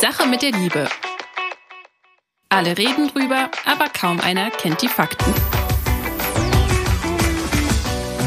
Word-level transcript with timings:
Sache 0.00 0.28
mit 0.28 0.42
der 0.42 0.52
Liebe. 0.52 0.88
Alle 2.50 2.78
reden 2.78 3.08
drüber, 3.08 3.50
aber 3.64 3.88
kaum 3.88 4.20
einer 4.20 4.48
kennt 4.50 4.80
die 4.80 4.86
Fakten. 4.86 5.34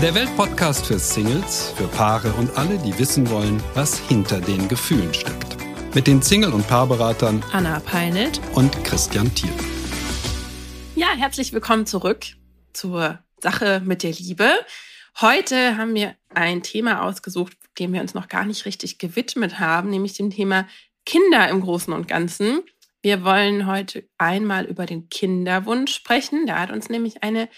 Der 0.02 0.14
Weltpodcast 0.14 0.86
für 0.86 1.00
Singles, 1.00 1.74
für 1.78 1.88
Paare 1.88 2.34
und 2.34 2.58
alle, 2.58 2.78
die 2.80 2.98
wissen 3.00 3.30
wollen, 3.30 3.64
was 3.74 3.98
hinter 4.00 4.42
den 4.42 4.68
Gefühlen 4.68 5.14
steckt. 5.14 5.56
Mit 5.96 6.08
den 6.08 6.22
Single- 6.22 6.52
und 6.52 6.68
Paarberatern 6.68 7.42
Anna 7.54 7.80
Peinelt 7.80 8.42
und 8.54 8.84
Christian 8.84 9.34
Thiel. 9.34 9.54
Ja, 10.96 11.08
herzlich 11.16 11.54
willkommen 11.54 11.86
zurück 11.86 12.26
zur 12.74 13.20
Sache 13.40 13.82
mit 13.86 14.04
der 14.04 14.12
Liebe. 14.12 14.50
Heute 15.22 15.78
haben 15.78 15.96
wir 15.96 16.16
ein 16.34 16.64
Thema 16.64 17.04
ausgesucht, 17.04 17.54
dem 17.80 17.94
wir 17.94 18.02
uns 18.02 18.14
noch 18.14 18.28
gar 18.28 18.44
nicht 18.44 18.66
richtig 18.66 18.98
gewidmet 18.98 19.60
haben, 19.60 19.90
nämlich 19.90 20.14
dem 20.14 20.32
Thema 20.32 20.68
Kinder 21.06 21.50
im 21.50 21.62
Großen 21.62 21.94
und 21.94 22.08
Ganzen. 22.08 22.62
Wir 23.02 23.24
wollen 23.24 23.66
heute 23.66 24.08
einmal 24.18 24.66
über 24.66 24.86
den 24.86 25.10
Kinderwunsch 25.10 25.94
sprechen. 25.94 26.46
Da 26.46 26.60
hat 26.60 26.72
uns 26.72 26.90
nämlich 26.90 27.24
eine 27.24 27.50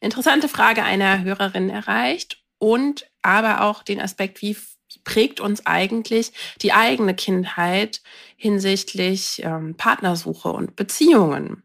interessante 0.00 0.48
Frage 0.48 0.84
einer 0.84 1.22
Hörerin 1.22 1.70
erreicht 1.70 2.42
und 2.58 3.10
aber 3.22 3.62
auch 3.62 3.82
den 3.82 4.00
Aspekt, 4.00 4.42
wie 4.42 4.56
prägt 5.04 5.40
uns 5.40 5.66
eigentlich 5.66 6.32
die 6.60 6.72
eigene 6.72 7.14
Kindheit 7.14 8.02
hinsichtlich 8.36 9.42
ähm, 9.42 9.76
Partnersuche 9.76 10.50
und 10.50 10.76
Beziehungen. 10.76 11.62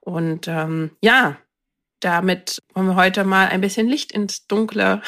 Und 0.00 0.48
ähm, 0.48 0.92
ja, 1.02 1.36
damit 2.00 2.62
wollen 2.72 2.86
wir 2.86 2.96
heute 2.96 3.24
mal 3.24 3.48
ein 3.48 3.60
bisschen 3.60 3.88
Licht 3.88 4.12
ins 4.12 4.46
Dunkle 4.46 5.02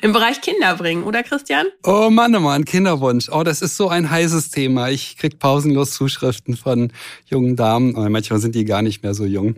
im 0.00 0.12
Bereich 0.12 0.40
Kinder 0.40 0.76
bringen, 0.76 1.04
oder 1.04 1.22
Christian? 1.22 1.66
Oh 1.84 2.10
Mann, 2.10 2.34
oh 2.34 2.40
Mann, 2.40 2.64
Kinderwunsch. 2.64 3.28
Oh, 3.30 3.42
das 3.42 3.62
ist 3.62 3.76
so 3.76 3.88
ein 3.88 4.10
heißes 4.10 4.50
Thema. 4.50 4.90
Ich 4.90 5.16
krieg 5.16 5.38
pausenlos 5.38 5.92
Zuschriften 5.92 6.56
von 6.56 6.92
jungen 7.26 7.56
Damen. 7.56 7.94
Oh, 7.96 8.08
manchmal 8.08 8.38
sind 8.38 8.54
die 8.54 8.64
gar 8.64 8.82
nicht 8.82 9.02
mehr 9.02 9.14
so 9.14 9.24
jung. 9.24 9.56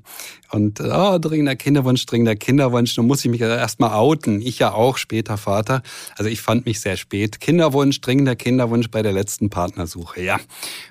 Und 0.50 0.80
oh, 0.80 1.18
dringender 1.18 1.56
Kinderwunsch, 1.56 2.06
dringender 2.06 2.36
Kinderwunsch. 2.36 2.96
Nun 2.96 3.06
muss 3.06 3.24
ich 3.24 3.30
mich 3.30 3.40
erstmal 3.40 3.90
outen. 3.90 4.40
Ich 4.40 4.60
ja 4.60 4.72
auch, 4.72 4.98
später 4.98 5.36
Vater. 5.36 5.82
Also 6.16 6.30
ich 6.30 6.40
fand 6.40 6.64
mich 6.64 6.80
sehr 6.80 6.96
spät. 6.96 7.40
Kinderwunsch, 7.40 8.00
dringender 8.00 8.36
Kinderwunsch 8.36 8.88
bei 8.90 9.02
der 9.02 9.12
letzten 9.12 9.50
Partnersuche, 9.50 10.22
ja. 10.22 10.38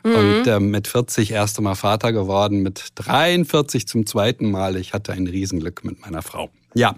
Mhm. 0.03 0.15
Und 0.15 0.47
äh, 0.47 0.59
mit 0.59 0.87
40 0.87 1.31
erst 1.31 1.57
einmal 1.57 1.75
Vater 1.75 2.11
geworden, 2.11 2.61
mit 2.61 2.89
43 2.95 3.87
zum 3.87 4.05
zweiten 4.05 4.51
Mal. 4.51 4.75
Ich 4.75 4.93
hatte 4.93 5.13
ein 5.13 5.27
Riesenglück 5.27 5.85
mit 5.85 6.01
meiner 6.01 6.21
Frau. 6.21 6.49
Ja, 6.73 6.95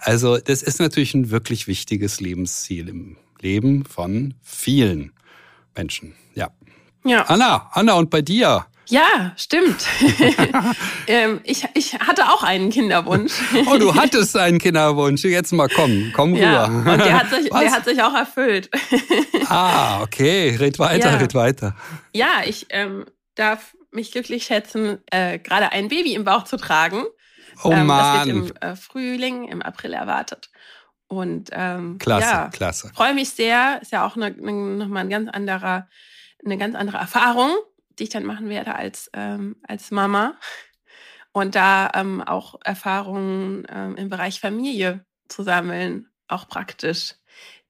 also 0.00 0.38
das 0.38 0.62
ist 0.62 0.80
natürlich 0.80 1.14
ein 1.14 1.30
wirklich 1.30 1.66
wichtiges 1.66 2.20
Lebensziel 2.20 2.88
im 2.88 3.16
Leben 3.40 3.84
von 3.84 4.34
vielen 4.42 5.12
Menschen. 5.76 6.14
Ja. 6.34 6.50
Ja. 7.04 7.22
Anna, 7.22 7.70
Anna 7.72 7.94
und 7.94 8.10
bei 8.10 8.22
dir? 8.22 8.66
Ja, 8.88 9.32
stimmt. 9.36 9.86
ähm, 11.06 11.40
ich, 11.44 11.64
ich 11.74 11.94
hatte 11.98 12.24
auch 12.30 12.42
einen 12.42 12.70
Kinderwunsch. 12.70 13.32
oh, 13.66 13.76
du 13.76 13.94
hattest 13.94 14.34
einen 14.36 14.58
Kinderwunsch. 14.58 15.24
Jetzt 15.24 15.52
mal 15.52 15.68
komm, 15.68 16.10
komm 16.14 16.34
ja, 16.34 16.64
rüber. 16.64 16.92
Und 16.92 16.98
der 17.04 17.18
hat 17.18 17.30
sich, 17.30 17.50
der 17.50 17.70
hat 17.70 17.84
sich 17.84 18.02
auch 18.02 18.14
erfüllt. 18.14 18.70
ah, 19.46 20.00
okay. 20.00 20.56
Red 20.58 20.78
weiter, 20.78 21.10
ja. 21.10 21.16
red 21.18 21.34
weiter. 21.34 21.76
Ja, 22.14 22.42
ich 22.46 22.66
ähm, 22.70 23.04
darf 23.34 23.76
mich 23.90 24.10
glücklich 24.12 24.44
schätzen, 24.44 24.98
äh, 25.10 25.38
gerade 25.38 25.72
ein 25.72 25.88
Baby 25.88 26.14
im 26.14 26.24
Bauch 26.24 26.44
zu 26.44 26.56
tragen. 26.56 27.04
Oh 27.62 27.72
ähm, 27.72 27.86
Mann. 27.86 28.18
Das 28.18 28.26
wird 28.26 28.50
im 28.50 28.56
äh, 28.56 28.76
Frühling, 28.76 29.48
im 29.48 29.62
April 29.62 29.92
erwartet. 29.92 30.50
Und 31.08 31.50
ähm, 31.52 31.98
klasse, 31.98 32.26
ja, 32.26 32.48
klasse. 32.48 32.90
Freue 32.94 33.14
mich 33.14 33.30
sehr. 33.30 33.80
Ist 33.80 33.92
ja 33.92 34.06
auch 34.06 34.16
eine, 34.16 34.26
eine, 34.26 34.52
nochmal 34.52 35.04
ein 35.04 35.10
ganz 35.10 35.30
anderer, 35.30 35.88
eine 36.44 36.58
ganz 36.58 36.74
andere 36.74 36.98
Erfahrung, 36.98 37.50
die 37.98 38.04
ich 38.04 38.10
dann 38.10 38.24
machen 38.24 38.48
werde 38.48 38.74
als, 38.74 39.10
ähm, 39.14 39.56
als 39.66 39.90
Mama. 39.90 40.34
Und 41.32 41.54
da 41.54 41.90
ähm, 41.94 42.22
auch 42.22 42.56
Erfahrungen 42.64 43.66
ähm, 43.70 43.96
im 43.96 44.08
Bereich 44.08 44.40
Familie 44.40 45.04
zu 45.28 45.42
sammeln, 45.42 46.08
auch 46.26 46.48
praktisch. 46.48 47.14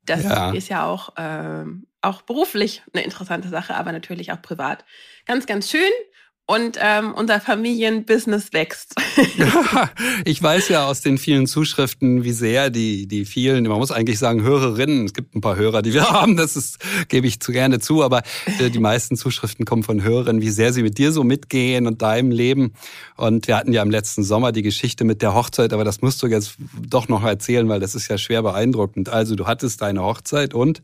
Das 0.04 0.24
ja. 0.24 0.52
ist 0.52 0.68
ja 0.68 0.86
auch, 0.86 1.10
ähm, 1.16 1.86
auch 2.00 2.22
beruflich 2.22 2.82
eine 2.92 3.04
interessante 3.04 3.48
Sache, 3.48 3.74
aber 3.74 3.92
natürlich 3.92 4.32
auch 4.32 4.40
privat. 4.40 4.84
Ganz, 5.26 5.46
ganz 5.46 5.70
schön 5.70 5.90
und 6.48 6.78
ähm, 6.80 7.12
unser 7.12 7.40
Familienbusiness 7.42 8.54
wächst. 8.54 8.94
ich 10.24 10.42
weiß 10.42 10.70
ja 10.70 10.86
aus 10.86 11.02
den 11.02 11.18
vielen 11.18 11.46
Zuschriften, 11.46 12.24
wie 12.24 12.32
sehr 12.32 12.70
die, 12.70 13.06
die 13.06 13.26
vielen, 13.26 13.64
man 13.64 13.76
muss 13.76 13.92
eigentlich 13.92 14.18
sagen 14.18 14.42
Hörerinnen, 14.42 15.04
es 15.04 15.12
gibt 15.12 15.36
ein 15.36 15.42
paar 15.42 15.56
Hörer, 15.56 15.82
die 15.82 15.92
wir 15.92 16.08
haben, 16.10 16.38
das 16.38 16.56
ist, 16.56 16.78
gebe 17.08 17.26
ich 17.26 17.40
zu 17.40 17.52
gerne 17.52 17.80
zu, 17.80 18.02
aber 18.02 18.22
äh, 18.58 18.70
die 18.70 18.78
meisten 18.78 19.16
Zuschriften 19.16 19.66
kommen 19.66 19.82
von 19.82 20.02
Hörerinnen, 20.02 20.40
wie 20.40 20.48
sehr 20.48 20.72
sie 20.72 20.82
mit 20.82 20.96
dir 20.96 21.12
so 21.12 21.22
mitgehen 21.22 21.86
und 21.86 22.00
deinem 22.00 22.30
Leben. 22.30 22.72
Und 23.18 23.46
wir 23.46 23.58
hatten 23.58 23.74
ja 23.74 23.82
im 23.82 23.90
letzten 23.90 24.24
Sommer 24.24 24.50
die 24.50 24.62
Geschichte 24.62 25.04
mit 25.04 25.20
der 25.20 25.34
Hochzeit, 25.34 25.74
aber 25.74 25.84
das 25.84 26.00
musst 26.00 26.22
du 26.22 26.28
jetzt 26.28 26.56
doch 26.80 27.08
noch 27.08 27.24
erzählen, 27.24 27.68
weil 27.68 27.80
das 27.80 27.94
ist 27.94 28.08
ja 28.08 28.16
schwer 28.16 28.42
beeindruckend. 28.42 29.10
Also 29.10 29.36
du 29.36 29.46
hattest 29.46 29.82
deine 29.82 30.02
Hochzeit 30.02 30.54
und 30.54 30.80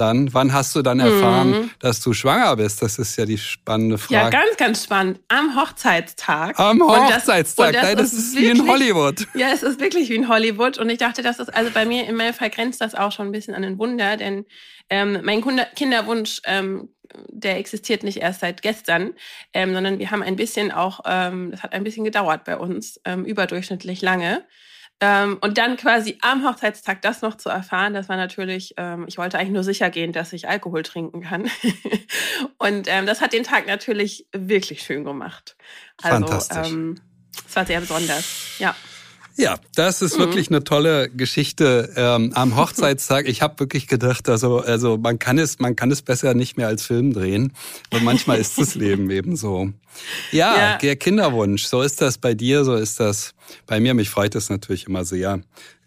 dann, 0.00 0.32
wann 0.32 0.52
hast 0.52 0.74
du 0.74 0.82
dann 0.82 0.98
erfahren, 1.00 1.50
mhm. 1.50 1.70
dass 1.78 2.00
du 2.00 2.12
schwanger 2.12 2.56
bist? 2.56 2.82
Das 2.82 2.98
ist 2.98 3.16
ja 3.16 3.26
die 3.26 3.38
spannende 3.38 3.98
Frage. 3.98 4.14
Ja, 4.14 4.30
ganz, 4.30 4.56
ganz 4.56 4.84
spannend. 4.84 5.20
Am 5.28 5.54
Hochzeitstag. 5.54 6.58
Am 6.58 6.80
Hochzeitstag. 6.82 7.74
das, 7.74 7.82
Nein, 7.82 7.96
das 7.96 8.12
ist, 8.12 8.18
ist 8.18 8.34
wirklich, 8.34 8.56
wie 8.56 8.60
in 8.60 8.68
Hollywood. 8.68 9.26
Ja, 9.34 9.48
es 9.52 9.62
ist 9.62 9.80
wirklich 9.80 10.08
wie 10.08 10.16
in 10.16 10.28
Hollywood. 10.28 10.78
Und 10.78 10.88
ich 10.90 10.98
dachte, 10.98 11.22
das 11.22 11.38
ist, 11.38 11.54
also 11.54 11.70
bei 11.72 11.84
mir 11.84 12.06
in 12.08 12.16
meinem 12.16 12.34
Fall 12.34 12.50
grenzt 12.50 12.80
das 12.80 12.94
auch 12.94 13.12
schon 13.12 13.26
ein 13.26 13.32
bisschen 13.32 13.54
an 13.54 13.64
ein 13.64 13.78
Wunder, 13.78 14.16
denn 14.16 14.46
ähm, 14.88 15.18
mein 15.22 15.44
Kinderwunsch, 15.74 16.40
ähm, 16.44 16.88
der 17.28 17.58
existiert 17.58 18.02
nicht 18.02 18.18
erst 18.18 18.40
seit 18.40 18.62
gestern, 18.62 19.14
ähm, 19.52 19.74
sondern 19.74 19.98
wir 19.98 20.10
haben 20.10 20.22
ein 20.22 20.36
bisschen 20.36 20.72
auch, 20.72 21.00
ähm, 21.06 21.50
das 21.50 21.62
hat 21.62 21.72
ein 21.72 21.84
bisschen 21.84 22.04
gedauert 22.04 22.44
bei 22.44 22.56
uns, 22.56 23.00
ähm, 23.04 23.24
überdurchschnittlich 23.24 24.02
lange. 24.02 24.44
Ähm, 25.02 25.38
und 25.40 25.56
dann 25.56 25.76
quasi 25.78 26.18
am 26.20 26.46
Hochzeitstag 26.46 27.00
das 27.00 27.22
noch 27.22 27.36
zu 27.36 27.48
erfahren, 27.48 27.94
das 27.94 28.10
war 28.10 28.16
natürlich, 28.16 28.74
ähm, 28.76 29.06
ich 29.08 29.16
wollte 29.16 29.38
eigentlich 29.38 29.54
nur 29.54 29.64
sicher 29.64 29.88
gehen, 29.88 30.12
dass 30.12 30.32
ich 30.34 30.48
Alkohol 30.48 30.82
trinken 30.82 31.22
kann. 31.22 31.50
und 32.58 32.86
ähm, 32.86 33.06
das 33.06 33.22
hat 33.22 33.32
den 33.32 33.42
Tag 33.42 33.66
natürlich 33.66 34.26
wirklich 34.32 34.82
schön 34.82 35.04
gemacht. 35.04 35.56
Also, 36.02 36.26
Fantastisch. 36.26 36.70
Ähm, 36.70 37.00
es 37.46 37.56
war 37.56 37.64
sehr 37.64 37.80
besonders, 37.80 38.58
ja. 38.58 38.76
Ja, 39.36 39.58
das 39.74 40.02
ist 40.02 40.16
mhm. 40.16 40.22
wirklich 40.22 40.48
eine 40.50 40.64
tolle 40.64 41.08
Geschichte 41.08 41.92
ähm, 41.96 42.32
am 42.34 42.56
Hochzeitstag. 42.56 43.28
Ich 43.28 43.42
habe 43.42 43.58
wirklich 43.60 43.86
gedacht, 43.86 44.28
also 44.28 44.58
also 44.58 44.98
man 44.98 45.18
kann 45.18 45.38
es 45.38 45.58
man 45.58 45.76
kann 45.76 45.90
es 45.90 46.02
besser 46.02 46.34
nicht 46.34 46.56
mehr 46.56 46.66
als 46.66 46.84
Film 46.84 47.12
drehen, 47.12 47.52
weil 47.90 48.00
manchmal 48.00 48.38
ist 48.38 48.58
das 48.58 48.74
Leben 48.74 49.10
eben 49.10 49.36
so. 49.36 49.72
Ja, 50.32 50.56
ja, 50.56 50.78
der 50.78 50.96
Kinderwunsch. 50.96 51.64
So 51.64 51.82
ist 51.82 52.00
das 52.00 52.18
bei 52.18 52.34
dir, 52.34 52.64
so 52.64 52.74
ist 52.74 53.00
das 53.00 53.34
bei 53.66 53.80
mir. 53.80 53.94
Mich 53.94 54.10
freut 54.10 54.34
es 54.34 54.50
natürlich 54.50 54.86
immer 54.86 55.04
sehr, 55.04 55.40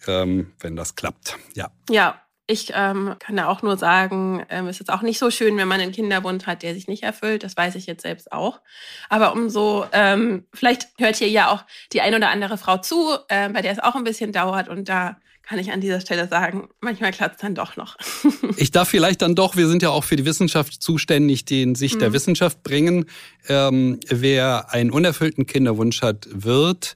ähm, 0.07 0.51
wenn 0.59 0.75
das 0.75 0.95
klappt. 0.95 1.37
Ja. 1.55 1.69
Ja, 1.89 2.22
ich 2.53 2.71
ähm, 2.73 3.15
kann 3.19 3.35
da 3.35 3.47
auch 3.47 3.61
nur 3.61 3.77
sagen, 3.77 4.45
ähm, 4.49 4.67
es 4.67 4.79
ist 4.79 4.91
auch 4.91 5.01
nicht 5.01 5.19
so 5.19 5.29
schön, 5.31 5.57
wenn 5.57 5.67
man 5.67 5.81
einen 5.81 5.91
Kinderwunsch 5.91 6.45
hat, 6.45 6.63
der 6.63 6.73
sich 6.73 6.87
nicht 6.87 7.03
erfüllt. 7.03 7.43
Das 7.43 7.57
weiß 7.57 7.75
ich 7.75 7.85
jetzt 7.85 8.03
selbst 8.03 8.31
auch. 8.31 8.61
Aber 9.09 9.33
umso, 9.33 9.85
ähm, 9.91 10.45
vielleicht 10.53 10.87
hört 10.97 11.17
hier 11.17 11.29
ja 11.29 11.51
auch 11.51 11.65
die 11.91 12.01
ein 12.01 12.15
oder 12.15 12.29
andere 12.29 12.57
Frau 12.57 12.77
zu, 12.77 13.17
äh, 13.27 13.49
bei 13.49 13.61
der 13.61 13.73
es 13.73 13.79
auch 13.79 13.95
ein 13.95 14.03
bisschen 14.05 14.31
dauert. 14.31 14.69
Und 14.69 14.87
da 14.87 15.17
kann 15.41 15.59
ich 15.59 15.71
an 15.71 15.81
dieser 15.81 15.99
Stelle 15.99 16.27
sagen, 16.27 16.69
manchmal 16.79 17.11
klappt 17.11 17.35
es 17.35 17.41
dann 17.41 17.53
doch 17.53 17.75
noch. 17.75 17.97
ich 18.57 18.71
darf 18.71 18.87
vielleicht 18.87 19.21
dann 19.21 19.35
doch, 19.35 19.57
wir 19.57 19.67
sind 19.67 19.81
ja 19.81 19.89
auch 19.89 20.05
für 20.05 20.15
die 20.15 20.25
Wissenschaft 20.25 20.81
zuständig, 20.81 21.43
die 21.43 21.63
in 21.63 21.75
Sicht 21.75 21.95
mhm. 21.95 21.99
der 21.99 22.13
Wissenschaft 22.13 22.63
bringen. 22.63 23.05
Ähm, 23.49 23.99
wer 24.07 24.71
einen 24.71 24.91
unerfüllten 24.91 25.45
Kinderwunsch 25.45 26.01
hat, 26.01 26.27
wird 26.31 26.95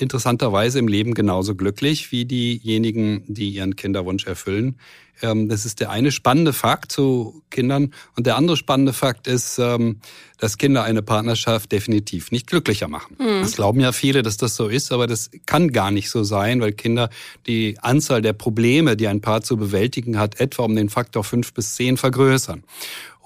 interessanterweise 0.00 0.78
im 0.78 0.88
Leben 0.88 1.14
genauso 1.14 1.54
glücklich 1.54 2.12
wie 2.12 2.24
diejenigen, 2.24 3.24
die 3.26 3.50
ihren 3.50 3.76
Kinderwunsch 3.76 4.26
erfüllen. 4.26 4.76
Ähm, 5.22 5.48
das 5.48 5.64
ist 5.64 5.80
der 5.80 5.90
eine 5.90 6.12
spannende 6.12 6.52
Fakt 6.52 6.92
zu 6.92 7.42
Kindern. 7.50 7.92
Und 8.16 8.26
der 8.26 8.36
andere 8.36 8.56
spannende 8.56 8.92
Fakt 8.92 9.26
ist, 9.26 9.58
ähm, 9.58 10.00
dass 10.38 10.56
Kinder 10.56 10.84
eine 10.84 11.02
Partnerschaft 11.02 11.70
definitiv 11.72 12.30
nicht 12.30 12.46
glücklicher 12.46 12.88
machen. 12.88 13.16
Mhm. 13.18 13.42
Das 13.42 13.56
glauben 13.56 13.80
ja 13.80 13.92
viele, 13.92 14.22
dass 14.22 14.36
das 14.36 14.56
so 14.56 14.68
ist, 14.68 14.92
aber 14.92 15.06
das 15.06 15.30
kann 15.46 15.72
gar 15.72 15.90
nicht 15.90 16.10
so 16.10 16.22
sein, 16.24 16.60
weil 16.60 16.72
Kinder 16.72 17.10
die 17.46 17.76
Anzahl 17.82 18.22
der 18.22 18.32
Probleme, 18.32 18.96
die 18.96 19.08
ein 19.08 19.20
Paar 19.20 19.42
zu 19.42 19.56
bewältigen 19.56 20.18
hat, 20.18 20.40
etwa 20.40 20.64
um 20.64 20.74
den 20.74 20.88
Faktor 20.88 21.24
fünf 21.24 21.52
bis 21.52 21.74
zehn 21.74 21.96
vergrößern. 21.96 22.64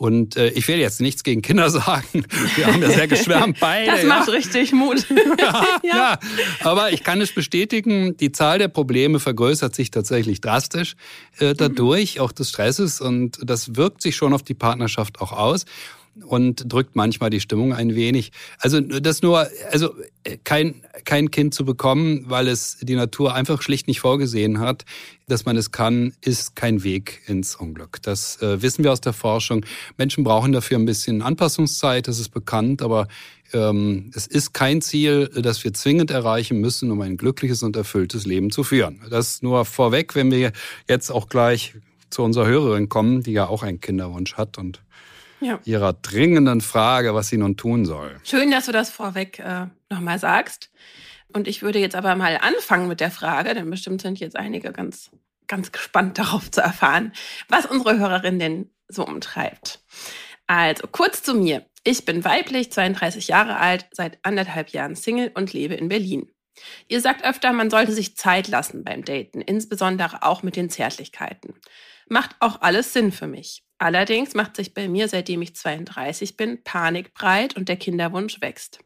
Und 0.02 0.36
äh, 0.36 0.48
ich 0.48 0.66
will 0.66 0.78
jetzt 0.78 1.00
nichts 1.00 1.22
gegen 1.22 1.42
Kinder 1.42 1.70
sagen. 1.70 2.24
Wir 2.56 2.66
haben 2.66 2.82
ja 2.82 2.90
sehr 2.90 3.06
geschwärmt 3.06 3.58
beide. 3.60 3.92
Das 3.92 4.04
macht 4.04 4.26
ja. 4.26 4.34
richtig 4.34 4.72
Mut. 4.72 5.06
ja, 5.38 5.64
ja, 5.84 6.18
aber 6.64 6.92
ich 6.92 7.04
kann 7.04 7.20
es 7.20 7.32
bestätigen, 7.32 8.16
die 8.16 8.32
Zahl 8.32 8.58
der 8.58 8.66
Probleme 8.66 9.20
vergrößert 9.20 9.76
sich 9.76 9.92
tatsächlich 9.92 10.40
drastisch 10.40 10.96
äh, 11.38 11.54
dadurch, 11.54 12.16
mhm. 12.16 12.22
auch 12.22 12.32
des 12.32 12.48
Stresses. 12.48 13.00
Und 13.00 13.38
das 13.44 13.76
wirkt 13.76 14.02
sich 14.02 14.16
schon 14.16 14.32
auf 14.32 14.42
die 14.42 14.54
Partnerschaft 14.54 15.20
auch 15.20 15.30
aus. 15.30 15.66
Und 16.24 16.70
drückt 16.70 16.94
manchmal 16.94 17.30
die 17.30 17.40
Stimmung 17.40 17.72
ein 17.72 17.94
wenig. 17.94 18.32
Also 18.58 18.80
das 18.80 19.22
nur, 19.22 19.48
also 19.70 19.94
kein, 20.44 20.82
kein 21.04 21.30
Kind 21.30 21.54
zu 21.54 21.64
bekommen, 21.64 22.24
weil 22.28 22.48
es 22.48 22.78
die 22.80 22.94
Natur 22.94 23.34
einfach 23.34 23.62
schlicht 23.62 23.88
nicht 23.88 24.00
vorgesehen 24.00 24.60
hat, 24.60 24.84
dass 25.26 25.44
man 25.44 25.56
es 25.56 25.70
kann, 25.70 26.12
ist 26.20 26.54
kein 26.54 26.84
Weg 26.84 27.22
ins 27.26 27.56
Unglück. 27.56 28.02
Das 28.02 28.40
äh, 28.42 28.60
wissen 28.60 28.84
wir 28.84 28.92
aus 28.92 29.00
der 29.00 29.12
Forschung. 29.14 29.64
Menschen 29.96 30.24
brauchen 30.24 30.52
dafür 30.52 30.78
ein 30.78 30.84
bisschen 30.84 31.22
Anpassungszeit, 31.22 32.08
das 32.08 32.18
ist 32.18 32.28
bekannt, 32.30 32.82
aber 32.82 33.08
ähm, 33.54 34.10
es 34.14 34.26
ist 34.26 34.52
kein 34.52 34.82
Ziel, 34.82 35.28
das 35.28 35.64
wir 35.64 35.72
zwingend 35.72 36.10
erreichen 36.10 36.60
müssen, 36.60 36.90
um 36.90 37.00
ein 37.00 37.16
glückliches 37.16 37.62
und 37.62 37.76
erfülltes 37.76 38.26
Leben 38.26 38.50
zu 38.50 38.64
führen. 38.64 39.00
Das 39.10 39.42
nur 39.42 39.64
vorweg, 39.64 40.14
wenn 40.14 40.30
wir 40.30 40.52
jetzt 40.88 41.10
auch 41.10 41.28
gleich 41.28 41.74
zu 42.10 42.22
unserer 42.22 42.46
Hörerin 42.46 42.88
kommen, 42.88 43.22
die 43.22 43.32
ja 43.32 43.46
auch 43.46 43.62
einen 43.62 43.80
Kinderwunsch 43.80 44.34
hat 44.34 44.58
und 44.58 44.82
ja. 45.44 45.60
ihrer 45.64 45.92
dringenden 45.92 46.60
Frage, 46.60 47.14
was 47.14 47.28
sie 47.28 47.38
nun 47.38 47.56
tun 47.56 47.84
soll. 47.84 48.16
Schön, 48.24 48.50
dass 48.50 48.66
du 48.66 48.72
das 48.72 48.90
vorweg 48.90 49.38
äh, 49.38 49.66
nochmal 49.90 50.18
sagst. 50.18 50.70
Und 51.32 51.48
ich 51.48 51.62
würde 51.62 51.78
jetzt 51.78 51.94
aber 51.94 52.14
mal 52.14 52.38
anfangen 52.38 52.88
mit 52.88 53.00
der 53.00 53.10
Frage, 53.10 53.54
denn 53.54 53.70
bestimmt 53.70 54.02
sind 54.02 54.20
jetzt 54.20 54.36
einige 54.36 54.72
ganz, 54.72 55.10
ganz 55.46 55.72
gespannt 55.72 56.18
darauf 56.18 56.50
zu 56.50 56.60
erfahren, 56.60 57.12
was 57.48 57.66
unsere 57.66 57.98
Hörerin 57.98 58.38
denn 58.38 58.70
so 58.88 59.06
umtreibt. 59.06 59.80
Also 60.46 60.86
kurz 60.90 61.22
zu 61.22 61.34
mir. 61.34 61.64
Ich 61.84 62.04
bin 62.04 62.24
weiblich, 62.24 62.70
32 62.70 63.28
Jahre 63.28 63.56
alt, 63.56 63.86
seit 63.90 64.18
anderthalb 64.22 64.70
Jahren 64.70 64.94
Single 64.94 65.32
und 65.34 65.52
lebe 65.52 65.74
in 65.74 65.88
Berlin. 65.88 66.30
Ihr 66.88 67.00
sagt 67.00 67.24
öfter, 67.24 67.52
man 67.52 67.70
sollte 67.70 67.92
sich 67.92 68.16
Zeit 68.16 68.48
lassen 68.48 68.84
beim 68.84 69.04
Daten, 69.04 69.40
insbesondere 69.40 70.22
auch 70.22 70.42
mit 70.42 70.54
den 70.54 70.70
Zärtlichkeiten. 70.70 71.54
Macht 72.08 72.36
auch 72.40 72.60
alles 72.60 72.92
Sinn 72.92 73.10
für 73.10 73.26
mich. 73.26 73.64
Allerdings 73.82 74.34
macht 74.34 74.54
sich 74.54 74.74
bei 74.74 74.86
mir, 74.86 75.08
seitdem 75.08 75.42
ich 75.42 75.56
32 75.56 76.36
bin, 76.36 76.62
Panik 76.62 77.14
breit 77.14 77.56
und 77.56 77.68
der 77.68 77.74
Kinderwunsch 77.74 78.40
wächst. 78.40 78.78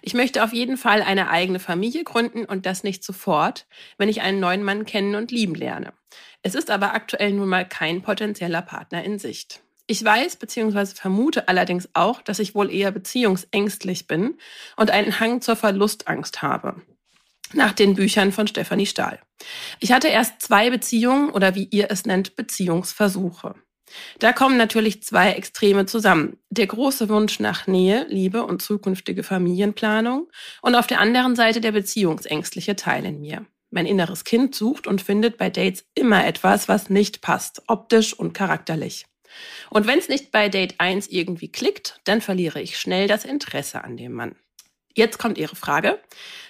Ich 0.00 0.14
möchte 0.14 0.44
auf 0.44 0.52
jeden 0.52 0.76
Fall 0.76 1.02
eine 1.02 1.28
eigene 1.28 1.58
Familie 1.58 2.04
gründen 2.04 2.44
und 2.44 2.64
das 2.64 2.84
nicht 2.84 3.02
sofort, 3.02 3.66
wenn 3.98 4.08
ich 4.08 4.22
einen 4.22 4.38
neuen 4.38 4.62
Mann 4.62 4.84
kennen 4.86 5.16
und 5.16 5.32
lieben 5.32 5.56
lerne. 5.56 5.92
Es 6.42 6.54
ist 6.54 6.70
aber 6.70 6.94
aktuell 6.94 7.32
nun 7.32 7.48
mal 7.48 7.66
kein 7.66 8.02
potenzieller 8.02 8.62
Partner 8.62 9.02
in 9.02 9.18
Sicht. 9.18 9.60
Ich 9.88 10.04
weiß 10.04 10.36
bzw. 10.36 10.94
vermute 10.94 11.48
allerdings 11.48 11.88
auch, 11.94 12.22
dass 12.22 12.38
ich 12.38 12.54
wohl 12.54 12.72
eher 12.72 12.92
beziehungsängstlich 12.92 14.06
bin 14.06 14.38
und 14.76 14.92
einen 14.92 15.18
Hang 15.18 15.40
zur 15.40 15.56
Verlustangst 15.56 16.42
habe. 16.42 16.80
Nach 17.54 17.72
den 17.72 17.94
Büchern 17.96 18.30
von 18.30 18.46
Stefanie 18.46 18.86
Stahl. 18.86 19.18
Ich 19.80 19.90
hatte 19.90 20.06
erst 20.06 20.42
zwei 20.42 20.70
Beziehungen 20.70 21.30
oder 21.30 21.56
wie 21.56 21.64
ihr 21.72 21.90
es 21.90 22.06
nennt, 22.06 22.36
Beziehungsversuche. 22.36 23.56
Da 24.18 24.32
kommen 24.32 24.56
natürlich 24.56 25.02
zwei 25.02 25.32
Extreme 25.32 25.86
zusammen. 25.86 26.38
Der 26.50 26.66
große 26.66 27.08
Wunsch 27.08 27.40
nach 27.40 27.66
Nähe, 27.66 28.06
Liebe 28.08 28.44
und 28.44 28.62
zukünftige 28.62 29.22
Familienplanung 29.22 30.30
und 30.62 30.74
auf 30.74 30.86
der 30.86 31.00
anderen 31.00 31.36
Seite 31.36 31.60
der 31.60 31.72
beziehungsängstliche 31.72 32.76
Teil 32.76 33.04
in 33.04 33.20
mir. 33.20 33.46
Mein 33.70 33.86
inneres 33.86 34.24
Kind 34.24 34.54
sucht 34.54 34.86
und 34.86 35.02
findet 35.02 35.36
bei 35.36 35.50
Dates 35.50 35.84
immer 35.94 36.24
etwas, 36.26 36.68
was 36.68 36.90
nicht 36.90 37.22
passt, 37.22 37.62
optisch 37.66 38.14
und 38.14 38.32
charakterlich. 38.32 39.06
Und 39.70 39.86
wenn 39.86 39.98
es 39.98 40.08
nicht 40.08 40.30
bei 40.30 40.48
Date 40.48 40.76
1 40.78 41.08
irgendwie 41.08 41.48
klickt, 41.48 42.00
dann 42.04 42.20
verliere 42.20 42.60
ich 42.60 42.78
schnell 42.78 43.08
das 43.08 43.24
Interesse 43.24 43.82
an 43.82 43.96
dem 43.96 44.12
Mann. 44.12 44.36
Jetzt 44.96 45.18
kommt 45.18 45.38
Ihre 45.38 45.56
Frage. 45.56 45.98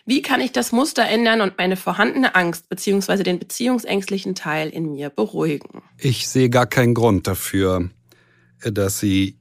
Wie 0.06 0.20
kann 0.20 0.41
ich 0.41 0.52
das 0.52 0.70
Muster 0.70 1.06
ändern 1.06 1.41
und 1.41 1.56
meine 1.56 1.76
vorhandene 1.76 2.35
Angst 2.35 2.69
bzw. 2.69 3.23
den 3.23 3.38
beziehungsängstlichen 3.38 4.35
Teil 4.35 4.69
in 4.69 4.93
mir 4.93 5.08
beruhigen? 5.08 5.82
Ich 5.99 6.29
sehe 6.29 6.50
gar 6.50 6.67
keinen 6.67 6.93
Grund 6.93 7.26
dafür, 7.26 7.88
dass 8.62 9.00
sie 9.00 9.38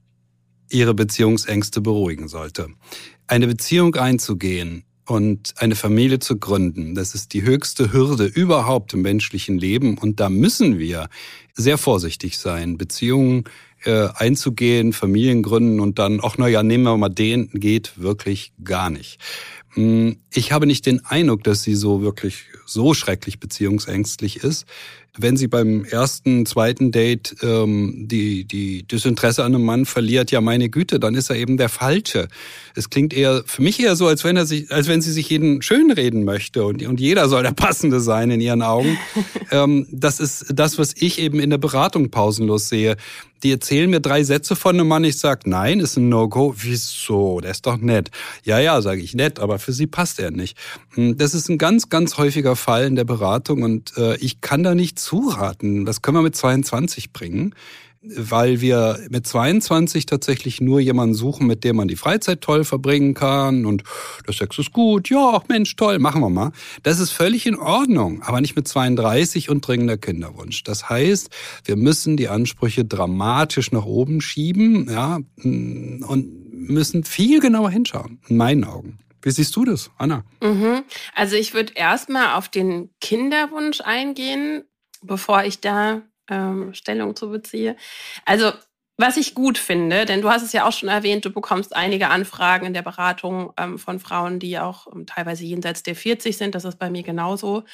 ihre 0.70 0.94
Beziehungsängste 0.94 1.82
beruhigen 1.82 2.28
sollte. 2.28 2.68
Eine 3.26 3.46
Beziehung 3.46 3.94
einzugehen 3.94 4.84
und 5.06 5.52
eine 5.58 5.74
Familie 5.74 6.18
zu 6.18 6.38
gründen, 6.38 6.94
das 6.94 7.14
ist 7.14 7.34
die 7.34 7.42
höchste 7.42 7.92
Hürde 7.92 8.24
überhaupt 8.24 8.94
im 8.94 9.02
menschlichen 9.02 9.58
Leben 9.58 9.98
und 9.98 10.18
da 10.18 10.30
müssen 10.30 10.78
wir 10.78 11.08
sehr 11.52 11.76
vorsichtig 11.76 12.38
sein. 12.38 12.78
Beziehungen 12.78 13.44
äh, 13.84 14.08
einzugehen, 14.14 14.92
Familien 14.92 15.42
gründen 15.42 15.80
und 15.80 15.98
dann, 15.98 16.20
ach 16.22 16.36
na 16.38 16.48
ja, 16.48 16.62
nehmen 16.62 16.84
wir 16.84 16.96
mal 16.96 17.08
den, 17.08 17.48
geht 17.52 18.00
wirklich 18.00 18.52
gar 18.62 18.90
nicht. 18.90 19.18
Hm, 19.74 20.16
ich 20.32 20.52
habe 20.52 20.66
nicht 20.66 20.86
den 20.86 21.04
Eindruck, 21.04 21.44
dass 21.44 21.62
sie 21.62 21.74
so 21.74 22.02
wirklich 22.02 22.44
so 22.66 22.94
schrecklich 22.94 23.40
beziehungsängstlich 23.40 24.38
ist. 24.38 24.66
Wenn 25.16 25.36
sie 25.36 25.48
beim 25.48 25.84
ersten, 25.84 26.44
zweiten 26.44 26.90
Date 26.90 27.36
ähm, 27.42 28.06
die, 28.08 28.44
die, 28.44 28.86
das 28.86 29.04
Interesse 29.04 29.44
an 29.44 29.54
einem 29.54 29.64
Mann 29.64 29.86
verliert, 29.86 30.30
ja 30.30 30.40
meine 30.40 30.68
Güte, 30.68 30.98
dann 30.98 31.14
ist 31.14 31.30
er 31.30 31.36
eben 31.36 31.56
der 31.56 31.68
Falsche. 31.68 32.28
Es 32.74 32.90
klingt 32.90 33.14
eher 33.14 33.44
für 33.46 33.62
mich 33.62 33.80
eher 33.80 33.96
so, 33.96 34.06
als 34.06 34.24
wenn 34.24 34.36
er 34.36 34.46
sich, 34.46 34.70
als 34.72 34.88
wenn 34.88 35.00
sie 35.00 35.12
sich 35.12 35.30
jeden 35.30 35.62
schönreden 35.62 36.24
möchte 36.24 36.64
und, 36.64 36.82
und 36.84 37.00
jeder 37.00 37.28
soll 37.28 37.42
der 37.42 37.52
Passende 37.52 38.00
sein 38.00 38.30
in 38.30 38.40
ihren 38.40 38.62
Augen. 38.62 38.98
ähm, 39.50 39.86
das 39.90 40.20
ist 40.20 40.46
das, 40.54 40.78
was 40.78 40.94
ich 40.96 41.20
eben 41.20 41.38
in 41.38 41.50
der 41.50 41.58
Beratung 41.58 42.10
pausenlos 42.10 42.68
sehe 42.68 42.96
die 43.44 43.52
erzählen 43.52 43.90
mir 43.90 44.00
drei 44.00 44.24
Sätze 44.24 44.56
von 44.56 44.74
einem 44.74 44.88
Mann, 44.88 45.04
ich 45.04 45.18
sag, 45.18 45.46
nein, 45.46 45.78
ist 45.78 45.98
ein 45.98 46.08
No-Go. 46.08 46.54
Wieso? 46.56 47.40
Der 47.40 47.50
ist 47.50 47.66
doch 47.66 47.76
nett. 47.76 48.10
Ja, 48.42 48.58
ja, 48.58 48.80
sage 48.80 49.02
ich, 49.02 49.14
nett, 49.14 49.38
aber 49.38 49.58
für 49.58 49.72
sie 49.72 49.86
passt 49.86 50.18
er 50.18 50.30
nicht. 50.30 50.56
Hm, 50.94 51.18
das 51.18 51.34
ist 51.34 51.50
ein 51.50 51.58
ganz, 51.58 51.90
ganz 51.90 52.16
häufiger 52.16 52.56
Fall 52.56 52.86
in 52.86 52.96
der 52.96 53.04
Beratung 53.04 53.62
und 53.62 53.96
äh, 53.98 54.16
ich 54.16 54.40
kann 54.40 54.62
da 54.62 54.74
zuraten. 55.04 55.84
Das 55.84 56.02
können 56.02 56.16
wir 56.16 56.22
mit 56.22 56.36
22 56.36 57.12
bringen 57.12 57.54
weil 58.04 58.60
wir 58.60 58.98
mit 59.08 59.26
22 59.26 60.06
tatsächlich 60.06 60.60
nur 60.60 60.78
jemanden 60.80 61.14
suchen, 61.14 61.46
mit 61.46 61.64
dem 61.64 61.76
man 61.76 61.88
die 61.88 61.96
Freizeit 61.96 62.42
toll 62.42 62.64
verbringen 62.64 63.14
kann 63.14 63.64
und 63.64 63.82
der 64.26 64.34
Sex 64.34 64.58
ist 64.58 64.72
gut, 64.72 65.08
ja, 65.08 65.32
ach 65.34 65.48
Mensch, 65.48 65.74
toll, 65.76 65.98
machen 65.98 66.20
wir 66.20 66.28
mal. 66.28 66.52
Das 66.82 67.00
ist 67.00 67.12
völlig 67.12 67.46
in 67.46 67.56
Ordnung, 67.56 68.22
aber 68.22 68.40
nicht 68.40 68.56
mit 68.56 68.68
32 68.68 69.48
und 69.48 69.66
dringender 69.66 69.96
Kinderwunsch. 69.96 70.64
Das 70.64 70.88
heißt, 70.88 71.30
wir 71.64 71.76
müssen 71.76 72.16
die 72.16 72.28
Ansprüche 72.28 72.84
dramatisch 72.84 73.72
nach 73.72 73.86
oben 73.86 74.20
schieben, 74.20 74.88
ja, 74.90 75.20
und 75.42 76.52
müssen 76.52 77.04
viel 77.04 77.40
genauer 77.40 77.70
hinschauen, 77.70 78.20
in 78.28 78.36
meinen 78.36 78.64
Augen. 78.64 78.98
Wie 79.22 79.30
siehst 79.30 79.56
du 79.56 79.64
das, 79.64 79.90
Anna? 79.96 80.24
Mhm. 80.42 80.82
Also 81.14 81.36
ich 81.36 81.54
würde 81.54 81.72
erstmal 81.74 82.34
auf 82.34 82.50
den 82.50 82.90
Kinderwunsch 83.00 83.80
eingehen, 83.80 84.64
bevor 85.06 85.44
ich 85.44 85.60
da 85.60 86.02
ähm, 86.30 86.74
Stellung 86.74 87.16
zu 87.16 87.30
beziehe. 87.30 87.76
Also 88.24 88.52
was 88.96 89.16
ich 89.16 89.34
gut 89.34 89.58
finde, 89.58 90.04
denn 90.04 90.22
du 90.22 90.30
hast 90.30 90.42
es 90.42 90.52
ja 90.52 90.66
auch 90.66 90.72
schon 90.72 90.88
erwähnt, 90.88 91.24
du 91.24 91.30
bekommst 91.30 91.74
einige 91.74 92.10
Anfragen 92.10 92.66
in 92.66 92.74
der 92.74 92.82
Beratung 92.82 93.52
ähm, 93.56 93.78
von 93.78 93.98
Frauen, 93.98 94.38
die 94.38 94.58
auch 94.58 94.86
ähm, 94.94 95.06
teilweise 95.06 95.44
jenseits 95.44 95.82
der 95.82 95.96
40 95.96 96.36
sind, 96.36 96.54
das 96.54 96.64
ist 96.64 96.78
bei 96.78 96.90
mir 96.90 97.02
genauso, 97.02 97.64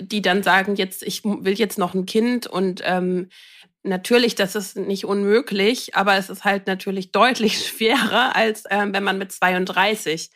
die 0.00 0.22
dann 0.22 0.42
sagen, 0.42 0.76
jetzt, 0.76 1.02
ich 1.02 1.22
will 1.24 1.54
jetzt 1.54 1.78
noch 1.78 1.94
ein 1.94 2.06
Kind 2.06 2.46
und 2.46 2.80
ähm, 2.84 3.28
natürlich, 3.82 4.34
das 4.34 4.54
ist 4.54 4.76
nicht 4.76 5.04
unmöglich, 5.04 5.94
aber 5.94 6.16
es 6.16 6.30
ist 6.30 6.44
halt 6.44 6.66
natürlich 6.66 7.12
deutlich 7.12 7.58
schwerer, 7.68 8.34
als 8.34 8.64
ähm, 8.70 8.94
wenn 8.94 9.04
man 9.04 9.18
mit 9.18 9.32
32 9.32 10.30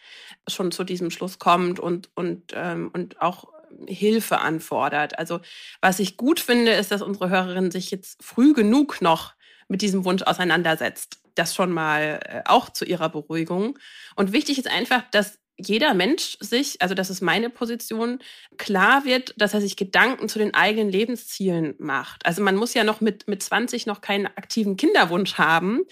schon 0.47 0.73
zu 0.73 0.85
diesem 0.85 1.11
Schluss 1.11 1.39
kommt 1.39 1.81
und, 1.81 2.11
und, 2.15 2.53
ähm, 2.55 2.91
und 2.93 3.21
auch 3.23 3.49
Hilfe 3.87 4.39
anfordert. 4.39 5.19
Also 5.19 5.41
was 5.81 5.99
ich 5.99 6.17
gut 6.17 6.41
finde, 6.41 6.73
ist, 6.73 6.91
dass 6.91 7.03
unsere 7.03 7.31
Hörerin 7.31 7.71
sich 7.71 7.91
jetzt 7.91 8.23
früh 8.23 8.53
genug 8.53 9.01
noch 9.01 9.35
mit 9.69 9.83
diesem 9.83 10.05
Wunsch 10.05 10.23
auseinandersetzt. 10.23 11.21
Das 11.35 11.55
schon 11.55 11.73
mal 11.73 12.21
äh, 12.25 12.43
auch 12.47 12.71
zu 12.71 12.85
ihrer 12.85 13.09
Beruhigung. 13.09 13.79
Und 14.17 14.33
wichtig 14.33 14.59
ist 14.59 14.69
einfach, 14.69 15.03
dass 15.11 15.39
jeder 15.59 15.93
Mensch 15.93 16.39
sich, 16.41 16.81
also 16.81 16.95
das 16.95 17.11
ist 17.11 17.21
meine 17.21 17.51
Position, 17.51 18.21
klar 18.59 19.05
wird, 19.05 19.35
dass 19.37 19.55
er 19.55 19.61
sich 19.61 19.77
Gedanken 19.77 20.29
zu 20.29 20.39
den 20.39 20.55
eigenen 20.55 20.89
Lebenszielen 20.89 21.75
macht. 21.79 22.25
Also 22.25 22.43
man 22.43 22.57
muss 22.57 22.75
ja 22.75 22.85
noch 22.85 23.01
mit, 23.01 23.27
mit 23.27 23.43
20 23.43 23.87
noch 23.87 24.01
keinen 24.01 24.27
aktiven 24.27 24.77
Kinderwunsch 24.77 25.35
haben, 25.35 25.83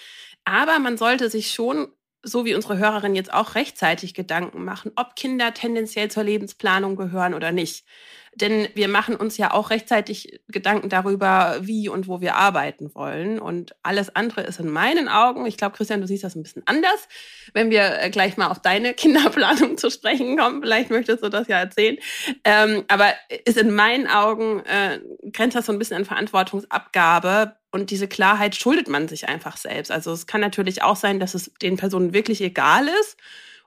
aber 0.44 0.78
man 0.78 0.96
sollte 0.96 1.28
sich 1.28 1.50
schon 1.50 1.88
so 2.26 2.44
wie 2.44 2.54
unsere 2.54 2.78
Hörerin 2.78 3.14
jetzt 3.14 3.32
auch 3.32 3.54
rechtzeitig 3.54 4.14
Gedanken 4.14 4.64
machen, 4.64 4.92
ob 4.96 5.16
Kinder 5.16 5.54
tendenziell 5.54 6.10
zur 6.10 6.24
Lebensplanung 6.24 6.96
gehören 6.96 7.34
oder 7.34 7.52
nicht. 7.52 7.86
Denn 8.36 8.68
wir 8.74 8.88
machen 8.88 9.16
uns 9.16 9.38
ja 9.38 9.52
auch 9.52 9.70
rechtzeitig 9.70 10.40
Gedanken 10.48 10.90
darüber, 10.90 11.56
wie 11.62 11.88
und 11.88 12.06
wo 12.06 12.20
wir 12.20 12.36
arbeiten 12.36 12.94
wollen. 12.94 13.38
Und 13.38 13.74
alles 13.82 14.14
andere 14.14 14.42
ist 14.42 14.60
in 14.60 14.68
meinen 14.68 15.08
Augen, 15.08 15.46
ich 15.46 15.56
glaube, 15.56 15.74
Christian, 15.74 16.02
du 16.02 16.06
siehst 16.06 16.22
das 16.22 16.36
ein 16.36 16.42
bisschen 16.42 16.62
anders. 16.66 17.08
Wenn 17.54 17.70
wir 17.70 17.98
äh, 17.98 18.10
gleich 18.10 18.36
mal 18.36 18.48
auf 18.48 18.60
deine 18.60 18.92
Kinderplanung 18.94 19.78
zu 19.78 19.90
sprechen 19.90 20.36
kommen, 20.36 20.60
vielleicht 20.60 20.90
möchtest 20.90 21.24
du 21.24 21.30
das 21.30 21.48
ja 21.48 21.58
erzählen. 21.58 21.96
Ähm, 22.44 22.84
aber 22.88 23.14
ist 23.46 23.56
in 23.56 23.74
meinen 23.74 24.06
Augen, 24.06 24.60
äh, 24.66 25.00
grenzt 25.32 25.56
das 25.56 25.64
so 25.64 25.72
ein 25.72 25.78
bisschen 25.78 25.96
an 25.96 26.04
Verantwortungsabgabe 26.04 27.56
und 27.70 27.90
diese 27.90 28.06
Klarheit 28.06 28.54
schuldet 28.54 28.88
man 28.88 29.08
sich 29.08 29.28
einfach 29.28 29.56
selbst. 29.56 29.90
Also 29.90 30.12
es 30.12 30.26
kann 30.26 30.42
natürlich 30.42 30.82
auch 30.82 30.96
sein, 30.96 31.20
dass 31.20 31.34
es 31.34 31.50
den 31.62 31.78
Personen 31.78 32.12
wirklich 32.12 32.42
egal 32.42 32.86
ist, 33.00 33.16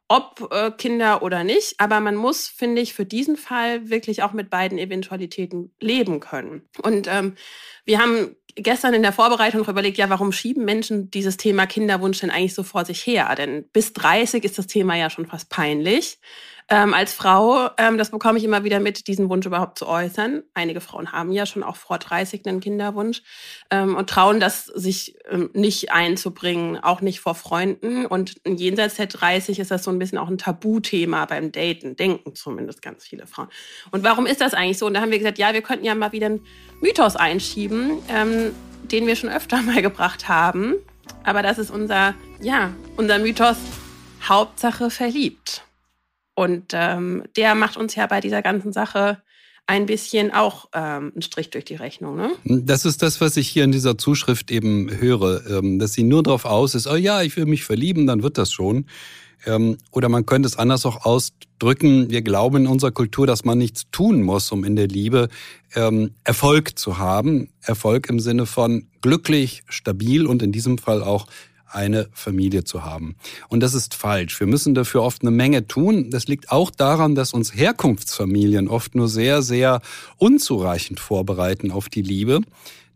ob 0.09 0.49
äh, 0.51 0.71
Kinder 0.71 1.21
oder 1.23 1.45
nicht. 1.45 1.75
Aber 1.77 2.01
man 2.01 2.15
muss, 2.15 2.47
finde 2.47 2.81
ich, 2.81 2.93
für 2.93 3.05
diesen 3.05 3.37
Fall 3.37 3.89
wirklich 3.89 4.23
auch 4.23 4.33
mit 4.33 4.49
beiden 4.49 4.77
Eventualitäten 4.77 5.71
leben 5.79 6.19
können. 6.19 6.67
Und 6.81 7.07
ähm, 7.07 7.35
wir 7.85 7.99
haben 7.99 8.35
gestern 8.55 8.93
in 8.93 9.03
der 9.03 9.13
Vorbereitung 9.13 9.65
überlegt, 9.65 9.97
ja, 9.97 10.09
warum 10.09 10.31
schieben 10.31 10.65
Menschen 10.65 11.11
dieses 11.11 11.37
Thema 11.37 11.67
Kinderwunsch 11.67 12.19
denn 12.19 12.31
eigentlich 12.31 12.55
so 12.55 12.63
vor 12.63 12.83
sich 12.85 13.05
her? 13.05 13.33
Denn 13.37 13.69
bis 13.71 13.93
30 13.93 14.43
ist 14.43 14.57
das 14.57 14.67
Thema 14.67 14.95
ja 14.95 15.09
schon 15.09 15.27
fast 15.27 15.49
peinlich 15.49 16.19
ähm, 16.71 16.93
als 16.93 17.13
Frau, 17.13 17.69
ähm, 17.77 17.97
das 17.97 18.11
bekomme 18.11 18.37
ich 18.37 18.43
immer 18.43 18.63
wieder 18.63 18.79
mit, 18.79 19.07
diesen 19.07 19.29
Wunsch 19.29 19.45
überhaupt 19.45 19.79
zu 19.79 19.87
äußern. 19.87 20.43
Einige 20.53 20.81
Frauen 20.81 21.11
haben 21.11 21.31
ja 21.31 21.47
schon 21.47 21.63
auch 21.63 21.75
vor 21.75 21.97
30 21.97 22.45
einen 22.45 22.59
Kinderwunsch 22.59 23.23
ähm, 23.71 23.95
und 23.95 24.09
trauen 24.09 24.39
das 24.39 24.65
sich 24.65 25.15
ähm, 25.29 25.49
nicht 25.53 25.91
einzubringen, 25.91 26.77
auch 26.77 27.01
nicht 27.01 27.21
vor 27.21 27.33
Freunden. 27.33 28.05
Und 28.05 28.35
jenseits 28.45 28.95
der 28.95 29.07
30 29.07 29.57
ist 29.57 29.71
das 29.71 29.83
so 29.83 29.89
ein 29.89 29.97
bisschen 29.97 30.19
auch 30.19 30.27
ein 30.27 30.37
Tabuthema 30.37 31.25
beim 31.25 31.51
Daten, 31.51 31.95
denken 31.95 32.35
zumindest 32.35 32.83
ganz 32.83 33.03
viele 33.03 33.25
Frauen. 33.25 33.47
Und 33.89 34.03
warum 34.03 34.27
ist 34.27 34.39
das 34.39 34.53
eigentlich 34.53 34.77
so? 34.77 34.85
Und 34.85 34.93
da 34.93 35.01
haben 35.01 35.11
wir 35.11 35.17
gesagt, 35.17 35.39
ja, 35.39 35.53
wir 35.53 35.63
könnten 35.63 35.85
ja 35.85 35.95
mal 35.95 36.11
wieder 36.11 36.27
einen 36.27 36.45
Mythos 36.81 37.15
einschieben, 37.15 37.97
ähm, 38.09 38.53
den 38.83 39.07
wir 39.07 39.15
schon 39.15 39.31
öfter 39.31 39.61
mal 39.63 39.81
gebracht 39.81 40.29
haben. 40.29 40.75
Aber 41.23 41.41
das 41.41 41.57
ist 41.57 41.71
unser, 41.71 42.13
ja, 42.41 42.71
unser 42.95 43.17
Mythos 43.17 43.57
Hauptsache 44.21 44.91
verliebt. 44.91 45.63
Und 46.39 46.67
ähm, 46.71 47.23
der 47.35 47.53
macht 47.53 47.75
uns 47.75 47.95
ja 47.95 48.07
bei 48.07 48.21
dieser 48.21 48.41
ganzen 48.41 48.71
Sache 48.71 49.21
ein 49.67 49.85
bisschen 49.85 50.31
auch 50.31 50.69
ähm, 50.73 51.11
einen 51.13 51.21
Strich 51.21 51.49
durch 51.49 51.65
die 51.65 51.75
Rechnung. 51.75 52.15
Ne? 52.15 52.31
Das 52.45 52.85
ist 52.85 53.01
das, 53.01 53.19
was 53.19 53.35
ich 53.35 53.49
hier 53.49 53.65
in 53.65 53.73
dieser 53.73 53.97
Zuschrift 53.97 54.49
eben 54.49 54.89
höre, 54.89 55.45
ähm, 55.49 55.79
dass 55.79 55.91
sie 55.91 56.03
nur 56.03 56.23
darauf 56.23 56.45
aus 56.45 56.75
ist, 56.75 56.87
oh 56.87 56.95
ja, 56.95 57.23
ich 57.23 57.35
will 57.35 57.45
mich 57.45 57.65
verlieben, 57.65 58.07
dann 58.07 58.23
wird 58.23 58.37
das 58.37 58.53
schon. 58.53 58.85
Ähm, 59.45 59.77
oder 59.91 60.07
man 60.07 60.25
könnte 60.25 60.47
es 60.47 60.57
anders 60.57 60.85
auch 60.85 61.03
ausdrücken, 61.05 62.09
wir 62.09 62.21
glauben 62.21 62.55
in 62.55 62.67
unserer 62.67 62.91
Kultur, 62.91 63.27
dass 63.27 63.43
man 63.43 63.57
nichts 63.57 63.91
tun 63.91 64.21
muss, 64.21 64.49
um 64.53 64.63
in 64.63 64.77
der 64.77 64.87
Liebe 64.87 65.27
ähm, 65.75 66.11
Erfolg 66.23 66.79
zu 66.79 66.99
haben. 66.99 67.49
Erfolg 67.61 68.07
im 68.09 68.21
Sinne 68.21 68.45
von 68.45 68.87
glücklich, 69.01 69.63
stabil 69.67 70.25
und 70.25 70.41
in 70.41 70.53
diesem 70.53 70.77
Fall 70.77 71.03
auch 71.03 71.27
eine 71.71 72.09
Familie 72.13 72.63
zu 72.63 72.83
haben. 72.83 73.15
Und 73.47 73.61
das 73.61 73.73
ist 73.73 73.95
falsch. 73.95 74.39
Wir 74.39 74.47
müssen 74.47 74.73
dafür 74.73 75.03
oft 75.03 75.21
eine 75.21 75.31
Menge 75.31 75.67
tun. 75.67 76.09
Das 76.09 76.27
liegt 76.27 76.51
auch 76.51 76.71
daran, 76.71 77.15
dass 77.15 77.33
uns 77.33 77.55
Herkunftsfamilien 77.55 78.67
oft 78.67 78.95
nur 78.95 79.07
sehr, 79.07 79.41
sehr 79.41 79.81
unzureichend 80.17 80.99
vorbereiten 80.99 81.71
auf 81.71 81.89
die 81.89 82.01
Liebe. 82.01 82.41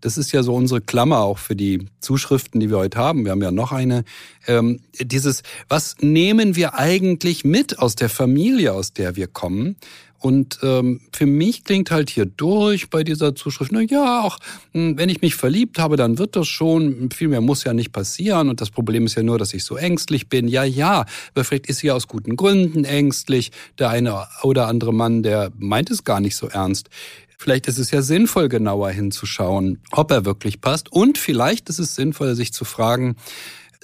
Das 0.03 0.17
ist 0.17 0.33
ja 0.33 0.43
so 0.43 0.53
unsere 0.53 0.81
Klammer 0.81 1.19
auch 1.19 1.37
für 1.37 1.55
die 1.55 1.85
Zuschriften, 2.01 2.59
die 2.59 2.69
wir 2.69 2.77
heute 2.77 2.97
haben. 2.97 3.23
Wir 3.23 3.31
haben 3.31 3.41
ja 3.41 3.51
noch 3.51 3.71
eine. 3.71 4.03
Ähm, 4.47 4.81
dieses, 4.99 5.43
was 5.69 5.95
nehmen 6.01 6.57
wir 6.57 6.73
eigentlich 6.73 7.45
mit 7.45 7.79
aus 7.79 7.95
der 7.95 8.09
Familie, 8.09 8.73
aus 8.73 8.91
der 8.91 9.15
wir 9.15 9.27
kommen? 9.27 9.77
Und 10.23 10.59
ähm, 10.63 11.01
für 11.11 11.25
mich 11.25 11.65
klingt 11.65 11.91
halt 11.91 12.09
hier 12.09 12.25
durch 12.25 12.89
bei 12.89 13.03
dieser 13.03 13.35
Zuschrift, 13.35 13.73
na 13.73 13.81
ja, 13.81 14.21
auch 14.21 14.39
hm, 14.71 14.97
wenn 14.97 15.09
ich 15.09 15.21
mich 15.21 15.35
verliebt 15.35 15.79
habe, 15.79 15.97
dann 15.97 16.17
wird 16.17 16.37
das 16.37 16.47
schon. 16.47 17.09
Viel 17.11 17.27
mehr 17.27 17.41
muss 17.41 17.65
ja 17.65 17.73
nicht 17.73 17.91
passieren. 17.91 18.47
Und 18.47 18.61
das 18.61 18.71
Problem 18.71 19.05
ist 19.05 19.15
ja 19.15 19.23
nur, 19.23 19.37
dass 19.37 19.53
ich 19.53 19.65
so 19.65 19.75
ängstlich 19.75 20.29
bin. 20.29 20.47
Ja, 20.47 20.63
ja, 20.63 21.05
aber 21.33 21.43
vielleicht 21.43 21.67
ist 21.67 21.79
sie 21.79 21.91
aus 21.91 22.07
guten 22.07 22.37
Gründen 22.37 22.85
ängstlich. 22.85 23.51
Der 23.79 23.89
eine 23.89 24.25
oder 24.43 24.67
andere 24.67 24.93
Mann, 24.93 25.23
der 25.23 25.51
meint 25.57 25.91
es 25.91 26.05
gar 26.05 26.21
nicht 26.21 26.37
so 26.37 26.47
ernst. 26.47 26.89
Vielleicht 27.37 27.67
ist 27.67 27.77
es 27.77 27.91
ja 27.91 28.01
sinnvoll, 28.01 28.47
genauer 28.47 28.91
hinzuschauen, 28.91 29.79
ob 29.91 30.09
er 30.11 30.23
wirklich 30.23 30.61
passt. 30.61 30.89
Und 30.89 31.17
vielleicht 31.17 31.67
ist 31.67 31.79
es 31.79 31.95
sinnvoll, 31.95 32.35
sich 32.35 32.53
zu 32.53 32.63
fragen, 32.63 33.17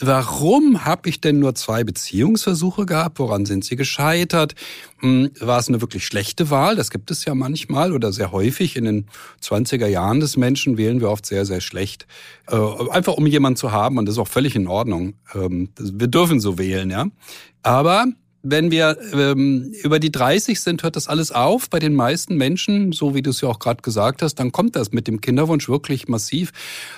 Warum 0.01 0.86
habe 0.86 1.10
ich 1.10 1.20
denn 1.20 1.39
nur 1.39 1.56
zwei 1.56 1.84
Beziehungsversuche 1.84 2.86
gehabt? 2.86 3.20
Woran 3.20 3.46
sind 3.46 3.65
sie 3.65 3.75
gescheitert? 3.75 4.56
Hm, 5.00 5.32
war 5.39 5.60
es 5.60 5.68
eine 5.68 5.82
wirklich 5.82 6.06
schlechte 6.06 6.50
Wahl? 6.50 6.75
Das 6.77 6.89
gibt 6.89 7.12
es 7.12 7.25
ja 7.25 7.36
manchmal 7.36 7.91
oder 7.91 8.13
sehr 8.13 8.32
häufig. 8.32 8.77
In 8.77 8.86
den 8.86 9.08
20er 9.44 9.88
Jahren 9.88 10.22
des 10.22 10.38
Menschen 10.38 10.77
wählen 10.77 11.01
wir 11.01 11.10
oft 11.10 11.25
sehr, 11.25 11.46
sehr 11.46 11.60
schlecht. 11.60 12.08
Äh, 12.48 12.58
einfach 12.91 13.13
um 13.13 13.25
jemanden 13.27 13.58
zu 13.58 13.72
haben 13.72 13.98
und 13.98 14.06
das 14.06 14.15
ist 14.15 14.20
auch 14.20 14.27
völlig 14.27 14.56
in 14.56 14.68
Ordnung. 14.68 15.15
Ähm, 15.36 15.70
wir 15.77 16.08
dürfen 16.08 16.39
so 16.39 16.58
wählen, 16.58 16.89
ja. 16.89 17.08
Aber 17.62 18.06
wenn 18.41 18.72
wir 18.72 18.98
ähm, 19.13 19.74
über 19.84 20.00
die 20.00 20.12
30 20.12 20.60
sind, 20.60 20.84
hört 20.84 20.96
das 20.96 21.08
alles 21.08 21.31
auf 21.31 21.69
bei 21.69 21.79
den 21.79 21.93
meisten 21.93 22.36
Menschen, 22.36 22.91
so 22.91 23.13
wie 23.13 23.22
du 23.22 23.31
es 23.31 23.41
ja 23.41 23.50
auch 23.50 23.60
gerade 23.60 23.81
gesagt 23.81 24.22
hast, 24.22 24.36
dann 24.36 24.51
kommt 24.51 24.75
das 24.75 24.91
mit 24.91 25.08
dem 25.08 25.19
Kinderwunsch 25.22 25.67
wirklich 25.67 26.08
massiv. 26.08 26.51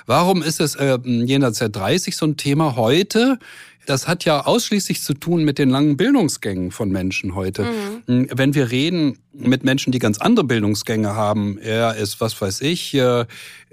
Warum 0.05 0.43
ist 0.43 0.59
es 0.59 0.75
äh, 0.75 0.99
jenseits 1.03 1.59
der 1.59 1.69
30 1.69 2.15
so 2.15 2.27
ein 2.27 2.37
Thema 2.37 2.75
heute? 2.75 3.39
Das 3.87 4.07
hat 4.07 4.25
ja 4.25 4.45
ausschließlich 4.45 5.01
zu 5.01 5.15
tun 5.15 5.43
mit 5.43 5.57
den 5.57 5.69
langen 5.69 5.97
Bildungsgängen 5.97 6.69
von 6.69 6.91
Menschen 6.91 7.33
heute. 7.33 7.65
Mhm. 8.05 8.27
Wenn 8.31 8.53
wir 8.53 8.69
reden 8.69 9.17
mit 9.33 9.63
Menschen, 9.63 9.91
die 9.91 9.97
ganz 9.97 10.19
andere 10.19 10.45
Bildungsgänge 10.45 11.15
haben, 11.15 11.57
er 11.57 11.95
ist, 11.95 12.21
was 12.21 12.39
weiß 12.39 12.61
ich, 12.61 12.93
äh, 12.93 13.25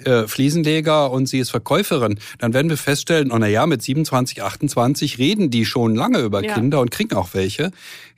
äh, 0.05 0.27
Fliesenleger 0.27 1.11
und 1.11 1.27
sie 1.27 1.39
ist 1.39 1.51
Verkäuferin, 1.51 2.19
dann 2.39 2.55
werden 2.55 2.69
wir 2.69 2.77
feststellen, 2.77 3.33
oh 3.33 3.39
na 3.39 3.49
ja, 3.49 3.67
mit 3.67 3.83
27, 3.83 4.43
28 4.43 5.19
reden 5.19 5.51
die 5.51 5.65
schon 5.65 5.95
lange 5.95 6.21
über 6.21 6.45
ja. 6.45 6.55
Kinder 6.55 6.81
und 6.81 6.91
kriegen 6.91 7.15
auch 7.15 7.35
welche. 7.35 7.71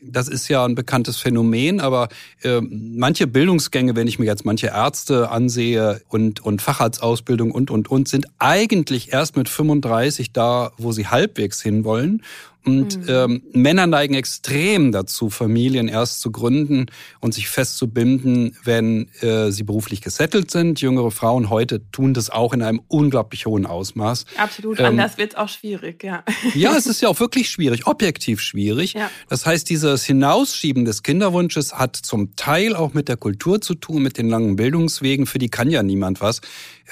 Das 0.03 0.29
ist 0.29 0.49
ja 0.49 0.65
ein 0.65 0.75
bekanntes 0.75 1.19
Phänomen, 1.19 1.81
aber 1.81 2.09
äh, 2.43 2.61
manche 2.61 3.27
Bildungsgänge, 3.27 3.97
wenn 3.97 4.07
ich 4.07 4.19
mir 4.19 4.27
jetzt 4.27 4.45
manche 4.45 4.69
Ärzte 4.69 5.31
ansehe 5.31 6.01
und, 6.09 6.41
und 6.41 6.63
Facharztausbildung 6.63 7.51
und, 7.51 7.71
und, 7.71 7.91
und, 7.91 8.09
sind 8.09 8.27
eigentlich 8.39 9.13
erst 9.13 9.37
mit 9.37 9.49
35 9.49 10.33
da, 10.33 10.73
wo 10.79 10.93
sie 10.93 11.07
halbwegs 11.07 11.61
hinwollen. 11.61 12.23
Und 12.65 12.99
mhm. 12.99 13.07
ähm, 13.09 13.43
Männer 13.53 13.87
neigen 13.87 14.15
extrem 14.15 14.93
dazu, 14.93 15.31
Familien 15.31 15.89
erst 15.89 16.21
zu 16.21 16.31
gründen 16.31 16.87
und 17.21 17.33
sich 17.33 17.49
festzubinden, 17.49 18.57
wenn 18.65 19.09
äh, 19.21 19.51
sie 19.51 19.63
beruflich 19.63 20.03
gesettelt 20.03 20.51
sind. 20.51 20.81
Jüngere 20.81 21.11
Frauen 21.11 21.49
heute 21.49 21.81
tun 21.91 22.13
das 22.13 22.29
auch 22.29 22.53
in 22.53 22.63
einem 22.63 22.81
unglaublich 22.89 23.47
hohen 23.47 23.65
Ausmaß. 23.65 24.27
Absolut, 24.37 24.79
ähm, 24.79 24.87
anders 24.87 25.17
wird 25.17 25.33
es 25.33 25.39
auch 25.39 25.49
schwierig, 25.49 26.05
ja. 26.05 26.23
Ja, 26.55 26.77
es 26.77 26.87
ist 26.91 27.01
ja 27.01 27.09
auch 27.09 27.19
wirklich 27.21 27.49
schwierig, 27.49 27.87
objektiv 27.87 28.41
schwierig. 28.43 28.93
Ja. 28.93 29.11
Das 29.29 29.47
heißt, 29.47 29.69
dieses 29.71 30.05
Hinausschieben 30.05 30.85
des 30.85 31.03
Kinderwunsches 31.03 31.79
hat 31.79 31.97
zum 31.97 32.37
Teil 32.37 32.77
auch 32.77 32.93
mit 32.93 33.09
der 33.09 33.17
Kultur 33.17 33.61
zu 33.61 33.75
tun, 33.75 34.03
mit 34.03 34.19
den 34.19 34.29
langen 34.29 34.57
Bildungswegen. 34.57 35.27
Für 35.27 35.39
die 35.39 35.49
kann 35.49 35.71
ja 35.71 35.83
niemand 35.83 36.21
was. 36.21 36.41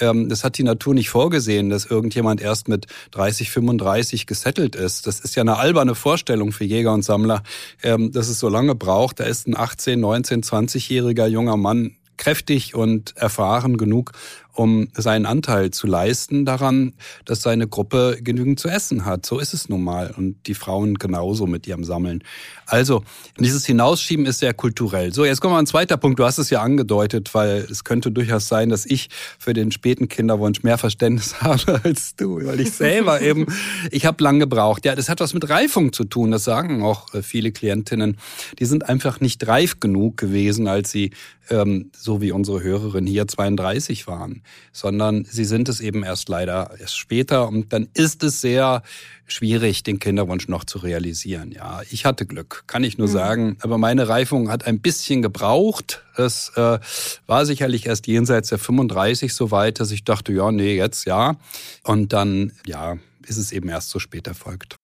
Ähm, 0.00 0.28
das 0.28 0.44
hat 0.44 0.58
die 0.58 0.62
Natur 0.62 0.94
nicht 0.94 1.10
vorgesehen, 1.10 1.70
dass 1.70 1.86
irgendjemand 1.86 2.40
erst 2.40 2.68
mit 2.68 2.86
30, 3.10 3.50
35 3.50 4.26
gesettelt 4.26 4.76
ist. 4.76 5.06
Das 5.06 5.20
ist 5.20 5.34
ja 5.36 5.42
eine 5.42 5.57
alberne 5.58 5.94
Vorstellung 5.94 6.52
für 6.52 6.64
Jäger 6.64 6.92
und 6.92 7.02
Sammler, 7.02 7.42
ähm, 7.82 8.12
dass 8.12 8.28
es 8.28 8.38
so 8.38 8.48
lange 8.48 8.74
braucht. 8.74 9.20
Da 9.20 9.24
ist 9.24 9.46
ein 9.46 9.56
18, 9.56 10.00
19, 10.00 10.42
20-jähriger 10.42 11.26
junger 11.26 11.56
Mann 11.56 11.96
kräftig 12.16 12.74
und 12.74 13.16
erfahren 13.16 13.76
genug, 13.76 14.12
um 14.58 14.88
seinen 14.92 15.24
Anteil 15.24 15.70
zu 15.70 15.86
leisten 15.86 16.44
daran, 16.44 16.94
dass 17.24 17.42
seine 17.42 17.68
Gruppe 17.68 18.18
genügend 18.20 18.58
zu 18.58 18.68
essen 18.68 19.04
hat. 19.04 19.24
So 19.24 19.38
ist 19.38 19.54
es 19.54 19.68
nun 19.68 19.84
mal. 19.84 20.12
Und 20.16 20.48
die 20.48 20.54
Frauen 20.54 20.96
genauso 20.96 21.46
mit 21.46 21.68
ihrem 21.68 21.84
Sammeln. 21.84 22.24
Also, 22.66 23.04
dieses 23.38 23.64
Hinausschieben 23.66 24.26
ist 24.26 24.40
sehr 24.40 24.54
kulturell. 24.54 25.14
So, 25.14 25.24
jetzt 25.24 25.40
kommen 25.40 25.54
wir 25.54 25.58
an 25.58 25.66
zweiter 25.66 25.96
Punkt. 25.96 26.18
Du 26.18 26.24
hast 26.24 26.38
es 26.38 26.50
ja 26.50 26.60
angedeutet, 26.60 27.34
weil 27.34 27.68
es 27.70 27.84
könnte 27.84 28.10
durchaus 28.10 28.48
sein, 28.48 28.68
dass 28.68 28.84
ich 28.84 29.10
für 29.38 29.52
den 29.52 29.70
späten 29.70 30.08
Kinderwunsch 30.08 30.64
mehr 30.64 30.76
Verständnis 30.76 31.36
habe 31.40 31.80
als 31.84 32.16
du, 32.16 32.44
weil 32.44 32.58
ich 32.58 32.72
selber 32.72 33.20
eben, 33.20 33.46
ich 33.92 34.06
habe 34.06 34.22
lang 34.24 34.40
gebraucht. 34.40 34.84
Ja, 34.84 34.96
das 34.96 35.08
hat 35.08 35.20
was 35.20 35.34
mit 35.34 35.48
Reifung 35.48 35.92
zu 35.92 36.02
tun. 36.02 36.32
Das 36.32 36.42
sagen 36.42 36.82
auch 36.82 37.14
äh, 37.14 37.22
viele 37.22 37.52
Klientinnen. 37.52 38.18
Die 38.58 38.64
sind 38.64 38.88
einfach 38.88 39.20
nicht 39.20 39.46
reif 39.46 39.78
genug 39.78 40.16
gewesen, 40.16 40.66
als 40.66 40.90
sie, 40.90 41.12
ähm, 41.48 41.92
so 41.96 42.20
wie 42.20 42.32
unsere 42.32 42.60
Hörerin 42.60 43.06
hier, 43.06 43.28
32 43.28 44.08
waren 44.08 44.42
sondern 44.72 45.24
sie 45.24 45.44
sind 45.44 45.68
es 45.68 45.80
eben 45.80 46.02
erst 46.02 46.28
leider 46.28 46.74
erst 46.78 46.98
später 46.98 47.48
und 47.48 47.72
dann 47.72 47.88
ist 47.94 48.22
es 48.22 48.40
sehr 48.40 48.82
schwierig, 49.26 49.82
den 49.82 49.98
Kinderwunsch 49.98 50.48
noch 50.48 50.64
zu 50.64 50.78
realisieren. 50.78 51.52
Ja, 51.52 51.80
ich 51.90 52.04
hatte 52.04 52.26
Glück, 52.26 52.64
kann 52.66 52.84
ich 52.84 52.98
nur 52.98 53.08
mhm. 53.08 53.12
sagen, 53.12 53.56
aber 53.60 53.78
meine 53.78 54.08
Reifung 54.08 54.50
hat 54.50 54.66
ein 54.66 54.80
bisschen 54.80 55.22
gebraucht. 55.22 56.02
Es 56.16 56.52
äh, 56.56 56.78
war 57.26 57.46
sicherlich 57.46 57.86
erst 57.86 58.06
jenseits 58.06 58.48
der 58.48 58.58
35 58.58 59.34
so 59.34 59.50
weit, 59.50 59.80
dass 59.80 59.90
ich 59.90 60.04
dachte, 60.04 60.32
ja, 60.32 60.50
nee, 60.50 60.76
jetzt 60.76 61.04
ja. 61.04 61.36
Und 61.84 62.12
dann, 62.12 62.52
ja, 62.66 62.96
ist 63.26 63.36
es 63.36 63.52
eben 63.52 63.68
erst 63.68 63.90
so 63.90 63.98
spät 63.98 64.26
erfolgt. 64.26 64.76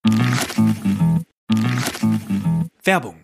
Werbung 2.83 3.23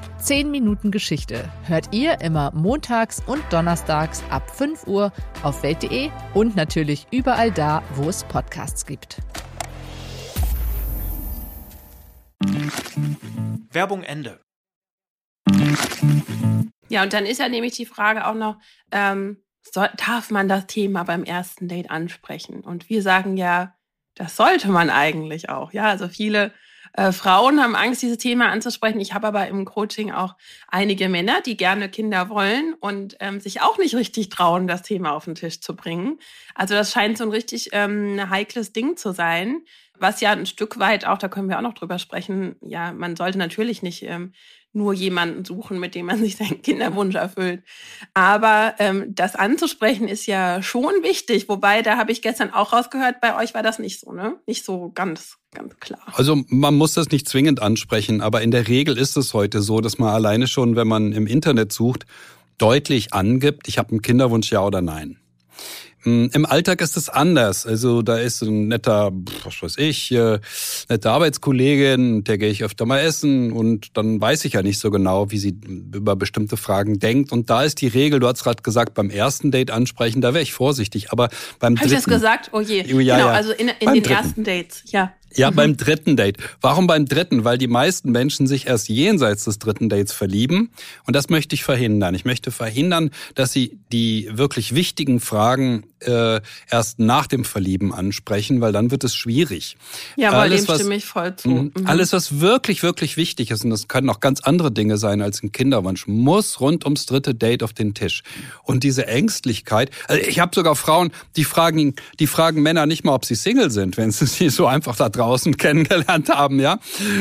10 0.21 0.51
Minuten 0.51 0.91
Geschichte 0.91 1.51
hört 1.65 1.95
ihr 1.95 2.21
immer 2.21 2.51
montags 2.53 3.23
und 3.25 3.43
donnerstags 3.49 4.23
ab 4.29 4.55
5 4.55 4.85
Uhr 4.85 5.11
auf 5.41 5.63
welt.de 5.63 6.11
und 6.35 6.55
natürlich 6.55 7.07
überall 7.09 7.49
da, 7.49 7.81
wo 7.95 8.07
es 8.07 8.23
Podcasts 8.25 8.85
gibt. 8.85 9.17
Werbung 13.71 14.03
Ende. 14.03 14.41
Ja, 16.89 17.01
und 17.01 17.13
dann 17.13 17.25
ist 17.25 17.39
ja 17.39 17.49
nämlich 17.49 17.73
die 17.73 17.87
Frage 17.87 18.27
auch 18.27 18.35
noch, 18.35 18.59
ähm, 18.91 19.43
soll, 19.63 19.89
darf 19.97 20.29
man 20.29 20.47
das 20.47 20.67
Thema 20.67 21.03
beim 21.03 21.23
ersten 21.23 21.67
Date 21.67 21.89
ansprechen? 21.89 22.61
Und 22.61 22.89
wir 22.89 23.01
sagen 23.01 23.37
ja, 23.37 23.73
das 24.13 24.35
sollte 24.35 24.67
man 24.67 24.91
eigentlich 24.91 25.49
auch. 25.49 25.73
Ja, 25.73 25.85
also 25.85 26.07
viele 26.07 26.53
äh, 26.93 27.11
Frauen 27.11 27.61
haben 27.61 27.75
Angst, 27.75 28.01
dieses 28.01 28.17
Thema 28.17 28.49
anzusprechen. 28.49 28.99
Ich 28.99 29.13
habe 29.13 29.27
aber 29.27 29.47
im 29.47 29.65
Coaching 29.65 30.11
auch 30.11 30.35
einige 30.67 31.09
Männer, 31.09 31.41
die 31.41 31.57
gerne 31.57 31.89
Kinder 31.89 32.29
wollen 32.29 32.73
und 32.79 33.17
ähm, 33.19 33.39
sich 33.39 33.61
auch 33.61 33.77
nicht 33.77 33.95
richtig 33.95 34.29
trauen, 34.29 34.67
das 34.67 34.81
Thema 34.81 35.13
auf 35.13 35.25
den 35.25 35.35
Tisch 35.35 35.61
zu 35.61 35.75
bringen. 35.75 36.19
Also 36.55 36.73
das 36.73 36.91
scheint 36.91 37.17
so 37.17 37.23
ein 37.23 37.31
richtig 37.31 37.69
ähm, 37.71 38.29
heikles 38.29 38.73
Ding 38.73 38.97
zu 38.97 39.13
sein, 39.13 39.61
was 40.01 40.19
ja 40.19 40.31
ein 40.31 40.45
Stück 40.47 40.79
weit 40.79 41.05
auch, 41.05 41.19
da 41.19 41.29
können 41.29 41.47
wir 41.47 41.57
auch 41.57 41.63
noch 41.63 41.75
drüber 41.75 41.99
sprechen, 41.99 42.55
ja, 42.61 42.91
man 42.91 43.15
sollte 43.15 43.37
natürlich 43.37 43.83
nicht 43.83 44.03
ähm, 44.03 44.33
nur 44.73 44.93
jemanden 44.93 45.45
suchen, 45.45 45.79
mit 45.79 45.95
dem 45.95 46.05
man 46.05 46.19
sich 46.19 46.37
seinen 46.37 46.61
Kinderwunsch 46.61 47.15
erfüllt. 47.15 47.63
Aber 48.13 48.75
ähm, 48.79 49.13
das 49.13 49.35
anzusprechen 49.35 50.07
ist 50.07 50.25
ja 50.25 50.61
schon 50.61 50.93
wichtig. 51.03 51.49
Wobei, 51.49 51.81
da 51.81 51.97
habe 51.97 52.11
ich 52.11 52.21
gestern 52.21 52.51
auch 52.51 52.73
rausgehört, 52.73 53.21
bei 53.21 53.37
euch 53.37 53.53
war 53.53 53.63
das 53.63 53.79
nicht 53.79 53.99
so, 53.99 54.11
ne? 54.11 54.37
Nicht 54.47 54.63
so 54.63 54.91
ganz, 54.93 55.37
ganz 55.53 55.77
klar. 55.79 56.01
Also 56.13 56.41
man 56.47 56.75
muss 56.75 56.93
das 56.93 57.09
nicht 57.09 57.27
zwingend 57.27 57.61
ansprechen, 57.61 58.21
aber 58.21 58.41
in 58.41 58.51
der 58.51 58.67
Regel 58.67 58.97
ist 58.97 59.17
es 59.17 59.33
heute 59.33 59.61
so, 59.61 59.81
dass 59.81 59.97
man 59.97 60.09
alleine 60.09 60.47
schon, 60.47 60.75
wenn 60.75 60.87
man 60.87 61.11
im 61.11 61.27
Internet 61.27 61.71
sucht, 61.71 62.05
deutlich 62.57 63.13
angibt, 63.13 63.67
ich 63.67 63.77
habe 63.77 63.89
einen 63.91 64.01
Kinderwunsch, 64.01 64.51
ja 64.51 64.63
oder 64.63 64.81
nein. 64.81 65.17
Hm, 66.03 66.29
Im 66.33 66.45
Alltag 66.45 66.81
ist 66.81 66.97
es 66.97 67.09
anders. 67.09 67.65
Also 67.65 68.01
da 68.01 68.17
ist 68.17 68.41
ein 68.41 68.67
netter, 68.67 69.11
was 69.43 69.61
weiß 69.61 69.77
ich, 69.77 70.11
äh, 70.11 70.39
nette 70.89 71.11
Arbeitskollegin, 71.11 72.23
der 72.23 72.37
gehe 72.37 72.49
ich 72.49 72.63
öfter 72.63 72.85
mal 72.85 72.99
essen 72.99 73.51
und 73.51 73.97
dann 73.97 74.19
weiß 74.19 74.45
ich 74.45 74.53
ja 74.53 74.63
nicht 74.63 74.79
so 74.79 74.89
genau, 74.89 75.31
wie 75.31 75.37
sie 75.37 75.55
über 75.93 76.15
bestimmte 76.15 76.57
Fragen 76.57 76.99
denkt. 76.99 77.31
Und 77.31 77.49
da 77.49 77.63
ist 77.63 77.81
die 77.81 77.87
Regel, 77.87 78.19
du 78.19 78.27
hast 78.27 78.43
gerade 78.43 78.63
gesagt, 78.63 78.93
beim 78.93 79.09
ersten 79.09 79.51
Date 79.51 79.71
ansprechen, 79.71 80.21
da 80.21 80.33
wäre 80.33 80.43
ich 80.43 80.53
vorsichtig. 80.53 81.11
Aber 81.11 81.29
beim 81.59 81.75
Hab 81.75 81.83
dritten... 81.83 81.97
ich 81.97 82.03
das 82.03 82.13
gesagt? 82.13 82.49
Oh 82.53 82.61
je. 82.61 82.81
Ja, 82.81 83.17
genau, 83.17 83.27
ja. 83.27 83.31
also 83.31 83.51
in, 83.51 83.67
in 83.67 83.75
den 83.79 83.93
dritten. 83.93 84.09
ersten 84.09 84.43
Dates, 84.43 84.83
ja. 84.87 85.13
Ja, 85.35 85.51
Mhm. 85.51 85.55
beim 85.55 85.77
dritten 85.77 86.15
Date. 86.17 86.37
Warum 86.61 86.87
beim 86.87 87.05
dritten? 87.05 87.43
Weil 87.43 87.57
die 87.57 87.67
meisten 87.67 88.11
Menschen 88.11 88.47
sich 88.47 88.67
erst 88.67 88.89
jenseits 88.89 89.45
des 89.45 89.59
dritten 89.59 89.89
Dates 89.89 90.11
verlieben. 90.13 90.69
Und 91.05 91.15
das 91.15 91.29
möchte 91.29 91.55
ich 91.55 91.63
verhindern. 91.63 92.15
Ich 92.15 92.25
möchte 92.25 92.51
verhindern, 92.51 93.11
dass 93.35 93.51
sie 93.53 93.77
die 93.91 94.29
wirklich 94.31 94.75
wichtigen 94.75 95.19
Fragen 95.19 95.83
äh, 96.03 96.41
erst 96.71 96.97
nach 96.97 97.27
dem 97.27 97.45
Verlieben 97.45 97.93
ansprechen, 97.93 98.59
weil 98.59 98.71
dann 98.71 98.89
wird 98.89 99.03
es 99.03 99.13
schwierig. 99.13 99.77
Ja, 100.15 100.29
aber 100.29 100.39
Alles, 100.39 100.61
dem 100.65 100.67
was- 100.69 100.79
stimme 100.79 100.95
ich 100.95 101.05
voll 101.05 101.35
zu. 101.35 101.47
Mhm. 101.49 101.71
Mhm. 101.77 101.85
Alles, 101.85 102.11
was 102.11 102.39
wirklich, 102.39 102.81
wirklich 102.81 103.17
wichtig 103.17 103.51
ist, 103.51 103.63
und 103.63 103.69
das 103.69 103.87
können 103.87 104.09
auch 104.09 104.19
ganz 104.19 104.41
andere 104.41 104.71
Dinge 104.71 104.97
sein 104.97 105.21
als 105.21 105.43
ein 105.43 105.51
Kinderwunsch, 105.51 106.07
muss 106.07 106.59
rund 106.59 106.85
ums 106.85 107.05
dritte 107.05 107.35
Date 107.35 107.61
auf 107.61 107.73
den 107.73 107.93
Tisch. 107.93 108.23
Und 108.63 108.83
diese 108.83 109.05
Ängstlichkeit, 109.05 109.91
also 110.07 110.21
ich 110.27 110.39
habe 110.39 110.55
sogar 110.55 110.75
Frauen, 110.75 111.11
die 111.35 111.43
fragen, 111.43 111.93
die 112.19 112.25
fragen 112.25 112.63
Männer 112.63 112.87
nicht 112.87 113.03
mal, 113.05 113.13
ob 113.13 113.23
sie 113.25 113.35
Single 113.35 113.69
sind, 113.69 113.95
wenn 113.97 114.09
sie 114.11 114.25
sie 114.25 114.49
so 114.49 114.65
einfach 114.65 114.95
da 114.95 115.09
draußen 115.21 115.57
kennengelernt 115.61 116.29
haben, 116.29 116.59
ja. 116.59 116.79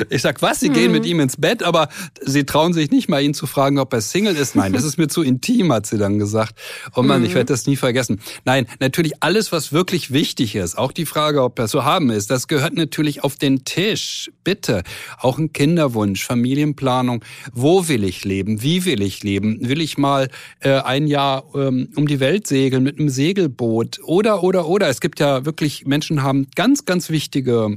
Ich 0.09 0.23
sag, 0.23 0.43
was, 0.43 0.61
sie 0.61 0.71
gehen 0.71 0.93
mit 0.93 1.07
ihm 1.07 1.21
ins 1.21 1.37
Bett, 1.37 1.63
aber 1.63 1.89
sie 2.21 2.45
trauen 2.45 2.73
sich 2.73 2.91
nicht 2.91 3.09
mal, 3.09 3.23
ihn 3.23 3.35
zu 3.35 3.47
fragen, 3.47 3.79
ob 3.79 3.93
er 3.93 4.01
Single 4.01 4.37
ist. 4.37 4.57
Nein, 4.57 4.73
das 4.73 4.85
ist 4.85 4.99
mir 4.99 5.09
zu 5.09 5.23
intim, 5.23 5.73
hat 5.73 5.87
sie 5.87 5.99
dann 5.99 6.19
gesagt. 6.19 6.55
Oh 6.95 7.03
Mann, 7.03 7.25
ich 7.25 7.35
werde 7.35 7.53
das 7.53 7.67
nie 7.67 7.77
vergessen. 7.77 8.21
Nein, 8.45 8.67
natürlich 8.81 9.23
alles, 9.23 9.53
was 9.53 9.73
wirklich 9.73 10.13
wichtig 10.13 10.57
ist, 10.57 10.77
auch 10.77 10.93
die 10.93 11.07
Frage, 11.07 11.43
ob 11.43 11.57
das 11.57 11.71
zu 11.71 11.85
haben 11.85 12.11
ist, 12.11 12.31
das 12.31 12.49
gehört 12.49 12.75
natürlich 12.75 13.23
auf 13.23 13.37
den 13.37 13.65
Tisch. 13.65 14.31
Bitte. 14.43 14.83
Auch 15.19 15.39
ein 15.39 15.53
Kinderwunsch, 15.53 16.25
Familienplanung. 16.25 17.25
Wo 17.53 17.89
will 17.89 18.05
ich 18.05 18.25
leben? 18.25 18.63
Wie 18.63 18.85
will 18.85 19.03
ich 19.03 19.23
leben? 19.23 19.59
Will 19.69 19.81
ich 19.81 19.99
mal 19.99 20.29
äh, 20.61 20.81
ein 20.81 21.07
Jahr 21.07 21.45
ähm, 21.55 21.89
um 21.95 22.09
die 22.09 22.19
Welt 22.19 22.47
segeln 22.47 22.83
mit 22.83 22.99
einem 22.99 23.09
Segelboot? 23.09 24.01
Oder, 24.03 24.43
oder, 24.43 24.67
oder. 24.67 24.89
Es 24.89 25.01
gibt 25.01 25.21
ja 25.21 25.45
wirklich, 25.45 25.87
Menschen 25.87 26.23
haben 26.23 26.49
ganz, 26.57 26.85
ganz 26.85 27.11
wichtige, 27.11 27.77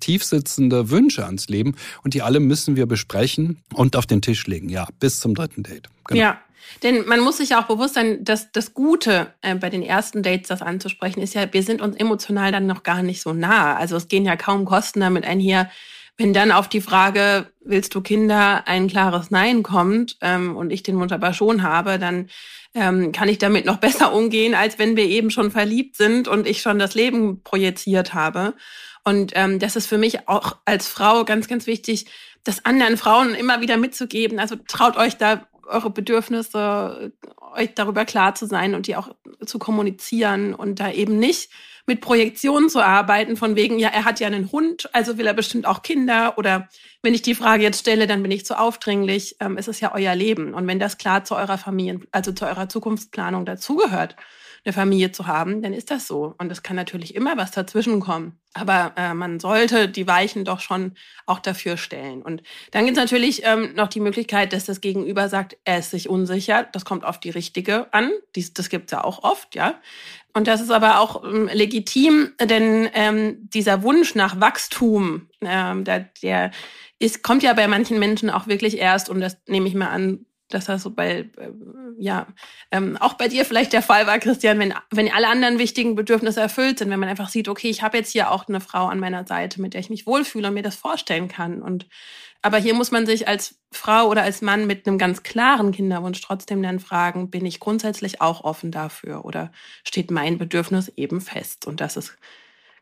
tiefsitzende 0.00 0.90
Wünsche 0.90 1.24
ans 1.24 1.48
Leben 1.48 1.74
und 2.02 2.14
die 2.14 2.22
alle 2.22 2.40
müssen 2.40 2.76
wir 2.76 2.86
besprechen 2.86 3.58
und 3.72 3.96
auf 3.96 4.06
den 4.06 4.22
Tisch 4.22 4.46
legen. 4.46 4.68
Ja, 4.68 4.88
bis 5.00 5.20
zum 5.20 5.34
dritten 5.34 5.62
Date. 5.62 5.88
Genau. 6.06 6.20
Ja, 6.20 6.40
denn 6.82 7.06
man 7.06 7.20
muss 7.20 7.38
sich 7.38 7.50
ja 7.50 7.62
auch 7.62 7.66
bewusst 7.66 7.94
sein, 7.94 8.24
dass 8.24 8.52
das 8.52 8.74
Gute 8.74 9.32
äh, 9.42 9.54
bei 9.54 9.70
den 9.70 9.82
ersten 9.82 10.22
Dates, 10.22 10.48
das 10.48 10.62
anzusprechen, 10.62 11.20
ist 11.20 11.34
ja, 11.34 11.52
wir 11.52 11.62
sind 11.62 11.80
uns 11.80 11.96
emotional 11.96 12.52
dann 12.52 12.66
noch 12.66 12.82
gar 12.82 13.02
nicht 13.02 13.22
so 13.22 13.32
nah. 13.32 13.76
Also 13.76 13.96
es 13.96 14.08
gehen 14.08 14.24
ja 14.24 14.36
kaum 14.36 14.64
Kosten 14.64 15.00
damit 15.00 15.24
einher. 15.24 15.70
Wenn 16.16 16.32
dann 16.32 16.52
auf 16.52 16.68
die 16.68 16.80
Frage, 16.80 17.46
willst 17.64 17.94
du 17.94 18.00
Kinder, 18.00 18.68
ein 18.68 18.88
klares 18.88 19.30
Nein 19.30 19.62
kommt 19.62 20.16
ähm, 20.20 20.56
und 20.56 20.70
ich 20.70 20.82
den 20.82 20.98
Wunsch 20.98 21.12
aber 21.12 21.32
schon 21.32 21.62
habe, 21.62 21.98
dann 21.98 22.28
ähm, 22.74 23.12
kann 23.12 23.28
ich 23.28 23.38
damit 23.38 23.64
noch 23.64 23.76
besser 23.80 24.12
umgehen, 24.12 24.54
als 24.54 24.78
wenn 24.78 24.96
wir 24.96 25.04
eben 25.04 25.30
schon 25.30 25.50
verliebt 25.50 25.96
sind 25.96 26.28
und 26.28 26.46
ich 26.46 26.62
schon 26.62 26.78
das 26.78 26.94
Leben 26.94 27.42
projiziert 27.42 28.14
habe. 28.14 28.54
Und 29.04 29.32
ähm, 29.34 29.58
das 29.58 29.76
ist 29.76 29.86
für 29.86 29.98
mich 29.98 30.28
auch 30.28 30.56
als 30.64 30.88
Frau 30.88 31.24
ganz, 31.24 31.46
ganz 31.46 31.66
wichtig, 31.66 32.06
das 32.42 32.64
anderen 32.64 32.96
Frauen 32.96 33.34
immer 33.34 33.60
wieder 33.60 33.76
mitzugeben. 33.76 34.38
Also 34.38 34.56
traut 34.66 34.96
euch 34.96 35.16
da 35.16 35.46
eure 35.66 35.90
Bedürfnisse, 35.90 37.12
euch 37.54 37.74
darüber 37.74 38.04
klar 38.04 38.34
zu 38.34 38.46
sein 38.46 38.74
und 38.74 38.86
die 38.86 38.96
auch 38.96 39.14
zu 39.44 39.58
kommunizieren 39.58 40.54
und 40.54 40.80
da 40.80 40.90
eben 40.90 41.18
nicht 41.18 41.50
mit 41.86 42.00
Projektionen 42.00 42.70
zu 42.70 42.82
arbeiten, 42.82 43.36
von 43.36 43.56
wegen, 43.56 43.78
ja, 43.78 43.90
er 43.90 44.04
hat 44.06 44.18
ja 44.18 44.26
einen 44.26 44.50
Hund, 44.52 44.88
also 44.94 45.18
will 45.18 45.26
er 45.26 45.34
bestimmt 45.34 45.66
auch 45.66 45.82
Kinder 45.82 46.38
oder 46.38 46.68
wenn 47.02 47.12
ich 47.12 47.20
die 47.20 47.34
Frage 47.34 47.62
jetzt 47.62 47.80
stelle, 47.80 48.06
dann 48.06 48.22
bin 48.22 48.30
ich 48.30 48.46
zu 48.46 48.58
aufdringlich. 48.58 49.36
Ähm, 49.40 49.58
es 49.58 49.68
ist 49.68 49.80
ja 49.80 49.94
euer 49.94 50.14
Leben. 50.14 50.54
Und 50.54 50.66
wenn 50.66 50.78
das 50.78 50.96
klar 50.96 51.24
zu 51.24 51.36
eurer 51.36 51.58
Familien, 51.58 52.06
also 52.10 52.32
zu 52.32 52.46
eurer 52.46 52.70
Zukunftsplanung 52.70 53.44
dazugehört, 53.44 54.16
eine 54.64 54.72
Familie 54.72 55.12
zu 55.12 55.26
haben, 55.26 55.62
dann 55.62 55.74
ist 55.74 55.90
das 55.90 56.06
so. 56.06 56.34
Und 56.38 56.50
es 56.50 56.62
kann 56.62 56.76
natürlich 56.76 57.14
immer 57.14 57.36
was 57.36 57.50
dazwischen 57.50 58.00
kommen. 58.00 58.38
Aber 58.54 58.92
äh, 58.96 59.12
man 59.12 59.40
sollte 59.40 59.88
die 59.88 60.06
Weichen 60.06 60.44
doch 60.44 60.60
schon 60.60 60.94
auch 61.26 61.40
dafür 61.40 61.76
stellen. 61.76 62.22
Und 62.22 62.42
dann 62.70 62.84
gibt 62.86 62.96
es 62.96 63.02
natürlich 63.02 63.42
ähm, 63.44 63.74
noch 63.74 63.88
die 63.88 64.00
Möglichkeit, 64.00 64.52
dass 64.52 64.64
das 64.64 64.80
Gegenüber 64.80 65.28
sagt, 65.28 65.58
er 65.64 65.80
ist 65.80 65.90
sich 65.90 66.08
unsicher. 66.08 66.66
Das 66.72 66.84
kommt 66.84 67.04
auf 67.04 67.20
die 67.20 67.30
richtige 67.30 67.92
an. 67.92 68.10
Dies, 68.36 68.54
das 68.54 68.70
gibt's 68.70 68.92
ja 68.92 69.04
auch 69.04 69.22
oft, 69.22 69.54
ja. 69.54 69.80
Und 70.32 70.46
das 70.46 70.60
ist 70.60 70.70
aber 70.70 71.00
auch 71.00 71.24
ähm, 71.24 71.48
legitim, 71.52 72.32
denn 72.40 72.88
ähm, 72.94 73.48
dieser 73.50 73.82
Wunsch 73.82 74.14
nach 74.14 74.40
Wachstum, 74.40 75.28
ähm, 75.42 75.84
der, 75.84 76.08
der 76.22 76.50
ist, 76.98 77.22
kommt 77.22 77.42
ja 77.42 77.52
bei 77.52 77.68
manchen 77.68 77.98
Menschen 77.98 78.30
auch 78.30 78.46
wirklich 78.46 78.78
erst, 78.78 79.08
und 79.10 79.20
das 79.20 79.36
nehme 79.46 79.68
ich 79.68 79.74
mal 79.74 79.88
an, 79.88 80.26
dass 80.54 80.66
das 80.66 80.82
so 80.82 80.90
bei, 80.90 81.28
äh, 81.36 81.50
ja, 81.98 82.26
ähm, 82.70 82.96
auch 82.98 83.14
bei 83.14 83.28
dir 83.28 83.44
vielleicht 83.44 83.72
der 83.72 83.82
Fall 83.82 84.06
war, 84.06 84.18
Christian, 84.18 84.58
wenn, 84.58 84.74
wenn 84.90 85.12
alle 85.12 85.28
anderen 85.28 85.58
wichtigen 85.58 85.94
Bedürfnisse 85.94 86.40
erfüllt 86.40 86.78
sind, 86.78 86.90
wenn 86.90 87.00
man 87.00 87.08
einfach 87.08 87.28
sieht, 87.28 87.48
okay, 87.48 87.68
ich 87.68 87.82
habe 87.82 87.96
jetzt 87.98 88.12
hier 88.12 88.30
auch 88.30 88.48
eine 88.48 88.60
Frau 88.60 88.86
an 88.86 89.00
meiner 89.00 89.26
Seite, 89.26 89.60
mit 89.60 89.74
der 89.74 89.80
ich 89.80 89.90
mich 89.90 90.06
wohlfühle 90.06 90.48
und 90.48 90.54
mir 90.54 90.62
das 90.62 90.76
vorstellen 90.76 91.28
kann. 91.28 91.60
Und 91.60 91.86
aber 92.42 92.58
hier 92.58 92.74
muss 92.74 92.90
man 92.90 93.06
sich 93.06 93.26
als 93.26 93.58
Frau 93.72 94.08
oder 94.08 94.22
als 94.22 94.42
Mann 94.42 94.66
mit 94.66 94.86
einem 94.86 94.98
ganz 94.98 95.22
klaren 95.22 95.72
Kinderwunsch 95.72 96.20
trotzdem 96.20 96.62
dann 96.62 96.78
fragen, 96.78 97.30
bin 97.30 97.46
ich 97.46 97.58
grundsätzlich 97.58 98.20
auch 98.20 98.44
offen 98.44 98.70
dafür 98.70 99.24
oder 99.24 99.50
steht 99.82 100.10
mein 100.10 100.36
Bedürfnis 100.36 100.92
eben 100.96 101.22
fest? 101.22 101.66
Und 101.66 101.80
das 101.80 101.96
ist 101.96 102.18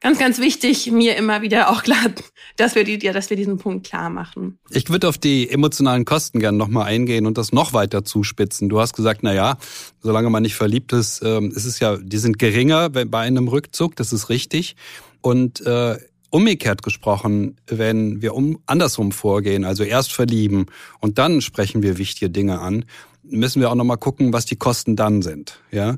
ganz, 0.03 0.19
ganz 0.19 0.39
wichtig, 0.39 0.91
mir 0.91 1.17
immer 1.17 1.43
wieder 1.43 1.71
auch 1.71 1.83
klar, 1.83 2.11
dass 2.57 2.75
wir, 2.75 2.85
die, 2.85 2.99
dass 2.99 3.31
wir 3.31 3.37
diesen 3.37 3.59
Punkt 3.59 3.87
klar 3.87 4.11
machen. 4.11 4.59
Ich 4.71 4.91
würde 4.91 5.09
auf 5.09 5.19
die 5.19 5.49
emotionalen 5.49 6.05
Kosten 6.05 6.41
gerne 6.41 6.59
nochmal 6.59 6.87
eingehen 6.87 7.27
und 7.27 7.39
das 7.39 7.53
noch 7.53 7.73
weiter 7.73 8.05
zuspitzen. 8.05 8.69
Du 8.69 8.81
hast 8.81 8.95
gesagt, 8.95 9.21
na 9.23 9.33
ja, 9.33 9.57
solange 10.01 10.29
man 10.29 10.43
nicht 10.43 10.57
verliebt 10.57 10.93
ist, 10.93 11.23
ähm, 11.25 11.53
ist 11.53 11.65
es 11.65 11.79
ja, 11.79 11.97
die 11.97 12.19
sind 12.19 12.39
geringer 12.39 12.91
bei 12.91 13.19
einem 13.19 13.49
Rückzug, 13.49 13.97
das 13.97 14.13
ist 14.13 14.29
richtig. 14.29 14.77
Und 15.21 15.65
äh, 15.65 15.97
umgekehrt 16.31 16.83
gesprochen, 16.83 17.57
wenn 17.67 18.23
wir 18.23 18.35
um, 18.35 18.59
andersrum 18.67 19.13
vorgehen, 19.13 19.65
also 19.65 19.85
erst 19.85 20.13
verlieben 20.13 20.67
und 20.99 21.19
dann 21.19 21.43
sprechen 21.43 21.83
wir 21.83 21.99
wichtige 21.99 22.31
Dinge 22.31 22.61
an, 22.61 22.87
müssen 23.23 23.61
wir 23.61 23.71
auch 23.71 23.75
nochmal 23.75 23.99
gucken, 23.99 24.33
was 24.33 24.47
die 24.47 24.57
Kosten 24.57 24.97
dann 24.97 25.23
sind. 25.23 25.61
Ja? 25.71 25.97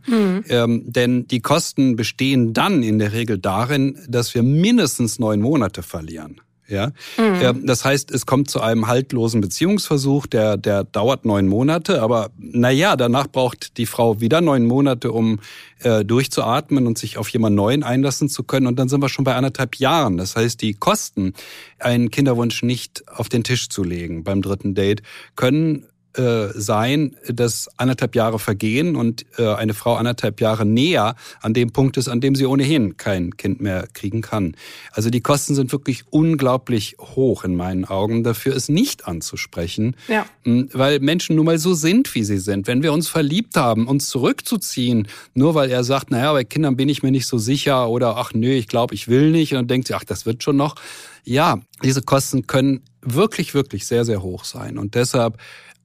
Ähm, 0.48 0.84
denn 0.86 1.26
die 1.26 1.40
Kosten 1.40 1.96
bestehen 1.96 2.52
dann 2.52 2.82
in 2.82 2.98
der 2.98 3.12
Regel 3.12 3.38
darin, 3.38 3.98
dass 4.08 4.34
wir 4.34 4.42
mindestens 4.42 5.18
neun 5.18 5.40
Monate 5.40 5.82
verlieren. 5.82 6.40
Ja, 6.66 6.92
mhm. 7.18 7.66
das 7.66 7.84
heißt, 7.84 8.10
es 8.10 8.24
kommt 8.24 8.48
zu 8.48 8.62
einem 8.62 8.86
haltlosen 8.86 9.42
Beziehungsversuch, 9.42 10.26
der 10.26 10.56
der 10.56 10.82
dauert 10.84 11.26
neun 11.26 11.46
Monate, 11.46 12.00
aber 12.00 12.30
na 12.38 12.70
ja, 12.70 12.96
danach 12.96 13.26
braucht 13.26 13.76
die 13.76 13.84
Frau 13.84 14.22
wieder 14.22 14.40
neun 14.40 14.64
Monate, 14.64 15.12
um 15.12 15.40
äh, 15.80 16.06
durchzuatmen 16.06 16.86
und 16.86 16.96
sich 16.96 17.18
auf 17.18 17.28
jemand 17.28 17.54
Neuen 17.54 17.82
einlassen 17.82 18.30
zu 18.30 18.44
können, 18.44 18.66
und 18.66 18.78
dann 18.78 18.88
sind 18.88 19.02
wir 19.02 19.10
schon 19.10 19.26
bei 19.26 19.34
anderthalb 19.34 19.76
Jahren. 19.76 20.16
Das 20.16 20.36
heißt, 20.36 20.62
die 20.62 20.72
Kosten, 20.72 21.34
einen 21.78 22.10
Kinderwunsch 22.10 22.62
nicht 22.62 23.06
auf 23.08 23.28
den 23.28 23.44
Tisch 23.44 23.68
zu 23.68 23.84
legen 23.84 24.24
beim 24.24 24.40
dritten 24.40 24.74
Date, 24.74 25.02
können 25.36 25.84
äh, 26.16 26.48
sein, 26.54 27.16
dass 27.28 27.68
anderthalb 27.76 28.14
Jahre 28.14 28.38
vergehen 28.38 28.94
und 28.94 29.26
äh, 29.38 29.52
eine 29.54 29.74
Frau 29.74 29.94
anderthalb 29.94 30.40
Jahre 30.40 30.64
näher 30.64 31.16
an 31.40 31.54
dem 31.54 31.72
Punkt 31.72 31.96
ist, 31.96 32.08
an 32.08 32.20
dem 32.20 32.34
sie 32.34 32.46
ohnehin 32.46 32.96
kein 32.96 33.36
Kind 33.36 33.60
mehr 33.60 33.88
kriegen 33.92 34.20
kann. 34.22 34.56
Also 34.92 35.10
die 35.10 35.20
Kosten 35.20 35.54
sind 35.54 35.72
wirklich 35.72 36.04
unglaublich 36.10 36.96
hoch 37.00 37.44
in 37.44 37.56
meinen 37.56 37.84
Augen. 37.84 38.22
Dafür 38.22 38.54
ist 38.54 38.68
nicht 38.68 39.08
anzusprechen, 39.08 39.96
ja. 40.08 40.24
weil 40.44 41.00
Menschen 41.00 41.36
nun 41.36 41.46
mal 41.46 41.58
so 41.58 41.74
sind, 41.74 42.14
wie 42.14 42.22
sie 42.22 42.38
sind. 42.38 42.66
Wenn 42.66 42.82
wir 42.82 42.92
uns 42.92 43.08
verliebt 43.08 43.56
haben, 43.56 43.88
uns 43.88 44.08
zurückzuziehen, 44.08 45.08
nur 45.34 45.54
weil 45.54 45.70
er 45.70 45.84
sagt, 45.84 46.10
naja, 46.10 46.32
bei 46.32 46.44
Kindern 46.44 46.76
bin 46.76 46.88
ich 46.88 47.02
mir 47.02 47.10
nicht 47.10 47.26
so 47.26 47.38
sicher 47.38 47.88
oder 47.88 48.16
ach 48.16 48.32
nö, 48.34 48.52
ich 48.52 48.68
glaube, 48.68 48.94
ich 48.94 49.08
will 49.08 49.30
nicht 49.30 49.52
und 49.52 49.58
dann 49.58 49.68
denkt 49.68 49.88
sie, 49.88 49.94
ach, 49.94 50.04
das 50.04 50.26
wird 50.26 50.42
schon 50.42 50.56
noch. 50.56 50.76
Ja, 51.24 51.58
diese 51.82 52.02
Kosten 52.02 52.46
können 52.46 52.82
wirklich, 53.00 53.54
wirklich 53.54 53.86
sehr, 53.86 54.04
sehr 54.04 54.22
hoch 54.22 54.44
sein. 54.44 54.78
Und 54.78 54.94
deshalb 54.94 55.38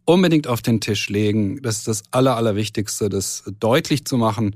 unbedingt 0.10 0.48
auf 0.48 0.64
den 0.64 0.82
Tisch 0.82 1.08
legen. 1.10 1.62
Das 1.62 1.78
ist 1.78 1.88
das 1.88 2.04
Aller, 2.10 2.36
Allerwichtigste, 2.36 3.10
das 3.10 3.44
deutlich 3.60 4.06
zu 4.06 4.18
machen 4.18 4.56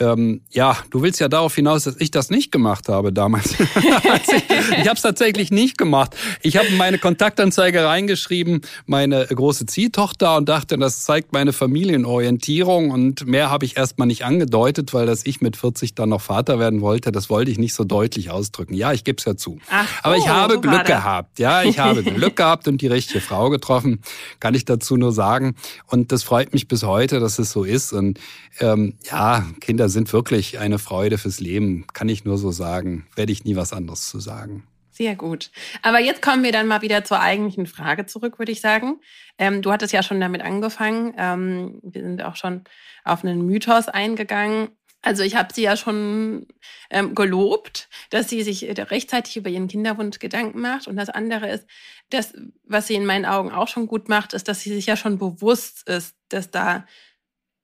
ähm, 0.00 0.40
ja, 0.50 0.76
du 0.90 1.02
willst 1.02 1.20
ja 1.20 1.28
darauf 1.28 1.54
hinaus, 1.54 1.84
dass 1.84 1.96
ich 1.98 2.10
das 2.10 2.30
nicht 2.30 2.50
gemacht 2.50 2.88
habe 2.88 3.12
damals. 3.12 3.54
ich 3.60 4.88
habe 4.88 4.94
es 4.94 5.02
tatsächlich 5.02 5.50
nicht 5.50 5.76
gemacht. 5.76 6.16
Ich 6.40 6.56
habe 6.56 6.70
meine 6.76 6.98
Kontaktanzeige 6.98 7.84
reingeschrieben, 7.84 8.62
meine 8.86 9.26
große 9.26 9.66
Ziehtochter 9.66 10.36
und 10.36 10.48
dachte, 10.48 10.78
das 10.78 11.04
zeigt 11.04 11.32
meine 11.32 11.52
Familienorientierung 11.52 12.90
und 12.90 13.26
mehr 13.26 13.50
habe 13.50 13.64
ich 13.66 13.76
erstmal 13.76 14.06
nicht 14.06 14.24
angedeutet, 14.24 14.94
weil 14.94 15.06
dass 15.06 15.26
ich 15.26 15.40
mit 15.40 15.56
40 15.56 15.94
dann 15.94 16.08
noch 16.08 16.22
Vater 16.22 16.58
werden 16.58 16.80
wollte, 16.80 17.12
das 17.12 17.28
wollte 17.28 17.50
ich 17.50 17.58
nicht 17.58 17.74
so 17.74 17.84
deutlich 17.84 18.30
ausdrücken. 18.30 18.74
Ja, 18.74 18.92
ich 18.92 19.04
gebe 19.04 19.18
es 19.18 19.24
ja 19.24 19.36
zu. 19.36 19.58
Ach, 19.70 19.86
Aber 20.02 20.16
ich 20.16 20.24
oh, 20.24 20.28
habe 20.28 20.60
Glück 20.60 20.86
gehabt. 20.86 21.38
Ja, 21.38 21.62
ich 21.62 21.78
habe 21.78 22.02
Glück 22.02 22.36
gehabt 22.36 22.66
und 22.66 22.80
die 22.80 22.86
richtige 22.86 23.20
Frau 23.20 23.50
getroffen, 23.50 24.00
kann 24.40 24.54
ich 24.54 24.64
dazu 24.64 24.96
nur 24.96 25.12
sagen. 25.12 25.54
Und 25.86 26.12
das 26.12 26.22
freut 26.22 26.52
mich 26.52 26.68
bis 26.68 26.82
heute, 26.82 27.20
dass 27.20 27.38
es 27.38 27.50
so 27.50 27.64
ist. 27.64 27.92
Und 27.92 28.18
ähm, 28.60 28.94
ja, 29.10 29.46
Kinder 29.60 29.81
Kinder 29.82 29.88
sind 29.88 30.12
wirklich 30.12 30.60
eine 30.60 30.78
Freude 30.78 31.18
fürs 31.18 31.40
Leben, 31.40 31.88
kann 31.92 32.08
ich 32.08 32.24
nur 32.24 32.38
so 32.38 32.52
sagen. 32.52 33.08
Werde 33.16 33.32
ich 33.32 33.44
nie 33.44 33.56
was 33.56 33.72
anderes 33.72 34.08
zu 34.08 34.20
sagen. 34.20 34.64
Sehr 34.92 35.16
gut. 35.16 35.50
Aber 35.82 35.98
jetzt 35.98 36.22
kommen 36.22 36.44
wir 36.44 36.52
dann 36.52 36.68
mal 36.68 36.82
wieder 36.82 37.02
zur 37.02 37.18
eigentlichen 37.18 37.66
Frage 37.66 38.06
zurück, 38.06 38.38
würde 38.38 38.52
ich 38.52 38.60
sagen. 38.60 39.00
Ähm, 39.38 39.60
du 39.60 39.72
hattest 39.72 39.92
ja 39.92 40.04
schon 40.04 40.20
damit 40.20 40.40
angefangen. 40.40 41.14
Ähm, 41.18 41.80
wir 41.82 42.00
sind 42.00 42.22
auch 42.22 42.36
schon 42.36 42.62
auf 43.02 43.24
einen 43.24 43.44
Mythos 43.44 43.88
eingegangen. 43.88 44.68
Also 45.00 45.24
ich 45.24 45.34
habe 45.34 45.52
sie 45.52 45.62
ja 45.62 45.76
schon 45.76 46.46
ähm, 46.88 47.16
gelobt, 47.16 47.88
dass 48.10 48.28
sie 48.28 48.44
sich 48.44 48.62
rechtzeitig 48.88 49.36
über 49.36 49.50
ihren 49.50 49.66
Kinderwunsch 49.66 50.20
Gedanken 50.20 50.60
macht. 50.60 50.86
Und 50.86 50.94
das 50.94 51.08
andere 51.08 51.48
ist, 51.50 51.66
das, 52.10 52.34
was 52.62 52.86
sie 52.86 52.94
in 52.94 53.04
meinen 53.04 53.24
Augen 53.24 53.50
auch 53.50 53.66
schon 53.66 53.88
gut 53.88 54.08
macht, 54.08 54.32
ist, 54.32 54.46
dass 54.46 54.60
sie 54.60 54.72
sich 54.72 54.86
ja 54.86 54.96
schon 54.96 55.18
bewusst 55.18 55.88
ist, 55.88 56.14
dass 56.28 56.52
da 56.52 56.86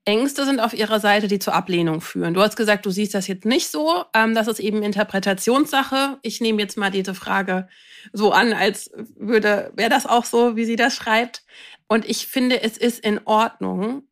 Ängste 0.09 0.47
sind 0.47 0.59
auf 0.59 0.73
ihrer 0.73 1.01
Seite, 1.01 1.29
die 1.29 1.39
zur 1.39 1.55
Ablehnung 1.55 2.01
führen. 2.01 2.33
Du 2.33 2.41
hast 2.41 2.57
gesagt, 2.57 2.87
du 2.87 2.91
siehst 2.91 3.13
das 3.13 3.29
jetzt 3.29 3.45
nicht 3.45 3.71
so. 3.71 4.05
Ähm, 4.15 4.35
das 4.35 4.49
ist 4.49 4.59
eben 4.59 4.83
Interpretationssache. 4.83 6.17
Ich 6.23 6.41
nehme 6.41 6.63
jetzt 6.63 6.79
mal 6.79 6.91
diese 6.91 7.15
Frage 7.15 7.69
so 8.15 8.33
an, 8.33 8.55
als 8.55 8.91
würde, 9.17 9.71
wäre 9.77 9.91
das 9.91 10.07
auch 10.07 10.25
so, 10.25 10.57
wie 10.57 10.65
sie 10.65 10.77
das 10.77 10.97
schreibt. 10.97 11.43
Und 11.89 12.09
ich 12.09 12.27
finde, 12.27 12.63
es 12.63 12.79
ist 12.79 13.01
in 13.01 13.21
Ordnung, 13.27 14.05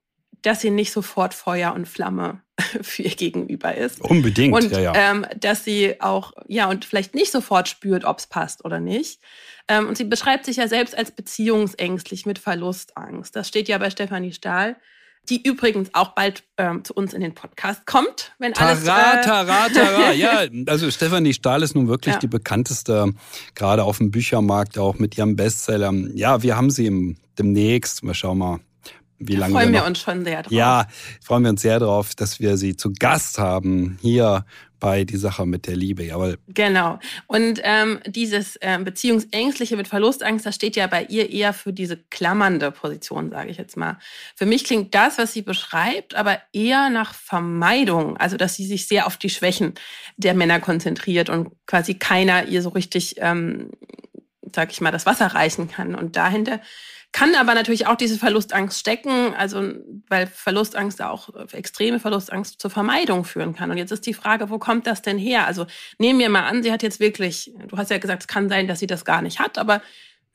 dass 0.43 0.61
sie 0.61 0.71
nicht 0.71 0.93
sofort 0.93 1.33
Feuer 1.33 1.73
und 1.73 1.89
Flamme 1.89 2.43
für 2.83 3.05
ihr 3.05 3.15
Gegenüber 3.15 3.75
ist. 3.75 4.03
Unbedingt, 4.03 4.55
und, 4.55 4.71
ja, 4.73 4.81
ja. 4.81 4.93
Ähm, 4.95 5.25
dass 5.41 5.65
sie 5.65 5.99
auch, 6.03 6.35
ja, 6.47 6.69
und 6.69 6.85
vielleicht 6.85 7.15
nicht 7.15 7.33
sofort 7.33 7.69
spürt, 7.69 8.05
ob 8.05 8.19
es 8.19 8.27
passt 8.27 8.67
oder 8.67 8.81
nicht. 8.81 9.23
Ähm, 9.67 9.89
und 9.89 9.97
sie 9.97 10.05
beschreibt 10.05 10.45
sich 10.45 10.59
ja 10.59 10.69
selbst 10.69 10.97
als 10.97 11.11
beziehungsängstlich 11.11 12.27
mit 12.27 12.39
Verlustangst. 12.39 13.35
Das 13.35 13.49
steht 13.49 13.69
ja 13.69 13.79
bei 13.79 13.89
Stefanie 13.89 14.35
Stahl 14.35 14.77
die 15.29 15.43
übrigens 15.47 15.91
auch 15.93 16.15
bald 16.15 16.45
ähm, 16.57 16.85
zu 16.85 16.95
uns 16.95 17.13
in 17.15 17.21
den 17.21 17.35
Podcast 17.35 17.87
kommt, 17.87 18.33
wenn 18.39 18.55
alles. 18.57 18.85
Tara, 18.85 19.21
tara, 19.23 19.69
tara. 19.69 20.13
Ja, 20.17 20.45
also 20.67 20.91
Stefanie 20.91 21.35
Stahl 21.35 21.63
ist 21.63 21.75
nun 21.75 21.89
wirklich 21.89 22.15
ja. 22.15 22.21
die 22.21 22.27
bekannteste, 22.27 23.13
gerade 23.55 23.85
auf 23.85 23.99
dem 23.99 24.11
Büchermarkt, 24.11 24.79
auch 24.79 24.99
mit 24.99 25.19
ihrem 25.19 25.37
Bestseller. 25.37 25.93
Ja, 26.15 26.43
wir 26.43 26.57
haben 26.57 26.71
sie 26.71 26.87
im, 26.87 27.17
demnächst. 27.39 28.03
Mal 28.03 28.15
schauen 28.15 28.39
mal, 28.39 28.61
wie 29.19 29.37
lange. 29.37 29.55
Freuen 29.55 29.73
wir, 29.73 29.81
wir 29.81 29.87
uns 29.87 30.01
schon 30.01 30.25
sehr 30.25 30.43
drauf. 30.43 30.53
Ja, 30.53 30.87
freuen 31.23 31.43
wir 31.43 31.51
uns 31.51 31.63
sehr 31.63 31.79
drauf, 31.79 32.15
dass 32.15 32.41
wir 32.41 32.57
sie 32.57 32.77
zu 32.77 32.93
Gast 32.93 33.39
haben 33.39 33.99
hier 34.01 34.45
bei 34.79 35.05
Die 35.05 35.17
Sache 35.17 35.47
mit 35.47 35.67
der 35.67 35.77
Liebe, 35.77 36.05
jawohl. 36.05 36.39
Genau. 36.49 36.99
Und 37.27 37.61
ähm, 37.63 38.01
dieses 38.07 38.59
ähm, 38.61 38.85
Beziehungsängstliche 38.85 39.77
mit 39.77 39.89
Verlustangst, 39.89 40.45
das 40.45 40.55
steht 40.55 40.77
ja 40.77 40.87
bei 40.87 41.05
ihr 41.05 41.31
eher 41.31 41.53
für 41.53 41.73
diese 41.73 41.97
klammernde 41.97 42.71
Position, 42.71 43.31
sage 43.31 43.51
ich 43.51 43.57
jetzt 43.57 43.77
mal. 43.77 43.99
Für 44.35 44.47
mich 44.47 44.65
klingt 44.65 44.95
das, 44.95 45.19
was 45.19 45.33
sie 45.33 45.43
beschreibt, 45.43 46.15
aber 46.15 46.41
eher 46.53 46.91
nach 46.91 47.15
Vermeidung. 47.15 48.17
Also, 48.17 48.37
dass 48.37 48.55
sie 48.55 48.67
sich 48.67 48.87
sehr 48.87 49.07
auf 49.07 49.17
die 49.17 49.31
Schwächen 49.31 49.75
der 50.17 50.35
Männer 50.35 50.61
konzentriert 50.61 51.29
und 51.29 51.51
quasi 51.67 51.95
keiner 51.95 52.47
ihr 52.47 52.63
so 52.63 52.71
richtig, 52.71 53.17
ähm, 53.19 53.71
sag 54.55 54.73
ich 54.73 54.81
mal, 54.81 54.91
das 54.93 55.07
Wasser 55.07 55.27
reichen 55.27 55.69
kann. 55.69 55.95
Und 55.95 56.17
dahinter 56.17 56.61
kann 57.13 57.35
aber 57.35 57.55
natürlich 57.55 57.87
auch 57.87 57.97
diese 57.97 58.19
Verlustangst 58.19 58.79
stecken, 58.79 59.35
also 59.35 59.73
weil 60.09 60.27
Verlustangst 60.27 61.01
auch 61.01 61.31
extreme 61.53 61.99
Verlustangst 61.99 62.61
zur 62.61 62.71
Vermeidung 62.71 63.25
führen 63.25 63.55
kann. 63.55 63.71
Und 63.71 63.79
jetzt 63.79 63.93
ist 63.93 64.07
die 64.07 64.15
Frage, 64.15 64.51
wo 64.51 64.59
kommt 64.59 64.87
das 64.87 65.03
denn 65.03 65.19
her? 65.19 65.47
Also 65.47 65.67
nehmen 65.99 66.19
wir 66.19 66.29
mal 66.29 66.47
an, 66.47 66.63
sie 66.63 66.73
hat 66.73 66.83
jetzt 66.83 67.01
wirklich, 67.01 67.53
du 67.69 67.77
hast 67.77 67.91
ja 67.91 67.99
gesagt, 67.99 68.23
es 68.23 68.29
kann 68.29 68.49
sein, 68.49 68.69
dass 68.69 68.81
sie 68.81 68.87
das 68.87 69.05
gar 69.05 69.23
nicht 69.23 69.39
hat, 69.39 69.57
aber 69.57 69.81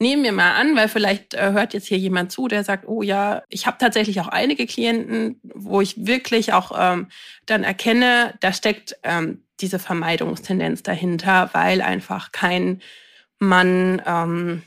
nehmen 0.01 0.23
wir 0.23 0.31
mal 0.31 0.55
an, 0.55 0.75
weil 0.75 0.89
vielleicht 0.89 1.35
äh, 1.35 1.51
hört 1.51 1.75
jetzt 1.75 1.87
hier 1.87 1.99
jemand 1.99 2.31
zu, 2.31 2.47
der 2.47 2.63
sagt, 2.63 2.87
oh 2.87 3.03
ja, 3.03 3.43
ich 3.49 3.67
habe 3.67 3.77
tatsächlich 3.79 4.19
auch 4.19 4.27
einige 4.27 4.65
Klienten, 4.65 5.39
wo 5.43 5.79
ich 5.79 6.07
wirklich 6.07 6.53
auch 6.53 6.71
ähm, 6.75 7.09
dann 7.45 7.63
erkenne, 7.63 8.33
da 8.39 8.51
steckt 8.51 8.97
ähm, 9.03 9.43
diese 9.59 9.77
Vermeidungstendenz 9.77 10.81
dahinter, 10.81 11.51
weil 11.53 11.81
einfach 11.81 12.31
kein 12.31 12.81
Mann 13.37 14.01
ähm, 14.05 14.63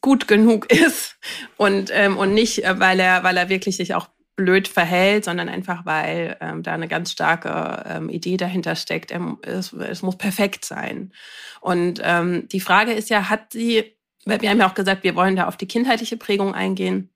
gut 0.00 0.28
genug 0.28 0.66
ist 0.72 1.16
und, 1.56 1.90
ähm, 1.92 2.16
und 2.16 2.34
nicht, 2.34 2.64
äh, 2.64 2.78
weil 2.78 3.00
er, 3.00 3.24
weil 3.24 3.36
er 3.36 3.48
wirklich 3.48 3.76
sich 3.76 3.94
auch 3.94 4.08
blöd 4.36 4.68
verhält, 4.68 5.24
sondern 5.24 5.48
einfach, 5.48 5.84
weil 5.84 6.36
ähm, 6.40 6.62
da 6.62 6.72
eine 6.72 6.86
ganz 6.86 7.10
starke 7.10 7.84
ähm, 7.88 8.08
Idee 8.08 8.36
dahinter 8.36 8.76
steckt. 8.76 9.10
Ähm, 9.10 9.38
es, 9.42 9.72
es 9.72 10.02
muss 10.02 10.16
perfekt 10.16 10.64
sein. 10.64 11.12
Und 11.60 12.00
ähm, 12.04 12.48
die 12.48 12.60
Frage 12.60 12.92
ist 12.92 13.10
ja, 13.10 13.28
hat 13.28 13.52
sie, 13.52 13.96
wir 14.24 14.48
haben 14.48 14.60
ja 14.60 14.68
auch 14.68 14.74
gesagt, 14.74 15.02
wir 15.02 15.16
wollen 15.16 15.34
da 15.34 15.48
auf 15.48 15.56
die 15.56 15.66
kindheitliche 15.66 16.16
Prägung 16.16 16.54
eingehen, 16.54 17.10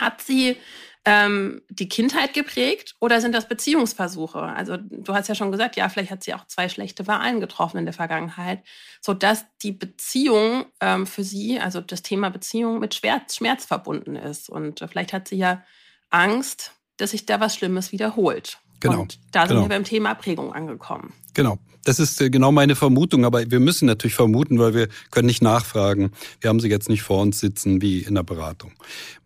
hat 0.00 0.20
sie 0.20 0.56
ähm, 1.04 1.62
die 1.68 1.88
Kindheit 1.88 2.32
geprägt 2.32 2.94
oder 3.00 3.20
sind 3.20 3.34
das 3.34 3.48
Beziehungsversuche? 3.48 4.40
Also 4.40 4.76
du 4.76 5.14
hast 5.14 5.28
ja 5.28 5.34
schon 5.34 5.50
gesagt, 5.50 5.76
ja, 5.76 5.88
vielleicht 5.88 6.10
hat 6.10 6.22
sie 6.22 6.34
auch 6.34 6.46
zwei 6.46 6.68
schlechte 6.68 7.06
Wahlen 7.06 7.40
getroffen 7.40 7.78
in 7.78 7.84
der 7.84 7.94
Vergangenheit, 7.94 8.62
so 9.00 9.12
dass 9.12 9.44
die 9.62 9.72
Beziehung 9.72 10.66
ähm, 10.80 11.06
für 11.06 11.24
sie, 11.24 11.58
also 11.58 11.80
das 11.80 12.02
Thema 12.02 12.30
Beziehung 12.30 12.78
mit 12.78 12.94
Schmerz, 12.94 13.36
Schmerz 13.36 13.64
verbunden 13.64 14.16
ist 14.16 14.48
und 14.48 14.80
äh, 14.80 14.88
vielleicht 14.88 15.12
hat 15.12 15.28
sie 15.28 15.36
ja 15.36 15.62
Angst, 16.10 16.72
dass 16.98 17.10
sich 17.10 17.26
da 17.26 17.40
was 17.40 17.56
Schlimmes 17.56 17.90
wiederholt. 17.90 18.58
Genau. 18.80 19.02
Und 19.02 19.18
da 19.30 19.42
sind 19.42 19.56
genau. 19.56 19.62
wir 19.62 19.68
beim 19.68 19.84
Thema 19.84 20.14
Prägung 20.14 20.52
angekommen. 20.52 21.12
Genau. 21.34 21.58
Das 21.84 21.98
ist 21.98 22.20
äh, 22.20 22.30
genau 22.30 22.52
meine 22.52 22.76
Vermutung, 22.76 23.24
aber 23.24 23.50
wir 23.50 23.58
müssen 23.58 23.86
natürlich 23.86 24.14
vermuten, 24.14 24.58
weil 24.58 24.74
wir 24.74 24.88
können 25.10 25.26
nicht 25.26 25.42
nachfragen. 25.42 26.12
Wir 26.40 26.48
haben 26.48 26.60
sie 26.60 26.68
jetzt 26.68 26.88
nicht 26.88 27.02
vor 27.02 27.20
uns 27.20 27.40
sitzen 27.40 27.82
wie 27.82 28.00
in 28.00 28.14
der 28.14 28.22
Beratung. 28.22 28.72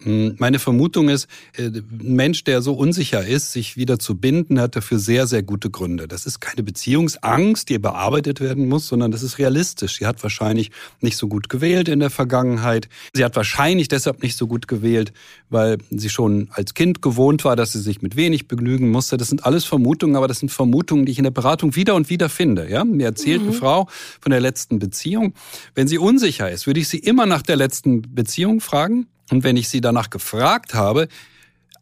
Hm, 0.03 0.37
meine 0.38 0.59
Vermutung 0.59 1.11
ist, 1.11 1.29
äh, 1.57 1.64
ein 1.64 2.14
Mensch, 2.14 2.45
der 2.45 2.62
so 2.62 2.73
unsicher 2.73 3.27
ist, 3.27 3.53
sich 3.53 3.77
wieder 3.77 3.99
zu 3.99 4.16
binden, 4.16 4.59
hat 4.59 4.75
dafür 4.75 4.99
sehr, 4.99 5.27
sehr 5.27 5.42
gute 5.42 5.69
Gründe. 5.69 6.09
Das 6.09 6.25
ist 6.25 6.40
keine 6.40 6.62
Beziehungsangst, 6.62 7.69
die 7.69 7.79
bearbeitet 7.79 8.40
werden 8.40 8.69
muss, 8.69 8.87
sondern 8.87 9.11
das 9.11 9.23
ist 9.23 9.38
realistisch. 9.38 9.99
Sie 9.99 10.07
hat 10.07 10.23
wahrscheinlich 10.23 10.71
nicht 11.01 11.19
so 11.19 11.29
gut 11.29 11.51
gewählt 11.51 11.88
in 11.88 12.01
der 12.01 12.11
Vergangenheit. 12.11 12.88
Sie 13.12 13.25
hat 13.25 13.37
wahrscheinlich 13.37 13.88
deshalb 13.88 14.23
nicht 14.23 14.37
so 14.37 14.47
gut 14.47 14.66
gewählt, 14.66 15.12
weil 15.51 15.77
sie 15.90 16.09
schon 16.09 16.49
als 16.53 16.73
Kind 16.73 17.03
gewohnt 17.03 17.45
war, 17.45 17.57
dass 17.57 17.73
sie 17.73 17.81
sich 17.81 18.01
mit 18.01 18.16
wenig 18.16 18.49
begnügen 18.49 18.90
musste. 18.90 19.19
Das 19.19 19.29
sind 19.29 19.45
alles 19.45 19.66
Vermutungen, 19.66 20.16
aber 20.16 20.29
das 20.29 20.38
sind 20.38 20.51
Vermutungen, 20.51 21.05
die 21.05 21.12
ich 21.12 21.19
in 21.19 21.25
der 21.25 21.31
Beratung 21.33 21.77
wieder 21.77 21.95
und 21.97 22.11
wieder 22.11 22.29
finde. 22.29 22.71
Ja? 22.71 22.85
Mir 22.85 23.07
erzählt 23.07 23.43
mhm. 23.43 23.49
eine 23.49 23.57
Frau 23.57 23.89
von 24.21 24.31
der 24.31 24.41
letzten 24.41 24.79
Beziehung. 24.79 25.35
Wenn 25.75 25.89
sie 25.89 25.99
unsicher 25.99 26.51
ist, 26.51 26.67
würde 26.67 26.81
ich 26.81 26.89
sie 26.89 26.99
immer 26.99 27.27
nach 27.27 27.43
der 27.43 27.57
letzten 27.57 28.03
Beziehung 28.15 28.61
fragen. 28.61 29.07
Und 29.31 29.43
wenn 29.43 29.57
ich 29.57 29.69
sie 29.69 29.81
danach 29.81 30.11
gefragt 30.11 30.75
habe, 30.75 31.09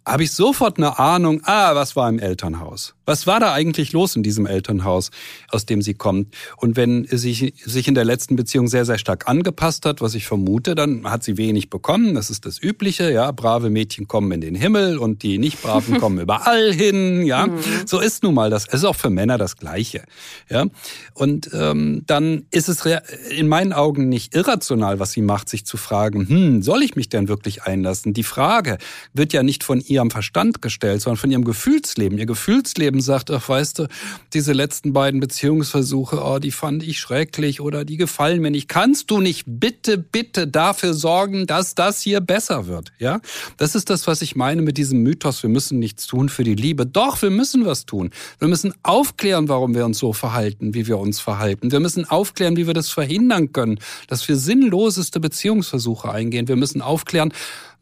habe 0.06 0.22
ich 0.22 0.32
sofort 0.32 0.76
eine 0.76 0.98
Ahnung, 0.98 1.40
ah, 1.44 1.74
was 1.74 1.96
war 1.96 2.08
im 2.08 2.18
Elternhaus? 2.18 2.94
Was 3.06 3.26
war 3.26 3.40
da 3.40 3.52
eigentlich 3.52 3.92
los 3.92 4.16
in 4.16 4.22
diesem 4.22 4.46
Elternhaus, 4.46 5.10
aus 5.50 5.66
dem 5.66 5.82
sie 5.82 5.94
kommt? 5.94 6.34
Und 6.56 6.76
wenn 6.76 7.06
sie 7.10 7.54
sich 7.62 7.88
in 7.88 7.94
der 7.94 8.04
letzten 8.04 8.36
Beziehung 8.36 8.68
sehr, 8.68 8.84
sehr 8.84 8.98
stark 8.98 9.28
angepasst 9.28 9.86
hat, 9.86 10.00
was 10.00 10.14
ich 10.14 10.26
vermute, 10.26 10.74
dann 10.74 11.10
hat 11.10 11.22
sie 11.22 11.36
wenig 11.36 11.70
bekommen. 11.70 12.14
Das 12.14 12.30
ist 12.30 12.46
das 12.46 12.62
Übliche, 12.62 13.10
ja. 13.12 13.30
Brave 13.32 13.70
Mädchen 13.70 14.08
kommen 14.08 14.32
in 14.32 14.40
den 14.40 14.54
Himmel 14.54 14.98
und 14.98 15.22
die 15.22 15.38
nicht 15.38 15.62
braven 15.62 15.98
kommen 15.98 16.18
überall 16.20 16.72
hin, 16.72 17.24
ja. 17.24 17.46
Mhm. 17.46 17.58
So 17.86 17.98
ist 17.98 18.22
nun 18.22 18.34
mal 18.34 18.50
das. 18.50 18.66
Es 18.66 18.74
ist 18.74 18.84
auch 18.84 18.96
für 18.96 19.10
Männer 19.10 19.38
das 19.38 19.56
Gleiche, 19.56 20.04
ja. 20.50 20.66
Und 21.14 21.50
ähm, 21.52 22.02
dann 22.06 22.44
ist 22.50 22.68
es 22.68 22.84
in 23.30 23.48
meinen 23.48 23.72
Augen 23.72 24.08
nicht 24.08 24.34
irrational, 24.34 24.98
was 24.98 25.12
sie 25.12 25.22
macht, 25.22 25.48
sich 25.48 25.64
zu 25.64 25.76
fragen, 25.76 26.28
hm, 26.28 26.62
soll 26.62 26.82
ich 26.82 26.96
mich 26.96 27.08
denn 27.08 27.28
wirklich 27.28 27.62
einlassen? 27.64 28.12
Die 28.12 28.22
Frage 28.22 28.78
wird 29.12 29.32
ja 29.32 29.42
nicht 29.42 29.64
von 29.64 29.80
ihrem 29.94 30.10
Verstand 30.10 30.62
gestellt, 30.62 31.02
sondern 31.02 31.18
von 31.18 31.30
ihrem 31.30 31.44
Gefühlsleben. 31.44 32.18
Ihr 32.18 32.26
Gefühlsleben 32.26 32.94
eben 32.94 33.00
sagt, 33.00 33.30
ach 33.30 33.48
weißt 33.48 33.80
du, 33.80 33.88
diese 34.32 34.52
letzten 34.52 34.92
beiden 34.92 35.20
Beziehungsversuche, 35.20 36.22
oh, 36.22 36.38
die 36.38 36.52
fand 36.52 36.82
ich 36.82 36.98
schrecklich 36.98 37.60
oder 37.60 37.84
die 37.84 37.96
gefallen 37.96 38.40
mir 38.40 38.50
nicht. 38.50 38.68
Kannst 38.68 39.10
du 39.10 39.20
nicht 39.20 39.44
bitte, 39.46 39.98
bitte 39.98 40.46
dafür 40.46 40.94
sorgen, 40.94 41.46
dass 41.46 41.74
das 41.74 42.00
hier 42.00 42.20
besser 42.20 42.66
wird? 42.68 42.92
Ja, 42.98 43.20
das 43.56 43.74
ist 43.74 43.90
das, 43.90 44.06
was 44.06 44.22
ich 44.22 44.36
meine 44.36 44.62
mit 44.62 44.78
diesem 44.78 45.02
Mythos. 45.02 45.42
Wir 45.42 45.50
müssen 45.50 45.78
nichts 45.80 46.06
tun 46.06 46.28
für 46.28 46.44
die 46.44 46.54
Liebe. 46.54 46.86
Doch, 46.86 47.20
wir 47.20 47.30
müssen 47.30 47.66
was 47.66 47.84
tun. 47.84 48.10
Wir 48.38 48.48
müssen 48.48 48.72
aufklären, 48.84 49.48
warum 49.48 49.74
wir 49.74 49.84
uns 49.84 49.98
so 49.98 50.12
verhalten, 50.12 50.74
wie 50.74 50.86
wir 50.86 50.98
uns 50.98 51.20
verhalten. 51.20 51.72
Wir 51.72 51.80
müssen 51.80 52.08
aufklären, 52.08 52.56
wie 52.56 52.66
wir 52.66 52.74
das 52.74 52.90
verhindern 52.90 53.52
können, 53.52 53.80
dass 54.06 54.28
wir 54.28 54.36
sinnloseste 54.36 55.18
Beziehungsversuche 55.18 56.10
eingehen. 56.10 56.46
Wir 56.46 56.56
müssen 56.56 56.80
aufklären, 56.80 57.32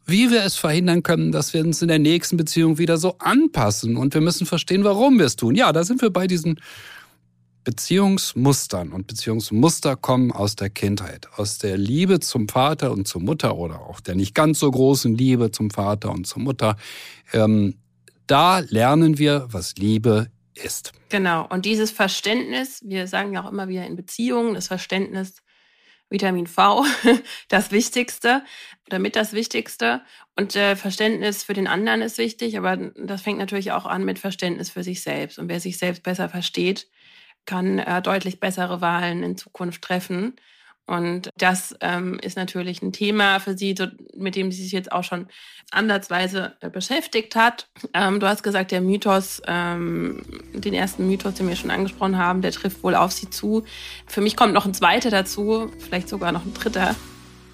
wie 0.05 0.31
wir 0.31 0.43
es 0.43 0.55
verhindern 0.55 1.03
können, 1.03 1.31
dass 1.31 1.53
wir 1.53 1.61
uns 1.61 1.81
in 1.81 1.87
der 1.87 1.99
nächsten 1.99 2.37
Beziehung 2.37 2.77
wieder 2.77 2.97
so 2.97 3.17
anpassen. 3.19 3.97
Und 3.97 4.13
wir 4.13 4.21
müssen 4.21 4.45
verstehen, 4.45 4.83
warum 4.83 5.17
wir 5.17 5.25
es 5.25 5.35
tun. 5.35 5.55
Ja, 5.55 5.71
da 5.71 5.83
sind 5.83 6.01
wir 6.01 6.09
bei 6.09 6.27
diesen 6.27 6.59
Beziehungsmustern. 7.63 8.91
Und 8.91 9.07
Beziehungsmuster 9.07 9.95
kommen 9.95 10.31
aus 10.31 10.55
der 10.55 10.69
Kindheit, 10.69 11.27
aus 11.37 11.57
der 11.57 11.77
Liebe 11.77 12.19
zum 12.19 12.49
Vater 12.49 12.91
und 12.91 13.07
zur 13.07 13.21
Mutter 13.21 13.55
oder 13.55 13.81
auch 13.81 13.99
der 13.99 14.15
nicht 14.15 14.35
ganz 14.35 14.59
so 14.59 14.69
großen 14.69 15.15
Liebe 15.15 15.51
zum 15.51 15.69
Vater 15.69 16.11
und 16.11 16.27
zur 16.27 16.41
Mutter. 16.41 16.75
Ähm, 17.31 17.75
da 18.27 18.59
lernen 18.59 19.17
wir, 19.17 19.47
was 19.51 19.75
Liebe 19.75 20.27
ist. 20.55 20.91
Genau. 21.09 21.47
Und 21.47 21.65
dieses 21.65 21.91
Verständnis, 21.91 22.81
wir 22.83 23.07
sagen 23.07 23.33
ja 23.33 23.43
auch 23.43 23.51
immer 23.51 23.67
wieder 23.67 23.85
in 23.85 23.95
Beziehungen, 23.95 24.53
das 24.53 24.67
Verständnis 24.67 25.41
Vitamin 26.13 26.47
V 26.47 26.85
das 27.49 27.71
Wichtigste 27.71 28.43
oder 28.87 28.99
mit 28.99 29.17
das 29.17 29.33
Wichtigste. 29.33 30.01
Und 30.37 30.55
äh, 30.55 30.77
Verständnis 30.77 31.43
für 31.43 31.53
den 31.53 31.67
anderen 31.67 32.01
ist 32.01 32.17
wichtig, 32.17 32.57
aber 32.57 32.77
das 32.77 33.21
fängt 33.21 33.39
natürlich 33.39 33.73
auch 33.73 33.85
an 33.85 34.05
mit 34.05 34.19
Verständnis 34.19 34.69
für 34.69 34.83
sich 34.83 35.01
selbst. 35.01 35.39
Und 35.39 35.49
wer 35.49 35.59
sich 35.59 35.77
selbst 35.77 36.03
besser 36.03 36.29
versteht, 36.29 36.87
kann 37.45 37.79
äh, 37.79 38.01
deutlich 38.01 38.39
bessere 38.39 38.79
Wahlen 38.79 39.23
in 39.23 39.35
Zukunft 39.35 39.81
treffen. 39.81 40.35
Und 40.85 41.29
das 41.37 41.75
ähm, 41.79 42.19
ist 42.19 42.35
natürlich 42.35 42.81
ein 42.81 42.91
Thema 42.91 43.39
für 43.39 43.57
sie, 43.57 43.73
so, 43.77 43.87
mit 44.15 44.35
dem 44.35 44.51
sie 44.51 44.63
sich 44.63 44.73
jetzt 44.73 44.91
auch 44.91 45.03
schon 45.03 45.27
ansatzweise 45.71 46.57
äh, 46.59 46.69
beschäftigt 46.69 47.35
hat. 47.35 47.69
Ähm, 47.93 48.19
du 48.19 48.27
hast 48.27 48.43
gesagt, 48.43 48.71
der 48.71 48.81
Mythos, 48.81 49.41
ähm, 49.47 50.23
den 50.53 50.73
ersten 50.73 51.07
Mythos, 51.07 51.35
den 51.35 51.47
wir 51.47 51.55
schon 51.55 51.71
angesprochen 51.71 52.17
haben, 52.17 52.41
der 52.41 52.51
trifft 52.51 52.83
wohl 52.83 52.95
auf 52.95 53.13
sie 53.13 53.29
zu. 53.29 53.63
Für 54.07 54.21
mich 54.21 54.35
kommt 54.35 54.53
noch 54.53 54.65
ein 54.65 54.73
zweiter 54.73 55.09
dazu, 55.09 55.71
vielleicht 55.79 56.09
sogar 56.09 56.33
noch 56.33 56.45
ein 56.45 56.53
dritter. 56.53 56.95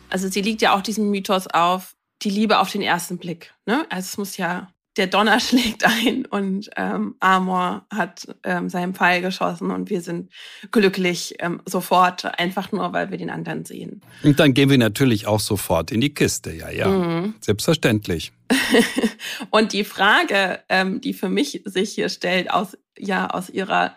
Also 0.09 0.27
sie 0.27 0.41
liegt 0.41 0.63
ja 0.63 0.73
auch 0.75 0.81
diesem 0.81 1.11
Mythos 1.11 1.45
auf, 1.47 1.95
die 2.23 2.31
Liebe 2.31 2.57
auf 2.57 2.71
den 2.71 2.81
ersten 2.81 3.19
Blick. 3.19 3.53
Ne? 3.67 3.85
Also 3.89 4.07
es 4.07 4.17
muss 4.17 4.37
ja 4.37 4.73
der 4.99 5.07
Donner 5.07 5.39
schlägt 5.39 5.83
ein 5.85 6.25
und 6.25 6.69
ähm, 6.75 7.15
Amor 7.19 7.85
hat 7.89 8.27
ähm, 8.43 8.69
seinen 8.69 8.93
Pfeil 8.93 9.21
geschossen 9.21 9.71
und 9.71 9.89
wir 9.89 10.01
sind 10.01 10.29
glücklich 10.71 11.35
ähm, 11.39 11.61
sofort, 11.65 12.25
einfach 12.39 12.71
nur, 12.71 12.93
weil 12.93 13.09
wir 13.09 13.17
den 13.17 13.31
anderen 13.31 13.65
sehen. 13.65 14.01
Und 14.23 14.39
dann 14.39 14.53
gehen 14.53 14.69
wir 14.69 14.77
natürlich 14.77 15.25
auch 15.25 15.39
sofort 15.39 15.91
in 15.91 16.01
die 16.01 16.13
Kiste, 16.13 16.51
ja, 16.51 16.69
ja. 16.69 16.87
Mhm. 16.87 17.33
Selbstverständlich. 17.39 18.31
und 19.49 19.73
die 19.73 19.83
Frage, 19.83 20.59
ähm, 20.69 21.01
die 21.01 21.13
für 21.13 21.29
mich 21.29 21.61
sich 21.65 21.91
hier 21.91 22.09
stellt, 22.09 22.51
aus, 22.51 22.77
ja, 22.97 23.27
aus 23.29 23.49
ihrer 23.49 23.95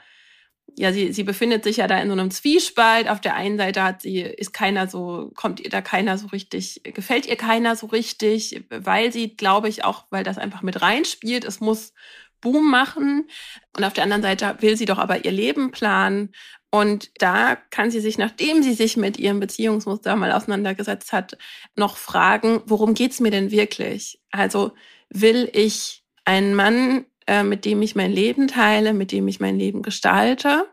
ja, 0.77 0.93
sie, 0.93 1.13
sie 1.13 1.23
befindet 1.23 1.65
sich 1.65 1.79
ja 1.79 1.87
da 1.87 1.99
in 1.99 2.09
so 2.09 2.13
einem 2.15 2.31
Zwiespalt. 2.31 3.09
Auf 3.09 3.21
der 3.21 3.35
einen 3.35 3.59
Seite 3.59 3.83
hat 3.83 4.03
sie, 4.03 4.21
ist 4.21 4.53
keiner 4.53 4.89
so, 4.89 5.31
kommt 5.35 5.61
ihr 5.61 5.71
da 5.71 5.83
keiner 5.83 6.17
so 6.17 6.29
richtig, 6.29 6.81
gefällt 6.83 7.27
ihr 7.27 7.37
keiner 7.37 7.77
so 7.77 7.87
richtig, 7.87 8.65
weil 8.71 9.13
sie, 9.13 9.37
glaube 9.37 9.69
ich, 9.69 9.85
auch, 9.85 10.07
weil 10.11 10.25
das 10.25 10.39
einfach 10.39 10.63
mit 10.63 10.81
reinspielt, 10.81 11.45
es 11.45 11.61
muss 11.61 11.93
Boom 12.41 12.71
machen. 12.71 13.29
Und 13.77 13.85
auf 13.85 13.93
der 13.93 14.05
anderen 14.05 14.23
Seite 14.23 14.57
will 14.61 14.77
sie 14.77 14.87
doch 14.87 14.99
aber 14.99 15.25
ihr 15.25 15.33
Leben 15.33 15.71
planen. 15.71 16.35
Und 16.71 17.11
da 17.19 17.57
kann 17.71 17.91
sie 17.91 18.01
sich, 18.01 18.17
nachdem 18.19 18.63
sie 18.63 18.73
sich 18.73 18.97
mit 18.97 19.19
ihrem 19.19 19.41
Beziehungsmuster 19.41 20.17
mal 20.17 20.33
auseinandergesetzt 20.33 21.13
hat, 21.13 21.37
noch 21.77 21.97
fragen, 21.99 22.63
worum 22.65 22.95
geht's 22.95 23.21
mir 23.21 23.31
denn 23.31 23.51
wirklich? 23.51 24.21
Also 24.31 24.73
will 25.11 25.51
ich 25.53 26.03
einen 26.25 26.55
Mann, 26.55 27.05
äh, 27.33 27.45
mit 27.45 27.65
dem 27.65 27.81
ich 27.81 27.95
mein 27.95 28.13
Leben 28.13 28.47
teile, 28.47 28.93
mit 28.93 29.11
dem 29.11 29.27
ich 29.27 29.41
mein 29.41 29.59
Leben 29.59 29.81
gestalte. 29.81 30.67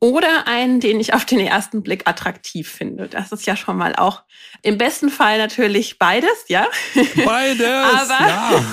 Oder 0.00 0.48
einen, 0.48 0.80
den 0.80 0.98
ich 0.98 1.14
auf 1.14 1.24
den 1.24 1.38
ersten 1.38 1.84
Blick 1.84 2.08
attraktiv 2.08 2.68
finde. 2.68 3.06
Das 3.06 3.30
ist 3.30 3.46
ja 3.46 3.54
schon 3.54 3.76
mal 3.76 3.94
auch 3.94 4.24
im 4.62 4.76
besten 4.76 5.08
Fall 5.08 5.38
natürlich 5.38 6.00
beides, 6.00 6.46
ja. 6.48 6.66
Beides, 7.24 8.10
aber, 8.10 8.64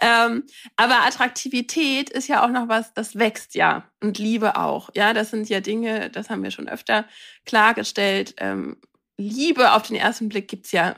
ähm, 0.00 0.44
aber 0.76 1.04
Attraktivität 1.04 2.08
ist 2.08 2.28
ja 2.28 2.42
auch 2.44 2.50
noch 2.50 2.68
was, 2.68 2.94
das 2.94 3.18
wächst 3.18 3.54
ja. 3.54 3.84
Und 4.02 4.18
Liebe 4.18 4.56
auch. 4.56 4.88
Ja, 4.94 5.12
das 5.12 5.30
sind 5.30 5.50
ja 5.50 5.60
Dinge, 5.60 6.08
das 6.08 6.30
haben 6.30 6.42
wir 6.42 6.50
schon 6.50 6.66
öfter 6.66 7.04
klargestellt. 7.44 8.34
Ähm, 8.38 8.78
Liebe 9.18 9.72
auf 9.72 9.82
den 9.82 9.96
ersten 9.96 10.30
Blick 10.30 10.48
gibt's 10.48 10.72
ja 10.72 10.96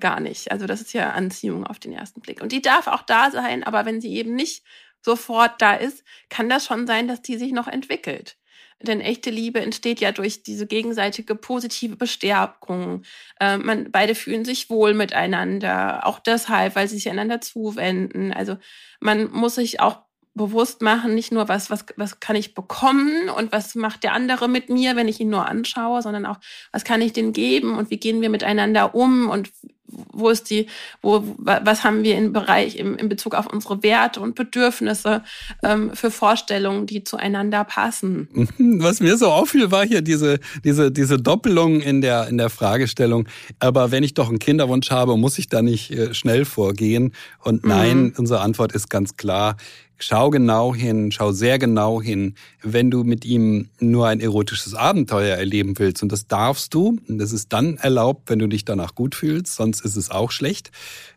gar 0.00 0.20
nicht. 0.20 0.50
Also 0.52 0.66
das 0.66 0.80
ist 0.80 0.92
ja 0.92 1.10
Anziehung 1.10 1.66
auf 1.66 1.78
den 1.78 1.92
ersten 1.92 2.20
Blick. 2.20 2.42
Und 2.42 2.52
die 2.52 2.62
darf 2.62 2.86
auch 2.86 3.02
da 3.02 3.30
sein, 3.30 3.64
aber 3.64 3.84
wenn 3.86 4.00
sie 4.00 4.14
eben 4.16 4.34
nicht 4.34 4.64
sofort 5.00 5.62
da 5.62 5.74
ist, 5.74 6.04
kann 6.28 6.48
das 6.48 6.66
schon 6.66 6.86
sein, 6.86 7.08
dass 7.08 7.22
die 7.22 7.36
sich 7.36 7.52
noch 7.52 7.68
entwickelt. 7.68 8.36
Denn 8.82 9.00
echte 9.00 9.30
Liebe 9.30 9.60
entsteht 9.60 10.00
ja 10.00 10.12
durch 10.12 10.42
diese 10.42 10.66
gegenseitige 10.66 11.34
positive 11.34 11.96
Bestärkung. 11.96 13.04
Äh, 13.40 13.56
man, 13.56 13.90
beide 13.90 14.14
fühlen 14.14 14.44
sich 14.44 14.68
wohl 14.68 14.92
miteinander, 14.92 16.06
auch 16.06 16.18
deshalb, 16.18 16.76
weil 16.76 16.86
sie 16.86 16.96
sich 16.96 17.08
einander 17.08 17.40
zuwenden. 17.40 18.34
Also 18.34 18.58
man 19.00 19.30
muss 19.30 19.54
sich 19.54 19.80
auch 19.80 20.05
bewusst 20.36 20.82
machen, 20.82 21.14
nicht 21.14 21.32
nur 21.32 21.48
was, 21.48 21.70
was, 21.70 21.86
was 21.96 22.20
kann 22.20 22.36
ich 22.36 22.54
bekommen 22.54 23.28
und 23.30 23.52
was 23.52 23.74
macht 23.74 24.04
der 24.04 24.12
andere 24.12 24.48
mit 24.48 24.68
mir, 24.70 24.94
wenn 24.94 25.08
ich 25.08 25.18
ihn 25.18 25.30
nur 25.30 25.46
anschaue, 25.46 26.02
sondern 26.02 26.26
auch, 26.26 26.38
was 26.72 26.84
kann 26.84 27.00
ich 27.00 27.12
denn 27.12 27.32
geben 27.32 27.76
und 27.76 27.90
wie 27.90 27.96
gehen 27.96 28.20
wir 28.20 28.30
miteinander 28.30 28.94
um 28.94 29.28
und 29.28 29.50
wo 29.88 30.30
ist 30.30 30.50
die, 30.50 30.66
wo, 31.02 31.22
was 31.38 31.84
haben 31.84 32.02
wir 32.02 32.16
im 32.16 32.32
Bereich, 32.32 32.76
im, 32.76 32.96
in 32.96 33.08
Bezug 33.08 33.34
auf 33.34 33.46
unsere 33.46 33.82
Werte 33.82 34.20
und 34.20 34.34
Bedürfnisse 34.34 35.22
ähm, 35.62 35.90
für 35.94 36.10
Vorstellungen, 36.10 36.86
die 36.86 37.04
zueinander 37.04 37.64
passen? 37.64 38.28
Was 38.58 39.00
mir 39.00 39.16
so 39.16 39.28
auffiel, 39.28 39.70
war 39.70 39.86
hier 39.86 40.02
diese, 40.02 40.40
diese, 40.64 40.90
diese 40.90 41.18
Doppelung 41.18 41.80
in 41.80 42.00
der, 42.00 42.28
in 42.28 42.38
der 42.38 42.50
Fragestellung. 42.50 43.28
Aber 43.58 43.90
wenn 43.90 44.02
ich 44.02 44.14
doch 44.14 44.28
einen 44.28 44.38
Kinderwunsch 44.38 44.90
habe, 44.90 45.16
muss 45.16 45.38
ich 45.38 45.48
da 45.48 45.62
nicht 45.62 45.90
äh, 45.90 46.14
schnell 46.14 46.44
vorgehen? 46.44 47.12
Und 47.42 47.64
nein, 47.64 48.04
mhm. 48.04 48.14
unsere 48.16 48.40
Antwort 48.40 48.72
ist 48.72 48.90
ganz 48.90 49.16
klar. 49.16 49.56
Schau 49.98 50.28
genau 50.28 50.74
hin, 50.74 51.10
schau 51.10 51.32
sehr 51.32 51.58
genau 51.58 52.02
hin, 52.02 52.34
wenn 52.62 52.90
du 52.90 53.02
mit 53.02 53.24
ihm 53.24 53.70
nur 53.80 54.06
ein 54.06 54.20
erotisches 54.20 54.74
Abenteuer 54.74 55.36
erleben 55.36 55.78
willst. 55.78 56.02
Und 56.02 56.12
das 56.12 56.26
darfst 56.26 56.74
du. 56.74 56.98
Und 57.08 57.18
das 57.18 57.32
ist 57.32 57.50
dann 57.54 57.78
erlaubt, 57.78 58.28
wenn 58.28 58.38
du 58.38 58.46
dich 58.46 58.66
danach 58.66 58.94
gut 58.94 59.14
fühlst, 59.14 59.54
sonst 59.54 59.75
ist 59.80 59.96
es 59.96 60.10
auch 60.10 60.30
schlecht. 60.30 60.70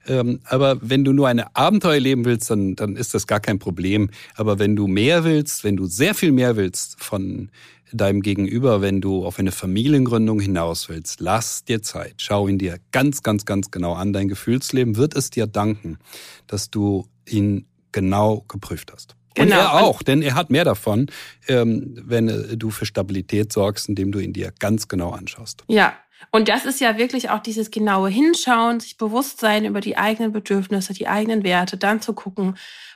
Ähm, 0.08 0.39
aber 0.45 0.78
wenn 0.82 1.04
du 1.04 1.13
nur 1.13 1.28
ein 1.28 1.39
Abenteuer 1.54 1.95
erleben 1.95 2.26
willst, 2.26 2.50
dann, 2.50 2.76
dann 2.76 2.95
ist 2.95 3.13
das 3.13 3.28
gar 3.28 3.39
kein 3.39 3.60
Problem. 3.60 4.10
Aber 4.36 4.60
wenn 4.60 4.76
du 4.76 4.88
mehr 4.88 5.24
willst, 5.24 5.63
wenn 5.63 5.78
du 5.78 5.86
sehr 5.86 6.15
viel 6.15 6.32
mehr 6.32 6.56
willst 6.56 7.02
von 7.02 7.50
deinem 7.91 8.22
Gegenüber, 8.22 8.82
wenn 8.82 9.02
du 9.02 9.26
auf 9.26 9.39
eine 9.39 9.52
Familiengründung 9.52 10.39
hinaus 10.39 10.89
willst, 10.89 11.19
lass 11.19 11.63
dir 11.63 11.82
Zeit. 11.82 12.15
Schau 12.17 12.48
ihn 12.48 12.58
dir 12.58 12.78
ganz, 12.91 13.24
ganz, 13.24 13.45
ganz 13.45 13.72
genau 13.72 13.93
an. 13.93 14.13
Dein 14.13 14.28
Gefühlsleben 14.28 14.95
wird 14.95 15.15
es 15.15 15.30
dir 15.30 15.48
danken, 15.48 15.98
dass 16.48 16.69
du 16.69 17.08
ihn 17.26 17.65
genau 17.91 18.45
geprüft 18.48 18.91
hast. 18.93 19.15
Genau. 19.36 19.56
Und 19.56 19.62
er 19.62 19.74
auch, 19.74 20.04
denn 20.04 20.22
er 20.22 20.36
hat 20.36 20.50
mehr 20.50 20.65
davon, 20.65 21.08
ähm, 21.48 21.95
wenn 22.04 22.28
äh, 22.28 22.58
du 22.58 22.72
für 22.72 22.86
Stabilität 22.86 23.54
sorgst, 23.54 23.88
indem 23.88 24.12
du 24.12 24.19
ihn 24.19 24.34
dir 24.34 24.52
ganz 24.60 24.88
genau 24.88 25.12
anschaust. 25.12 25.63
Ja, 25.67 25.93
und 26.32 26.48
das 26.48 26.66
ist 26.66 26.80
ja 26.80 26.98
wirklich 26.98 27.30
auch 27.30 27.40
dieses 27.40 27.72
genaue 27.72 28.10
Hinschauen, 28.10 28.80
sich 28.80 28.98
bewusst 28.98 29.40
sein 29.40 29.66
über 29.66 29.82
die 29.82 29.98
eigenen 29.98 30.32
Bedürfnisse, 30.32 30.94
die 30.94 31.08
eigenen 31.08 31.44
Werte, 31.44 31.78
dann 31.78 32.02
zu 32.02 32.14
gucken, 32.14 32.56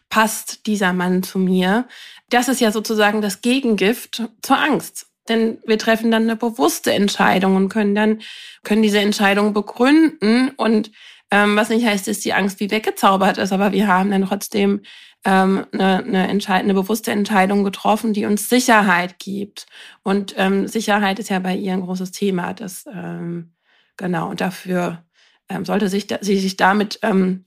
passt 0.09 0.67
dieser 0.67 0.93
Mann 0.93 1.23
zu 1.23 1.39
mir. 1.39 1.87
Das 2.29 2.47
ist 2.47 2.61
ja 2.61 2.71
sozusagen 2.71 3.21
das 3.21 3.41
Gegengift 3.41 4.23
zur 4.41 4.57
Angst. 4.57 5.07
Denn 5.29 5.57
wir 5.65 5.79
treffen 5.79 6.11
dann 6.11 6.23
eine 6.23 6.35
bewusste 6.35 6.93
Entscheidung 6.93 7.55
und 7.55 7.69
können 7.69 7.95
dann, 7.95 8.21
können 8.63 8.81
diese 8.83 8.99
Entscheidung 8.99 9.53
begründen 9.53 10.51
und 10.57 10.91
Ähm, 11.35 11.55
was 11.55 11.69
nicht 11.69 11.83
heißt, 11.83 12.07
dass 12.07 12.19
die 12.19 12.33
Angst 12.33 12.59
wie 12.59 12.69
weggezaubert 12.69 13.39
ist, 13.39 13.51
aber 13.51 13.71
wir 13.71 13.87
haben 13.87 14.11
dann 14.11 14.27
trotzdem 14.27 14.81
ähm, 15.25 15.65
eine, 15.71 16.03
eine, 16.03 16.27
entscheidende, 16.27 16.73
bewusste 16.73 17.11
Entscheidung 17.11 17.63
getroffen, 17.63 18.13
die 18.13 18.25
uns 18.25 18.49
Sicherheit 18.49 19.19
gibt. 19.19 19.65
Und 20.03 20.33
ähm, 20.37 20.67
Sicherheit 20.67 21.19
ist 21.19 21.29
ja 21.29 21.39
bei 21.39 21.55
ihr 21.55 21.73
ein 21.73 21.81
großes 21.81 22.11
Thema. 22.11 22.53
Das, 22.53 22.85
ähm, 22.93 23.53
genau, 23.97 24.29
und 24.29 24.41
dafür 24.41 25.03
ähm, 25.49 25.65
sollte 25.65 25.89
sich 25.89 26.07
da, 26.07 26.17
sie 26.21 26.39
sich 26.39 26.57
damit 26.57 26.99
ähm, 27.03 27.45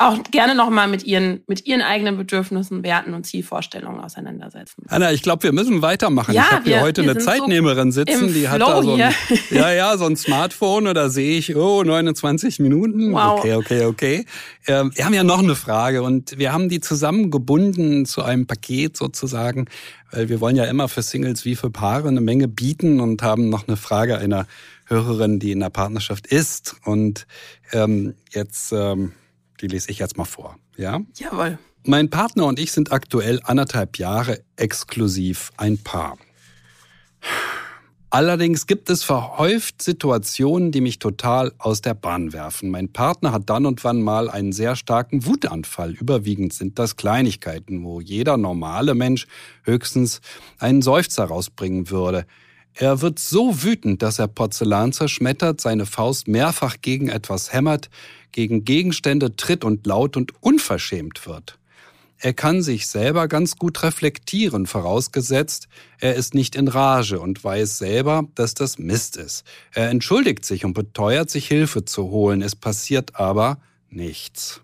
auch 0.00 0.22
gerne 0.30 0.54
nochmal 0.54 0.88
mit 0.88 1.04
ihren, 1.04 1.42
mit 1.46 1.66
ihren 1.66 1.82
eigenen 1.82 2.16
Bedürfnissen, 2.16 2.82
Werten 2.82 3.12
und 3.12 3.26
Zielvorstellungen 3.26 4.00
auseinandersetzen. 4.00 4.84
Anna, 4.88 5.12
ich 5.12 5.22
glaube, 5.22 5.42
wir 5.42 5.52
müssen 5.52 5.82
weitermachen. 5.82 6.34
Ja, 6.34 6.44
ich 6.44 6.52
habe 6.52 6.64
hier 6.64 6.80
heute 6.80 7.02
eine 7.02 7.18
Zeitnehmerin 7.18 7.92
so 7.92 8.00
sitzen, 8.00 8.32
die 8.32 8.48
hat 8.48 8.62
da 8.62 8.82
so 8.82 8.94
ein, 8.94 8.98
ja, 9.50 9.72
ja, 9.72 9.98
so 9.98 10.06
ein 10.06 10.16
Smartphone 10.16 10.86
oder 10.86 11.10
sehe 11.10 11.36
ich, 11.36 11.54
oh, 11.54 11.82
29 11.84 12.60
Minuten. 12.60 13.12
Wow. 13.12 13.40
Okay, 13.40 13.54
okay, 13.54 13.84
okay. 13.84 14.24
Ähm, 14.66 14.90
wir 14.94 15.04
haben 15.04 15.12
ja 15.12 15.22
noch 15.22 15.40
eine 15.40 15.54
Frage 15.54 16.02
und 16.02 16.38
wir 16.38 16.52
haben 16.52 16.70
die 16.70 16.80
zusammengebunden 16.80 18.06
zu 18.06 18.22
einem 18.22 18.46
Paket 18.46 18.96
sozusagen, 18.96 19.66
weil 20.12 20.30
wir 20.30 20.40
wollen 20.40 20.56
ja 20.56 20.64
immer 20.64 20.88
für 20.88 21.02
Singles 21.02 21.44
wie 21.44 21.56
für 21.56 21.70
Paare 21.70 22.08
eine 22.08 22.22
Menge 22.22 22.48
bieten 22.48 23.00
und 23.00 23.22
haben 23.22 23.50
noch 23.50 23.68
eine 23.68 23.76
Frage 23.76 24.16
einer 24.16 24.46
Hörerin, 24.86 25.38
die 25.38 25.52
in 25.52 25.60
der 25.60 25.70
Partnerschaft 25.70 26.26
ist. 26.26 26.76
Und 26.84 27.26
ähm, 27.72 28.14
jetzt 28.32 28.72
ähm, 28.72 29.12
die 29.60 29.66
lese 29.66 29.90
ich 29.90 29.98
jetzt 29.98 30.16
mal 30.16 30.24
vor. 30.24 30.56
Ja? 30.76 31.00
Jawohl. 31.16 31.58
Mein 31.84 32.10
Partner 32.10 32.46
und 32.46 32.58
ich 32.58 32.72
sind 32.72 32.92
aktuell 32.92 33.40
anderthalb 33.44 33.98
Jahre 33.98 34.40
exklusiv 34.56 35.50
ein 35.56 35.78
Paar. 35.78 36.18
Allerdings 38.12 38.66
gibt 38.66 38.90
es 38.90 39.04
verhäuft 39.04 39.80
Situationen, 39.80 40.72
die 40.72 40.80
mich 40.80 40.98
total 40.98 41.52
aus 41.58 41.80
der 41.80 41.94
Bahn 41.94 42.32
werfen. 42.32 42.68
Mein 42.68 42.92
Partner 42.92 43.30
hat 43.30 43.48
dann 43.48 43.66
und 43.66 43.84
wann 43.84 44.02
mal 44.02 44.28
einen 44.28 44.52
sehr 44.52 44.74
starken 44.74 45.26
Wutanfall. 45.26 45.92
Überwiegend 45.92 46.52
sind 46.52 46.80
das 46.80 46.96
Kleinigkeiten, 46.96 47.84
wo 47.84 48.00
jeder 48.00 48.36
normale 48.36 48.96
Mensch 48.96 49.28
höchstens 49.62 50.20
einen 50.58 50.82
Seufzer 50.82 51.26
rausbringen 51.26 51.88
würde. 51.88 52.26
Er 52.74 53.00
wird 53.00 53.20
so 53.20 53.62
wütend, 53.62 54.02
dass 54.02 54.18
er 54.18 54.26
Porzellan 54.26 54.92
zerschmettert, 54.92 55.60
seine 55.60 55.86
Faust 55.86 56.26
mehrfach 56.26 56.78
gegen 56.82 57.08
etwas 57.08 57.52
hämmert, 57.52 57.90
gegen 58.32 58.64
Gegenstände 58.64 59.36
tritt 59.36 59.64
und 59.64 59.86
laut 59.86 60.16
und 60.16 60.32
unverschämt 60.42 61.26
wird. 61.26 61.58
Er 62.22 62.34
kann 62.34 62.62
sich 62.62 62.86
selber 62.86 63.28
ganz 63.28 63.56
gut 63.56 63.82
reflektieren, 63.82 64.66
vorausgesetzt, 64.66 65.68
er 65.98 66.16
ist 66.16 66.34
nicht 66.34 66.54
in 66.54 66.68
Rage 66.68 67.18
und 67.18 67.42
weiß 67.42 67.78
selber, 67.78 68.24
dass 68.34 68.52
das 68.52 68.78
Mist 68.78 69.16
ist. 69.16 69.44
Er 69.72 69.88
entschuldigt 69.88 70.44
sich 70.44 70.66
und 70.66 70.74
beteuert 70.74 71.30
sich 71.30 71.48
Hilfe 71.48 71.86
zu 71.86 72.10
holen, 72.10 72.42
es 72.42 72.54
passiert 72.54 73.16
aber 73.16 73.58
nichts. 73.88 74.60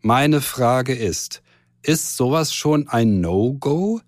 Meine 0.00 0.40
Frage 0.40 0.94
ist, 0.94 1.42
ist 1.82 2.16
sowas 2.16 2.52
schon 2.52 2.88
ein 2.88 3.20
No-Go? 3.20 4.00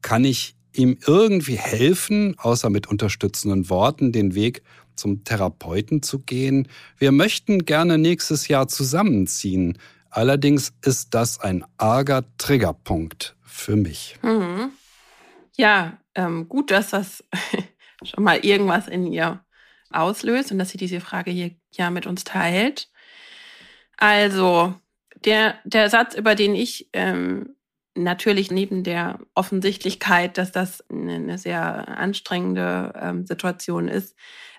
Kann 0.00 0.24
ich 0.24 0.54
ihm 0.74 0.98
irgendwie 1.06 1.56
helfen, 1.56 2.36
außer 2.38 2.70
mit 2.70 2.86
unterstützenden 2.86 3.68
Worten 3.68 4.12
den 4.12 4.34
Weg 4.34 4.62
zum 4.96 5.24
Therapeuten 5.24 6.02
zu 6.02 6.20
gehen. 6.20 6.68
Wir 6.98 7.12
möchten 7.12 7.64
gerne 7.64 7.98
nächstes 7.98 8.48
Jahr 8.48 8.68
zusammenziehen. 8.68 9.78
Allerdings 10.10 10.72
ist 10.84 11.14
das 11.14 11.40
ein 11.40 11.64
arger 11.78 12.24
Triggerpunkt 12.38 13.36
für 13.42 13.76
mich. 13.76 14.16
Mhm. 14.22 14.72
Ja, 15.56 15.98
ähm, 16.14 16.48
gut, 16.48 16.70
dass 16.70 16.90
das 16.90 17.24
schon 18.02 18.24
mal 18.24 18.38
irgendwas 18.38 18.88
in 18.88 19.06
ihr 19.06 19.44
auslöst 19.90 20.52
und 20.52 20.58
dass 20.58 20.70
sie 20.70 20.78
diese 20.78 21.00
Frage 21.00 21.30
hier 21.30 21.52
ja 21.72 21.90
mit 21.90 22.06
uns 22.06 22.24
teilt. 22.24 22.88
Also, 23.96 24.74
der, 25.24 25.54
der 25.64 25.90
Satz, 25.90 26.14
über 26.14 26.34
den 26.34 26.54
ich 26.54 26.88
ähm, 26.92 27.54
natürlich 27.94 28.50
neben 28.50 28.84
der 28.84 29.20
Offensichtlichkeit, 29.34 30.38
dass 30.38 30.52
das 30.52 30.84
eine, 30.90 31.38
sehr 31.38 31.88
anstrengende 31.98 32.92
ähm, 33.00 33.26
Situation 33.26 33.88
ist, 33.88 34.16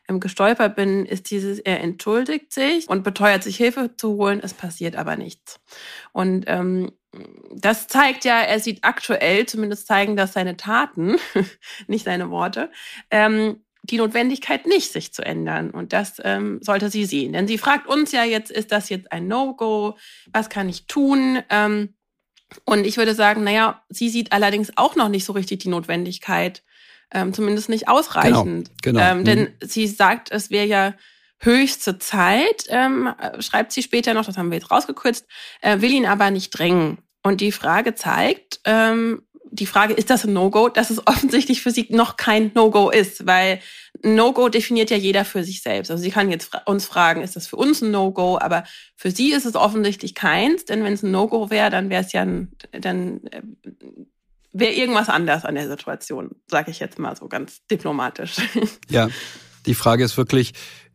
gestolpert 0.07 0.75
bin, 0.75 1.05
ist 1.05 1.31
dieses, 1.31 1.59
er 1.59 1.81
entschuldigt 1.81 2.51
sich 2.51 2.89
und 2.89 3.03
beteuert 3.03 3.43
sich 3.43 3.57
Hilfe 3.57 3.95
zu 3.95 4.15
holen, 4.15 4.41
es 4.43 4.53
passiert 4.53 4.95
aber 4.95 5.15
nichts. 5.15 5.59
Und 6.11 6.45
ähm, 6.47 6.91
das 7.55 7.87
zeigt 7.87 8.25
ja, 8.25 8.41
er 8.41 8.59
sieht 8.59 8.83
aktuell, 8.83 9.45
zumindest 9.45 9.87
zeigen 9.87 10.15
das 10.15 10.33
seine 10.33 10.57
Taten, 10.57 11.17
nicht 11.87 12.05
seine 12.05 12.29
Worte, 12.29 12.71
ähm, 13.11 13.63
die 13.83 13.97
Notwendigkeit 13.97 14.65
nicht, 14.65 14.91
sich 14.91 15.13
zu 15.13 15.25
ändern. 15.25 15.69
Und 15.69 15.93
das 15.93 16.21
ähm, 16.23 16.59
sollte 16.61 16.89
sie 16.89 17.05
sehen. 17.05 17.33
Denn 17.33 17.47
sie 17.47 17.57
fragt 17.57 17.87
uns 17.87 18.11
ja 18.13 18.23
jetzt, 18.23 18.49
ist 18.49 18.71
das 18.71 18.89
jetzt 18.89 19.11
ein 19.11 19.27
No-Go? 19.27 19.97
Was 20.31 20.49
kann 20.49 20.69
ich 20.69 20.87
tun? 20.87 21.43
Ähm, 21.49 21.93
und 22.65 22.85
ich 22.85 22.97
würde 22.97 23.13
sagen, 23.13 23.43
naja, 23.43 23.83
sie 23.89 24.09
sieht 24.09 24.31
allerdings 24.31 24.71
auch 24.77 24.95
noch 24.95 25.09
nicht 25.09 25.25
so 25.25 25.33
richtig 25.33 25.59
die 25.59 25.69
Notwendigkeit, 25.69 26.63
ähm, 27.13 27.33
zumindest 27.33 27.69
nicht 27.69 27.87
ausreichend. 27.87 28.71
Genau, 28.81 28.99
genau. 28.99 29.11
Ähm, 29.11 29.23
denn 29.23 29.39
mhm. 29.39 29.47
sie 29.61 29.87
sagt, 29.87 30.31
es 30.31 30.49
wäre 30.49 30.65
ja 30.65 30.93
höchste 31.39 31.99
Zeit, 31.99 32.65
ähm, 32.69 33.13
schreibt 33.39 33.71
sie 33.71 33.83
später 33.83 34.13
noch, 34.13 34.25
das 34.25 34.37
haben 34.37 34.49
wir 34.49 34.57
jetzt 34.57 34.71
rausgekürzt, 34.71 35.25
äh, 35.61 35.81
will 35.81 35.91
ihn 35.91 36.05
aber 36.05 36.31
nicht 36.31 36.51
drängen. 36.51 36.99
Und 37.21 37.41
die 37.41 37.51
Frage 37.51 37.95
zeigt, 37.95 38.59
ähm, 38.65 39.23
die 39.53 39.67
Frage, 39.67 39.93
ist 39.93 40.09
das 40.09 40.25
ein 40.25 40.33
No-Go, 40.33 40.69
dass 40.69 40.89
es 40.89 41.05
offensichtlich 41.05 41.61
für 41.61 41.69
sie 41.69 41.87
noch 41.89 42.17
kein 42.17 42.51
No-Go 42.55 42.89
ist, 42.89 43.27
weil 43.27 43.59
No-Go 44.01 44.49
definiert 44.49 44.89
ja 44.89 44.97
jeder 44.97 45.25
für 45.25 45.43
sich 45.43 45.61
selbst. 45.61 45.91
Also 45.91 46.01
sie 46.01 46.09
kann 46.09 46.31
jetzt 46.31 46.51
uns 46.65 46.85
fragen, 46.85 47.21
ist 47.21 47.35
das 47.35 47.45
für 47.45 47.57
uns 47.57 47.81
ein 47.81 47.91
No-Go, 47.91 48.39
aber 48.39 48.63
für 48.95 49.11
sie 49.11 49.31
ist 49.31 49.45
es 49.45 49.55
offensichtlich 49.55 50.15
keins, 50.15 50.65
denn 50.65 50.83
wenn 50.83 50.93
es 50.93 51.03
ein 51.03 51.11
No-Go 51.11 51.51
wäre, 51.51 51.69
dann 51.69 51.89
wäre 51.91 52.03
es 52.03 52.13
ja 52.13 52.21
ein, 52.21 52.51
dann 52.71 53.21
äh, 53.27 53.41
wäre 54.53 54.73
irgendwas 54.73 55.09
anders 55.09 55.45
an 55.45 55.55
der 55.55 55.67
Situation, 55.67 56.31
sage 56.47 56.71
ich 56.71 56.79
jetzt 56.79 56.99
mal 56.99 57.15
so 57.15 57.27
ganz 57.27 57.65
diplomatisch. 57.67 58.37
Ja, 58.89 59.09
die 59.65 59.73
Frage 59.73 60.03
ist 60.03 60.17
wirklich, 60.17 60.53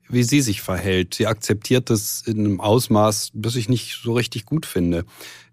wie 0.09 0.23
sie 0.23 0.41
sich 0.41 0.63
verhält. 0.63 1.15
Sie 1.15 1.27
akzeptiert 1.27 1.91
das 1.91 2.23
in 2.27 2.41
einem 2.41 2.61
Ausmaß, 2.61 3.31
das 3.35 3.57
ich 3.57 3.69
nicht 3.69 4.01
so 4.03 4.15
richtig 4.15 4.47
gut 4.47 4.67
finde. 4.67 5.05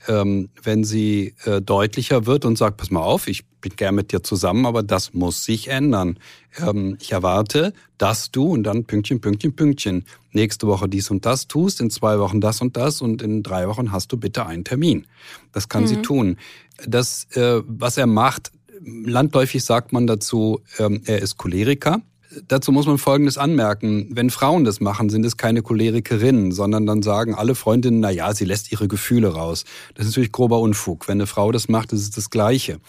Ähm, 0.08 0.50
wenn 0.62 0.84
sie 0.84 1.34
äh, 1.46 1.62
deutlicher 1.62 2.26
wird 2.26 2.46
und 2.46 2.58
sagt, 2.58 2.78
pass 2.78 2.92
mal 2.92 3.02
auf, 3.02 3.28
ich 3.28 3.44
bin 3.60 3.76
gern 3.76 3.96
mit 3.96 4.12
dir 4.12 4.22
zusammen, 4.22 4.68
aber 4.68 4.84
das 4.84 5.14
muss 5.14 5.44
sich 5.44 5.70
ändern. 5.70 6.20
Ähm, 6.60 6.98
ich 7.02 7.12
erwarte, 7.12 7.74
dass 7.98 8.30
du 8.30 8.46
und 8.54 8.64
dann 8.64 8.86
Pünktchen, 8.86 9.20
Pünktchen, 9.20 9.56
Pünktchen 9.56 10.06
nächste 10.32 10.68
Woche 10.68 10.88
dies 10.88 11.10
und 11.10 11.26
das 11.26 11.48
tust, 11.48 11.82
in 11.82 11.90
zwei 11.90 12.20
Wochen 12.20 12.40
das 12.40 12.62
und 12.62 12.78
das 12.78 13.02
und 13.02 13.24
in 13.24 13.42
drei 13.42 13.68
Wochen 13.68 13.92
hast 13.92 14.12
du 14.12 14.18
bitte 14.18 14.46
einen 14.46 14.64
Termin. 14.64 15.08
Das 15.54 15.70
kann 15.70 15.84
mhm. 15.84 15.88
sie 15.88 16.02
tun. 16.04 16.38
Das, 16.86 17.26
äh, 17.32 17.62
was 17.66 17.98
er 17.98 18.08
macht, 18.08 18.52
landläufig 18.86 19.64
sagt 19.64 19.92
man 19.92 20.06
dazu, 20.06 20.62
ähm, 20.78 21.02
er 21.06 21.22
ist 21.22 21.38
Choleriker 21.38 22.02
dazu 22.48 22.72
muss 22.72 22.86
man 22.86 22.98
Folgendes 22.98 23.38
anmerken. 23.38 24.08
Wenn 24.12 24.30
Frauen 24.30 24.64
das 24.64 24.80
machen, 24.80 25.10
sind 25.10 25.26
es 25.26 25.38
keine 25.38 25.62
Cholerikerinnen, 25.62 26.52
sondern 26.52 26.86
dann 26.86 27.02
sagen 27.02 27.36
alle 27.36 27.56
Freundinnen, 27.56 28.00
na 28.00 28.10
ja, 28.10 28.34
sie 28.34 28.46
lässt 28.46 28.72
ihre 28.72 28.88
Gefühle 28.88 29.30
raus. 29.30 29.66
Das 29.94 30.06
ist 30.06 30.12
natürlich 30.12 30.32
grober 30.32 30.60
Unfug. 30.60 31.08
Wenn 31.08 31.18
eine 31.18 31.28
Frau 31.28 31.52
das 31.52 31.68
macht, 31.68 31.94
ist 31.94 32.02
es 32.02 32.12
das 32.12 32.30
Gleiche. 32.30 32.80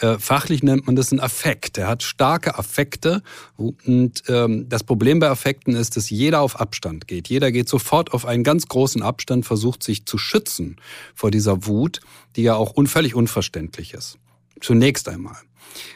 Äh, 0.00 0.18
fachlich 0.18 0.62
nennt 0.62 0.86
man 0.86 0.96
das 0.96 1.10
einen 1.10 1.20
Affekt. 1.20 1.76
Er 1.76 1.88
hat 1.88 2.02
starke 2.02 2.58
Affekte. 2.58 3.22
Und 3.56 4.22
ähm, 4.28 4.68
das 4.68 4.84
Problem 4.84 5.18
bei 5.18 5.28
Affekten 5.28 5.74
ist, 5.74 5.96
dass 5.96 6.10
jeder 6.10 6.40
auf 6.40 6.60
Abstand 6.60 7.08
geht. 7.08 7.28
Jeder 7.28 7.50
geht 7.50 7.68
sofort 7.68 8.12
auf 8.12 8.24
einen 8.24 8.44
ganz 8.44 8.68
großen 8.68 9.02
Abstand, 9.02 9.44
versucht 9.44 9.82
sich 9.82 10.06
zu 10.06 10.18
schützen 10.18 10.76
vor 11.14 11.30
dieser 11.30 11.66
Wut, 11.66 12.00
die 12.36 12.42
ja 12.42 12.54
auch 12.54 12.74
völlig 12.86 13.14
unverständlich 13.14 13.94
ist. 13.94 14.18
Zunächst 14.60 15.08
einmal. 15.08 15.36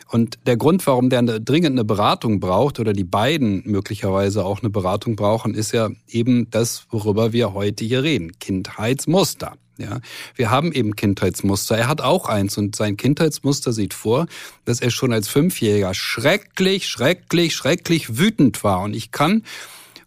Und 0.08 0.38
der 0.46 0.56
Grund, 0.56 0.86
warum 0.86 1.10
der 1.10 1.20
eine, 1.20 1.40
dringend 1.40 1.72
eine 1.72 1.84
Beratung 1.84 2.40
braucht 2.40 2.78
oder 2.78 2.92
die 2.92 3.04
beiden 3.04 3.62
möglicherweise 3.64 4.44
auch 4.44 4.60
eine 4.60 4.70
Beratung 4.70 5.16
brauchen, 5.16 5.54
ist 5.54 5.72
ja 5.72 5.90
eben 6.08 6.50
das, 6.50 6.86
worüber 6.90 7.32
wir 7.32 7.54
heute 7.54 7.84
hier 7.84 8.02
reden. 8.02 8.32
Kindheitsmuster. 8.38 9.56
Ja, 9.78 10.00
wir 10.34 10.50
haben 10.50 10.70
eben 10.72 10.96
Kindheitsmuster. 10.96 11.76
Er 11.76 11.88
hat 11.88 12.02
auch 12.02 12.28
eins 12.28 12.58
und 12.58 12.76
sein 12.76 12.96
Kindheitsmuster 12.96 13.72
sieht 13.72 13.94
vor, 13.94 14.26
dass 14.64 14.80
er 14.80 14.90
schon 14.90 15.12
als 15.12 15.28
Fünfjähriger 15.28 15.94
schrecklich, 15.94 16.88
schrecklich, 16.88 17.56
schrecklich 17.56 18.18
wütend 18.18 18.62
war. 18.64 18.82
Und 18.82 18.94
ich 18.94 19.12
kann 19.12 19.44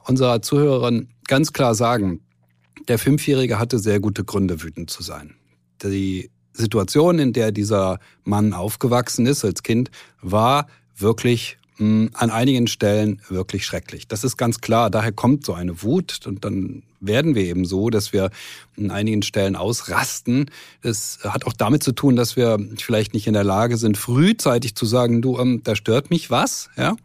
unserer 0.07 0.41
Zuhörerin 0.41 1.09
ganz 1.27 1.51
klar 1.51 1.73
sagen, 1.73 2.21
der 2.87 2.99
Fünfjährige 2.99 3.57
hatte 3.57 3.79
sehr 3.79 3.99
gute 3.99 4.23
Gründe, 4.23 4.61
wütend 4.61 4.91
zu 4.91 5.01
sein. 5.01 5.35
Die 5.83 6.29
Situation, 6.55 7.19
in 7.19 7.33
der 7.33 7.51
dieser 7.51 7.99
Mann 8.23 8.53
aufgewachsen 8.53 9.25
ist 9.25 9.45
als 9.45 9.63
Kind, 9.63 9.91
war 10.21 10.67
wirklich 10.97 11.57
mh, 11.77 11.85
hm, 11.85 12.09
an 12.13 12.29
einigen 12.29 12.67
Stellen 12.67 13.21
wirklich 13.29 13.65
schrecklich. 13.65 14.07
Das 14.07 14.23
ist 14.23 14.37
ganz 14.37 14.61
klar. 14.61 14.89
Daher 14.89 15.11
kommt 15.11 15.45
so 15.45 15.53
eine 15.53 15.81
Wut 15.83 16.21
und 16.25 16.45
dann 16.45 16.83
werden 16.99 17.35
wir 17.35 17.43
eben 17.43 17.65
so, 17.65 17.89
dass 17.89 18.13
wir 18.13 18.31
an 18.77 18.91
einigen 18.91 19.21
Stellen 19.21 19.55
ausrasten. 19.55 20.49
Das 20.81 21.19
hat 21.23 21.45
auch 21.45 21.53
damit 21.53 21.83
zu 21.83 21.91
tun, 21.91 22.15
dass 22.15 22.35
wir 22.35 22.57
vielleicht 22.77 23.13
nicht 23.13 23.27
in 23.27 23.33
der 23.33 23.43
Lage 23.43 23.77
sind, 23.77 23.97
frühzeitig 23.97 24.75
zu 24.75 24.85
sagen, 24.85 25.21
du, 25.21 25.37
ähm, 25.39 25.61
da 25.63 25.75
stört 25.75 26.09
mich 26.09 26.31
was. 26.31 26.69
Ja, 26.77 26.95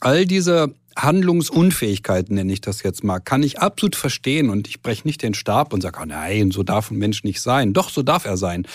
all 0.00 0.26
diese 0.26 0.74
Handlungsunfähigkeit, 0.96 2.30
nenne 2.30 2.52
ich 2.52 2.60
das 2.60 2.82
jetzt 2.82 3.04
mal, 3.04 3.20
kann 3.20 3.42
ich 3.42 3.60
absolut 3.60 3.96
verstehen 3.96 4.48
und 4.48 4.66
ich 4.66 4.80
breche 4.80 5.06
nicht 5.06 5.22
den 5.22 5.34
Stab 5.34 5.72
und 5.72 5.82
sage, 5.82 5.98
oh 6.02 6.06
nein, 6.06 6.50
so 6.50 6.62
darf 6.62 6.90
ein 6.90 6.96
Mensch 6.96 7.22
nicht 7.22 7.40
sein. 7.42 7.74
Doch, 7.74 7.90
so 7.90 8.02
darf 8.02 8.24
er 8.24 8.36
sein. 8.36 8.66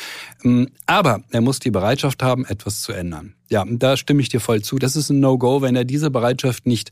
Ähm, 0.43 0.69
aber 0.85 1.23
er 1.31 1.41
muss 1.41 1.59
die 1.59 1.71
Bereitschaft 1.71 2.21
haben, 2.21 2.45
etwas 2.45 2.81
zu 2.81 2.93
ändern. 2.93 3.33
Ja, 3.49 3.65
da 3.67 3.97
stimme 3.97 4.21
ich 4.21 4.29
dir 4.29 4.39
voll 4.39 4.61
zu. 4.61 4.77
Das 4.77 4.95
ist 4.95 5.09
ein 5.09 5.19
No-Go, 5.19 5.61
wenn 5.61 5.75
er 5.75 5.83
diese 5.83 6.11
Bereitschaft 6.11 6.67
nicht, 6.67 6.91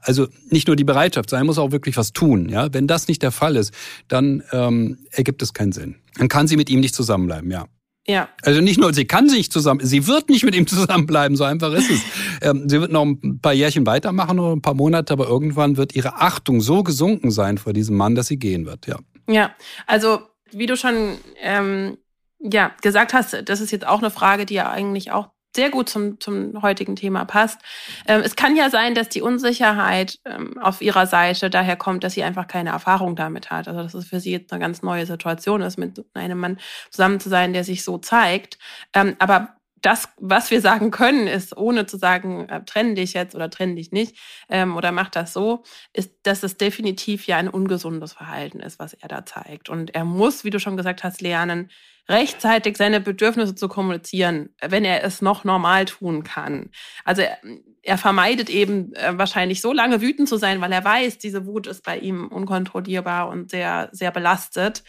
also 0.00 0.28
nicht 0.48 0.68
nur 0.68 0.76
die 0.76 0.84
Bereitschaft, 0.84 1.30
sondern 1.30 1.44
er 1.44 1.46
muss 1.46 1.58
auch 1.58 1.72
wirklich 1.72 1.96
was 1.96 2.12
tun. 2.12 2.48
Ja, 2.48 2.72
wenn 2.72 2.86
das 2.86 3.08
nicht 3.08 3.22
der 3.22 3.32
Fall 3.32 3.56
ist, 3.56 3.74
dann 4.06 4.42
ähm, 4.52 4.98
ergibt 5.10 5.42
es 5.42 5.52
keinen 5.52 5.72
Sinn. 5.72 5.96
Dann 6.16 6.28
kann 6.28 6.48
sie 6.48 6.56
mit 6.56 6.70
ihm 6.70 6.80
nicht 6.80 6.94
zusammenbleiben. 6.94 7.50
Ja. 7.50 7.66
Ja. 8.08 8.30
Also 8.42 8.62
nicht 8.62 8.80
nur, 8.80 8.94
sie 8.94 9.04
kann 9.04 9.26
nicht 9.26 9.52
zusammen, 9.52 9.84
sie 9.84 10.06
wird 10.06 10.30
nicht 10.30 10.44
mit 10.44 10.54
ihm 10.54 10.66
zusammenbleiben, 10.66 11.36
so 11.36 11.44
einfach 11.44 11.72
ist 11.74 11.90
es. 11.90 12.00
Ähm, 12.40 12.68
sie 12.68 12.80
wird 12.80 12.90
noch 12.90 13.04
ein 13.04 13.40
paar 13.40 13.52
Jährchen 13.52 13.84
weitermachen 13.86 14.38
oder 14.38 14.56
ein 14.56 14.62
paar 14.62 14.74
Monate, 14.74 15.12
aber 15.12 15.28
irgendwann 15.28 15.76
wird 15.76 15.94
ihre 15.94 16.14
Achtung 16.14 16.60
so 16.60 16.82
gesunken 16.82 17.30
sein 17.30 17.58
vor 17.58 17.72
diesem 17.72 17.96
Mann, 17.96 18.14
dass 18.14 18.28
sie 18.28 18.38
gehen 18.38 18.64
wird, 18.64 18.86
ja. 18.86 18.98
Ja, 19.28 19.54
also 19.86 20.20
wie 20.52 20.66
du 20.66 20.76
schon 20.76 21.18
ähm, 21.40 21.98
ja, 22.40 22.72
gesagt 22.80 23.12
hast, 23.12 23.36
das 23.44 23.60
ist 23.60 23.72
jetzt 23.72 23.86
auch 23.86 23.98
eine 23.98 24.10
Frage, 24.10 24.46
die 24.46 24.54
ja 24.54 24.70
eigentlich 24.70 25.10
auch 25.12 25.30
sehr 25.54 25.70
gut 25.70 25.88
zum, 25.88 26.20
zum 26.20 26.60
heutigen 26.62 26.96
Thema 26.96 27.24
passt. 27.24 27.60
Ähm, 28.06 28.22
es 28.24 28.36
kann 28.36 28.56
ja 28.56 28.70
sein, 28.70 28.94
dass 28.94 29.08
die 29.08 29.22
Unsicherheit 29.22 30.18
ähm, 30.24 30.58
auf 30.58 30.80
ihrer 30.80 31.06
Seite 31.06 31.50
daher 31.50 31.76
kommt, 31.76 32.04
dass 32.04 32.14
sie 32.14 32.22
einfach 32.22 32.46
keine 32.46 32.70
Erfahrung 32.70 33.16
damit 33.16 33.50
hat. 33.50 33.68
Also 33.68 33.82
dass 33.82 33.94
es 33.94 34.06
für 34.06 34.20
sie 34.20 34.32
jetzt 34.32 34.52
eine 34.52 34.60
ganz 34.60 34.82
neue 34.82 35.06
Situation 35.06 35.62
ist, 35.62 35.78
mit 35.78 36.04
einem 36.14 36.38
Mann 36.38 36.58
zusammen 36.90 37.20
zu 37.20 37.28
sein, 37.28 37.52
der 37.52 37.64
sich 37.64 37.82
so 37.84 37.98
zeigt. 37.98 38.58
Ähm, 38.94 39.16
aber 39.18 39.58
das, 39.82 40.08
was 40.18 40.50
wir 40.50 40.60
sagen 40.60 40.90
können, 40.90 41.26
ist, 41.26 41.56
ohne 41.56 41.86
zu 41.86 41.96
sagen, 41.96 42.48
äh, 42.48 42.64
trenn 42.64 42.94
dich 42.94 43.12
jetzt 43.14 43.34
oder 43.34 43.50
trenn 43.50 43.76
dich 43.76 43.92
nicht 43.92 44.16
ähm, 44.48 44.76
oder 44.76 44.92
mach 44.92 45.08
das 45.08 45.32
so, 45.32 45.62
ist, 45.92 46.12
dass 46.22 46.42
es 46.42 46.56
definitiv 46.56 47.26
ja 47.26 47.36
ein 47.36 47.48
ungesundes 47.48 48.12
Verhalten 48.12 48.60
ist, 48.60 48.78
was 48.78 48.94
er 48.94 49.08
da 49.08 49.24
zeigt. 49.24 49.68
Und 49.68 49.94
er 49.94 50.04
muss, 50.04 50.44
wie 50.44 50.50
du 50.50 50.60
schon 50.60 50.76
gesagt 50.76 51.04
hast, 51.04 51.20
lernen, 51.20 51.70
rechtzeitig 52.08 52.76
seine 52.76 53.00
Bedürfnisse 53.00 53.54
zu 53.54 53.68
kommunizieren, 53.68 54.50
wenn 54.60 54.84
er 54.84 55.04
es 55.04 55.20
noch 55.20 55.44
normal 55.44 55.84
tun 55.84 56.24
kann. 56.24 56.70
Also 57.04 57.22
er, 57.22 57.38
er 57.82 57.98
vermeidet 57.98 58.48
eben 58.50 58.94
äh, 58.94 59.16
wahrscheinlich 59.16 59.60
so 59.60 59.72
lange 59.72 60.00
wütend 60.00 60.28
zu 60.28 60.36
sein, 60.36 60.60
weil 60.60 60.72
er 60.72 60.84
weiß, 60.84 61.18
diese 61.18 61.46
Wut 61.46 61.66
ist 61.66 61.84
bei 61.84 61.98
ihm 61.98 62.28
unkontrollierbar 62.28 63.28
und 63.28 63.50
sehr, 63.50 63.88
sehr 63.92 64.10
belastet. 64.10 64.84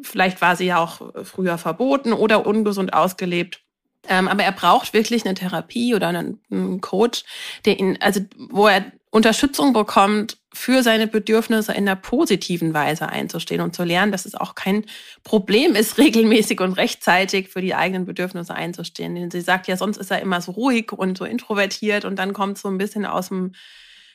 Vielleicht 0.00 0.40
war 0.40 0.56
sie 0.56 0.66
ja 0.66 0.78
auch 0.78 1.12
früher 1.24 1.58
verboten 1.58 2.12
oder 2.12 2.46
ungesund 2.46 2.94
ausgelebt. 2.94 3.62
Ähm, 4.08 4.26
aber 4.26 4.42
er 4.42 4.52
braucht 4.52 4.94
wirklich 4.94 5.24
eine 5.24 5.34
Therapie 5.34 5.94
oder 5.94 6.08
einen, 6.08 6.40
einen 6.50 6.80
Coach, 6.80 7.24
der 7.64 7.78
ihn, 7.78 7.98
also 8.00 8.20
wo 8.50 8.66
er 8.66 8.92
Unterstützung 9.12 9.74
bekommt, 9.74 10.38
für 10.54 10.82
seine 10.82 11.06
Bedürfnisse 11.06 11.72
in 11.72 11.84
der 11.84 11.96
positiven 11.96 12.72
Weise 12.72 13.10
einzustehen 13.10 13.60
und 13.60 13.76
zu 13.76 13.84
lernen, 13.84 14.10
dass 14.10 14.24
es 14.24 14.34
auch 14.34 14.54
kein 14.54 14.86
Problem 15.22 15.74
ist, 15.74 15.98
regelmäßig 15.98 16.60
und 16.60 16.72
rechtzeitig 16.72 17.50
für 17.50 17.60
die 17.60 17.74
eigenen 17.74 18.06
Bedürfnisse 18.06 18.54
einzustehen. 18.54 19.14
Denn 19.14 19.30
sie 19.30 19.42
sagt 19.42 19.68
ja, 19.68 19.76
sonst 19.76 19.98
ist 19.98 20.10
er 20.10 20.22
immer 20.22 20.40
so 20.40 20.52
ruhig 20.52 20.92
und 20.92 21.18
so 21.18 21.26
introvertiert 21.26 22.06
und 22.06 22.16
dann 22.18 22.32
kommt 22.32 22.56
so 22.56 22.68
ein 22.68 22.78
bisschen 22.78 23.04
aus 23.04 23.28
dem 23.28 23.52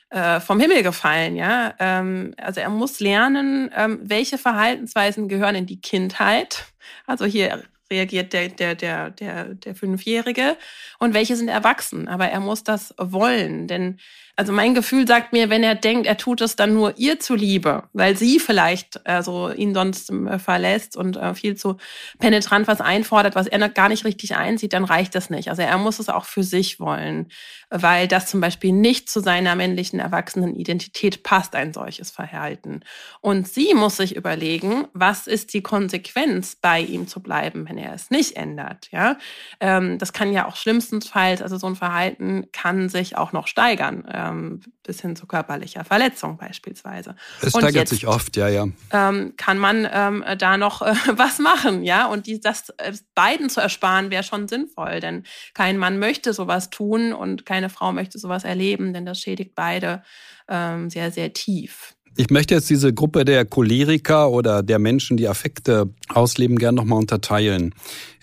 äh, 0.09 0.39
vom 0.39 0.59
Himmel 0.59 0.83
gefallen, 0.83 1.35
ja. 1.35 1.75
Ähm, 1.79 2.33
also 2.37 2.59
er 2.61 2.69
muss 2.69 2.99
lernen, 2.99 3.69
ähm, 3.75 3.99
welche 4.01 4.37
Verhaltensweisen 4.37 5.27
gehören 5.27 5.55
in 5.55 5.65
die 5.67 5.81
Kindheit. 5.81 6.65
Also 7.05 7.25
hier 7.25 7.63
reagiert 7.91 8.33
der, 8.33 8.49
der, 8.49 8.75
der, 8.75 9.11
der, 9.11 9.53
der 9.53 9.75
Fünfjährige 9.75 10.57
und 10.97 11.13
welche 11.13 11.35
sind 11.35 11.49
erwachsen. 11.49 12.07
Aber 12.07 12.27
er 12.27 12.39
muss 12.39 12.63
das 12.63 12.95
wollen, 12.97 13.67
denn 13.67 13.99
also 14.37 14.53
mein 14.53 14.75
Gefühl 14.75 15.07
sagt 15.07 15.33
mir, 15.33 15.49
wenn 15.49 15.63
er 15.63 15.73
denkt, 15.73 16.05
er 16.05 16.15
tut 16.15 16.41
es 16.41 16.55
dann 16.55 16.75
nur 16.75 16.93
ihr 16.97 17.19
zuliebe, 17.19 17.85
weil 17.93 18.15
sie 18.15 18.39
vielleicht 18.39 19.05
also 19.07 19.51
ihn 19.51 19.73
sonst 19.73 20.11
äh, 20.11 20.37
verlässt 20.37 20.95
und 20.95 21.17
äh, 21.17 21.33
viel 21.33 21.55
zu 21.55 21.77
penetrant 22.19 22.67
was 22.67 22.79
einfordert, 22.79 23.33
was 23.33 23.47
er 23.47 23.67
gar 23.67 23.89
nicht 23.89 24.05
richtig 24.05 24.35
einsieht, 24.35 24.73
dann 24.73 24.85
reicht 24.85 25.15
das 25.15 25.31
nicht. 25.31 25.49
Also 25.49 25.63
er 25.63 25.79
muss 25.79 25.97
es 25.97 26.07
auch 26.07 26.25
für 26.25 26.43
sich 26.43 26.79
wollen, 26.79 27.29
weil 27.71 28.07
das 28.07 28.27
zum 28.27 28.39
Beispiel 28.39 28.73
nicht 28.73 29.09
zu 29.09 29.21
seiner 29.21 29.55
männlichen 29.55 29.99
erwachsenen 29.99 30.55
Identität 30.55 31.23
passt, 31.23 31.55
ein 31.55 31.73
solches 31.73 32.11
Verhalten. 32.11 32.81
Und 33.21 33.47
sie 33.47 33.73
muss 33.73 33.97
sich 33.97 34.15
überlegen, 34.15 34.87
was 34.93 35.25
ist 35.25 35.55
die 35.55 35.63
Konsequenz, 35.63 36.55
bei 36.55 36.79
ihm 36.79 37.07
zu 37.07 37.21
bleiben, 37.21 37.67
wenn 37.67 37.79
er 37.79 37.93
es 37.93 38.11
nicht 38.11 38.37
ändert. 38.37 38.89
Ja, 38.91 39.17
ähm, 39.59 39.97
das 39.97 40.13
kann 40.13 40.31
ja 40.31 40.47
auch 40.47 40.55
schlimmstenfalls, 40.55 41.41
also 41.41 41.57
so 41.57 41.65
ein 41.65 41.75
Verhalten 41.75 42.45
kann 42.51 42.87
sich 42.87 43.17
auch 43.17 43.31
noch 43.31 43.47
steigern 43.47 44.05
ähm, 44.27 44.61
bis 44.83 45.01
hin 45.01 45.15
zu 45.15 45.25
körperlicher 45.25 45.83
Verletzung 45.83 46.37
beispielsweise. 46.37 47.15
Es 47.41 47.49
steigert 47.49 47.75
jetzt, 47.75 47.89
sich 47.91 48.07
oft, 48.07 48.35
ja, 48.37 48.47
ja. 48.47 48.67
Ähm, 48.91 49.33
kann 49.37 49.57
man 49.57 49.87
ähm, 49.91 50.23
da 50.37 50.57
noch 50.57 50.81
äh, 50.81 50.93
was 51.15 51.39
machen, 51.39 51.83
ja? 51.83 52.07
Und 52.07 52.27
die, 52.27 52.39
das 52.39 52.69
äh, 52.77 52.93
beiden 53.15 53.49
zu 53.49 53.61
ersparen 53.61 54.11
wäre 54.11 54.23
schon 54.23 54.47
sinnvoll, 54.47 54.99
denn 54.99 55.23
kein 55.53 55.77
Mann 55.77 55.99
möchte 55.99 56.33
sowas 56.33 56.69
tun 56.69 57.13
und 57.13 57.45
keine 57.45 57.69
Frau 57.69 57.91
möchte 57.91 58.19
sowas 58.19 58.43
erleben, 58.43 58.93
denn 58.93 59.05
das 59.05 59.19
schädigt 59.19 59.55
beide 59.55 60.03
ähm, 60.47 60.89
sehr, 60.89 61.11
sehr 61.11 61.33
tief. 61.33 61.93
Ich 62.19 62.31
möchte 62.31 62.55
jetzt 62.55 62.69
diese 62.69 62.93
Gruppe 62.93 63.25
der 63.25 63.45
Choleriker 63.45 64.31
oder 64.31 64.63
der 64.63 64.79
Menschen, 64.79 65.17
die 65.17 65.27
Affekte 65.27 65.93
ausleben, 66.09 66.57
gern 66.57 66.73
nochmal 66.73 66.97
unterteilen. 66.97 67.75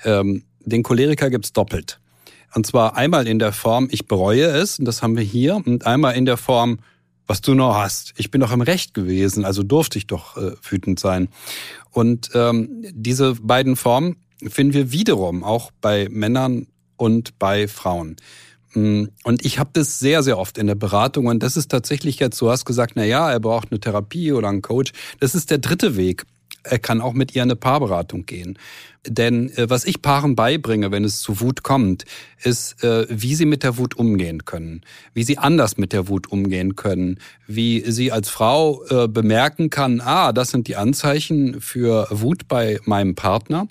Ähm, 0.05 0.45
den 0.65 0.83
Choleriker 0.83 1.31
gibt's 1.31 1.53
doppelt. 1.53 2.01
Und 2.55 2.67
zwar 2.67 2.97
einmal 2.97 3.27
in 3.27 3.39
der 3.39 3.53
Form, 3.53 3.89
ich 3.91 4.07
bereue 4.07 4.47
es, 4.47 4.79
und 4.79 4.85
das 4.85 5.03
haben 5.03 5.17
wir 5.17 5.25
hier, 5.25 5.57
und 5.57 5.87
einmal 5.87 6.15
in 6.15 6.25
der 6.25 6.37
Form, 6.37 6.79
was 7.27 7.41
du 7.41 7.55
noch 7.55 7.75
hast. 7.75 8.15
Ich 8.17 8.31
bin 8.31 8.41
doch 8.41 8.53
im 8.53 8.61
Recht 8.61 8.95
gewesen, 8.95 9.45
also 9.45 9.63
durfte 9.63 9.99
ich 9.99 10.07
doch 10.07 10.37
äh, 10.37 10.53
wütend 10.63 11.01
sein. 11.01 11.29
Und 11.91 12.31
ähm, 12.35 12.85
diese 12.93 13.35
beiden 13.35 13.77
Formen 13.77 14.17
finden 14.47 14.75
wir 14.75 14.93
wiederum 14.93 15.43
auch 15.43 15.71
bei 15.81 16.09
Männern 16.11 16.67
und 16.97 17.39
bei 17.39 17.67
Frauen. 17.67 18.17
Mm, 18.75 19.05
und 19.23 19.45
ich 19.45 19.59
habe 19.59 19.71
das 19.73 19.99
sehr, 19.99 20.23
sehr 20.23 20.39
oft 20.39 20.59
in 20.59 20.67
der 20.67 20.75
Beratung. 20.75 21.27
Und 21.27 21.43
das 21.43 21.57
ist 21.57 21.71
tatsächlich 21.71 22.19
jetzt, 22.19 22.41
du 22.41 22.51
hast 22.51 22.65
gesagt, 22.65 22.93
na 22.97 23.05
ja, 23.05 23.31
er 23.31 23.41
braucht 23.41 23.71
eine 23.71 23.81
Therapie 23.81 24.33
oder 24.33 24.49
einen 24.49 24.63
Coach. 24.63 24.93
Das 25.21 25.35
ist 25.35 25.51
der 25.51 25.59
dritte 25.59 25.97
Weg. 25.97 26.25
Er 26.63 26.79
kann 26.79 27.01
auch 27.01 27.13
mit 27.13 27.35
ihr 27.35 27.43
eine 27.43 27.57
Paarberatung 27.57 28.27
gehen. 28.27 28.59
Denn 29.07 29.51
äh, 29.57 29.69
was 29.69 29.85
ich 29.85 30.03
Paaren 30.03 30.35
beibringe, 30.35 30.91
wenn 30.91 31.05
es 31.05 31.21
zu 31.21 31.41
Wut 31.41 31.63
kommt, 31.63 32.05
ist, 32.43 32.83
äh, 32.83 33.07
wie 33.11 33.35
sie 33.35 33.47
mit 33.47 33.63
der 33.63 33.77
Wut 33.77 33.95
umgehen 33.97 34.45
können, 34.45 34.83
wie 35.13 35.25
sie 35.25 35.39
anders 35.39 35.77
mit 35.77 35.93
der 35.93 36.09
Wut 36.09 36.31
umgehen 36.31 36.77
können, 36.77 37.19
wie 37.47 37.85
sie 37.91 38.13
als 38.13 38.29
Frau 38.29 38.83
äh, 38.89 39.09
bemerken 39.09 39.71
kann, 39.71 40.01
ah, 40.01 40.33
das 40.33 40.51
sind 40.51 40.69
die 40.69 40.77
Anzeichen 40.77 41.61
für 41.61 42.07
Wut 42.11 42.49
bei 42.49 42.79
meinem 42.85 43.15
Partner, 43.15 43.69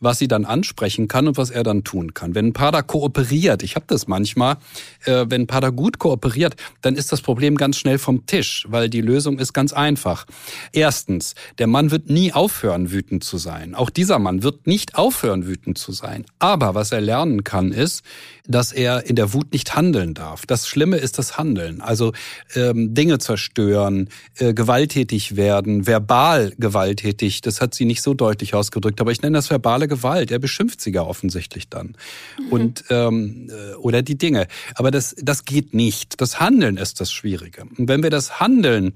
was 0.00 0.18
sie 0.18 0.28
dann 0.28 0.44
ansprechen 0.44 1.08
kann 1.08 1.28
und 1.28 1.36
was 1.36 1.50
er 1.50 1.62
dann 1.62 1.84
tun 1.84 2.14
kann. 2.14 2.34
Wenn 2.34 2.48
ein 2.48 2.52
Paar 2.52 2.72
da 2.72 2.82
kooperiert, 2.82 3.62
ich 3.62 3.74
habe 3.74 3.86
das 3.88 4.06
manchmal, 4.06 4.56
äh, 5.04 5.26
wenn 5.28 5.42
ein 5.42 5.46
Paar 5.46 5.60
da 5.60 5.70
gut 5.70 5.98
kooperiert, 5.98 6.56
dann 6.82 6.96
ist 6.96 7.12
das 7.12 7.22
Problem 7.22 7.56
ganz 7.56 7.76
schnell 7.78 7.98
vom 7.98 8.26
Tisch, 8.26 8.66
weil 8.68 8.90
die 8.90 9.00
Lösung 9.00 9.38
ist 9.38 9.52
ganz 9.52 9.72
einfach. 9.72 10.26
Erstens, 10.72 11.34
der 11.58 11.66
Mann 11.66 11.90
wird 11.90 12.10
nie 12.10 12.32
aufhören, 12.32 12.90
wütend 12.90 13.24
zu 13.24 13.38
sein. 13.38 13.74
Auch 13.74 13.90
dieser 13.90 14.18
Mann 14.18 14.42
wird 14.42 14.66
nicht 14.66 14.96
aufhören, 14.96 15.46
wütend 15.46 15.78
zu 15.78 15.92
sein. 15.92 16.24
Aber 16.38 16.74
was 16.74 16.92
er 16.92 17.00
lernen 17.00 17.44
kann, 17.44 17.72
ist, 17.72 18.02
dass 18.46 18.72
er 18.72 19.06
in 19.06 19.16
der 19.16 19.32
Wut 19.32 19.52
nicht 19.52 19.74
handeln 19.74 20.12
darf. 20.14 20.44
Das 20.46 20.68
Schlimme 20.68 20.98
ist 20.98 21.18
das 21.18 21.38
Handeln. 21.38 21.80
Also 21.80 22.12
ähm, 22.54 22.94
Dinge 22.94 23.18
zerstören, 23.18 24.10
äh, 24.38 24.52
gewalttätig 24.52 25.36
werden, 25.36 25.86
verbal 25.86 26.52
gewalttätig. 26.58 27.40
Das 27.40 27.60
hat 27.60 27.74
sie 27.74 27.86
nicht 27.86 28.02
so 28.02 28.12
deutlich 28.12 28.54
ausgedrückt, 28.54 29.00
aber 29.00 29.12
ich 29.12 29.22
nenne 29.22 29.38
das 29.38 29.50
verbale 29.50 29.88
Gewalt. 29.88 30.30
Er 30.30 30.38
beschimpft 30.38 30.80
sie 30.80 30.92
ja 30.92 31.02
offensichtlich 31.02 31.68
dann. 31.68 31.96
Mhm. 32.38 32.48
Und 32.50 32.84
ähm, 32.90 33.50
äh, 33.50 33.74
oder 33.76 34.02
die 34.02 34.18
Dinge. 34.18 34.46
Aber 34.74 34.90
das, 34.90 35.16
das 35.18 35.44
geht 35.44 35.72
nicht. 35.72 36.20
Das 36.20 36.38
Handeln 36.38 36.76
ist 36.76 37.00
das 37.00 37.12
Schwierige. 37.12 37.62
Und 37.78 37.88
wenn 37.88 38.02
wir 38.02 38.10
das 38.10 38.40
Handeln 38.40 38.92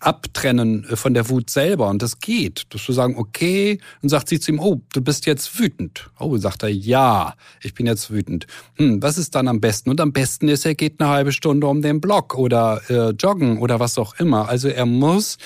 abtrennen 0.00 0.84
äh, 0.88 0.96
von 0.96 1.14
der 1.14 1.28
Wut 1.28 1.50
selber. 1.50 1.88
Und 1.88 2.02
das 2.02 2.18
geht. 2.18 2.66
Dass 2.70 2.84
du 2.84 2.92
sagen, 2.92 3.16
okay, 3.16 3.78
und 4.02 4.08
sagt 4.08 4.28
sie 4.28 4.40
zu 4.40 4.52
ihm, 4.52 4.60
oh, 4.60 4.80
du 4.92 5.00
bist 5.00 5.26
jetzt 5.26 5.58
wütend. 5.58 6.10
Oh, 6.18 6.36
sagt 6.36 6.62
er, 6.62 6.70
ja, 6.70 7.34
ich 7.62 7.74
bin 7.74 7.86
jetzt 7.86 8.10
wütend. 8.10 8.46
Hm, 8.76 9.02
was 9.02 9.18
ist 9.18 9.34
dann 9.34 9.48
am 9.48 9.60
besten? 9.60 9.90
Und 9.90 10.00
am 10.00 10.12
besten 10.12 10.48
ist, 10.48 10.66
er 10.66 10.74
geht 10.74 11.00
eine 11.00 11.10
halbe 11.10 11.32
Stunde 11.32 11.66
um 11.66 11.82
den 11.82 12.00
Block 12.00 12.34
oder 12.36 12.80
äh, 12.88 13.10
joggen 13.10 13.58
oder 13.58 13.80
was 13.80 13.98
auch 13.98 14.14
immer. 14.18 14.48
Also 14.48 14.68
er 14.68 14.86
muss 14.86 15.38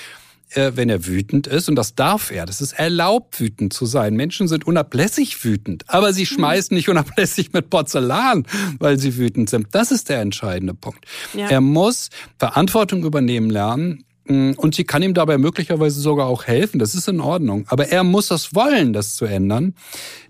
äh, 0.51 0.71
wenn 0.75 0.89
er 0.89 1.05
wütend 1.05 1.47
ist, 1.47 1.69
und 1.69 1.75
das 1.75 1.95
darf 1.95 2.31
er, 2.31 2.45
das 2.45 2.61
ist 2.61 2.73
erlaubt, 2.73 3.39
wütend 3.39 3.73
zu 3.73 3.85
sein. 3.85 4.15
Menschen 4.15 4.47
sind 4.47 4.65
unablässig 4.65 5.43
wütend, 5.43 5.83
aber 5.87 6.13
sie 6.13 6.25
schmeißen 6.25 6.75
nicht 6.75 6.89
unablässig 6.89 7.53
mit 7.53 7.69
Porzellan, 7.69 8.45
weil 8.79 8.97
sie 8.97 9.17
wütend 9.17 9.49
sind. 9.49 9.67
Das 9.71 9.91
ist 9.91 10.09
der 10.09 10.21
entscheidende 10.21 10.73
Punkt. 10.73 11.05
Ja. 11.33 11.49
Er 11.49 11.61
muss 11.61 12.09
Verantwortung 12.37 13.03
übernehmen 13.03 13.49
lernen 13.49 14.04
und 14.27 14.75
sie 14.75 14.83
kann 14.83 15.03
ihm 15.03 15.13
dabei 15.13 15.37
möglicherweise 15.37 15.99
sogar 15.99 16.27
auch 16.27 16.45
helfen. 16.45 16.79
Das 16.79 16.95
ist 16.95 17.07
in 17.07 17.19
Ordnung. 17.19 17.65
Aber 17.67 17.89
er 17.89 18.03
muss 18.03 18.27
das 18.27 18.55
wollen, 18.55 18.91
das 18.91 19.15
zu 19.15 19.25
ändern. 19.25 19.75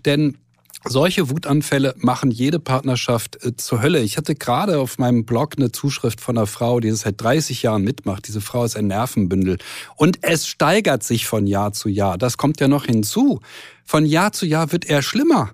Denn 0.04 0.36
solche 0.84 1.30
Wutanfälle 1.30 1.94
machen 1.98 2.30
jede 2.30 2.58
Partnerschaft 2.60 3.44
äh, 3.44 3.56
zur 3.56 3.82
Hölle. 3.82 4.00
Ich 4.00 4.16
hatte 4.16 4.34
gerade 4.34 4.78
auf 4.78 4.98
meinem 4.98 5.24
Blog 5.24 5.54
eine 5.56 5.72
Zuschrift 5.72 6.20
von 6.20 6.36
einer 6.36 6.46
Frau, 6.46 6.80
die 6.80 6.90
das 6.90 7.00
seit 7.00 7.20
30 7.20 7.62
Jahren 7.62 7.82
mitmacht. 7.82 8.28
Diese 8.28 8.40
Frau 8.40 8.64
ist 8.64 8.76
ein 8.76 8.86
Nervenbündel. 8.86 9.58
Und 9.96 10.18
es 10.22 10.46
steigert 10.46 11.02
sich 11.02 11.26
von 11.26 11.46
Jahr 11.46 11.72
zu 11.72 11.88
Jahr. 11.88 12.18
Das 12.18 12.36
kommt 12.36 12.60
ja 12.60 12.68
noch 12.68 12.84
hinzu. 12.84 13.40
Von 13.84 14.06
Jahr 14.06 14.32
zu 14.32 14.46
Jahr 14.46 14.72
wird 14.72 14.84
er 14.84 15.02
schlimmer 15.02 15.52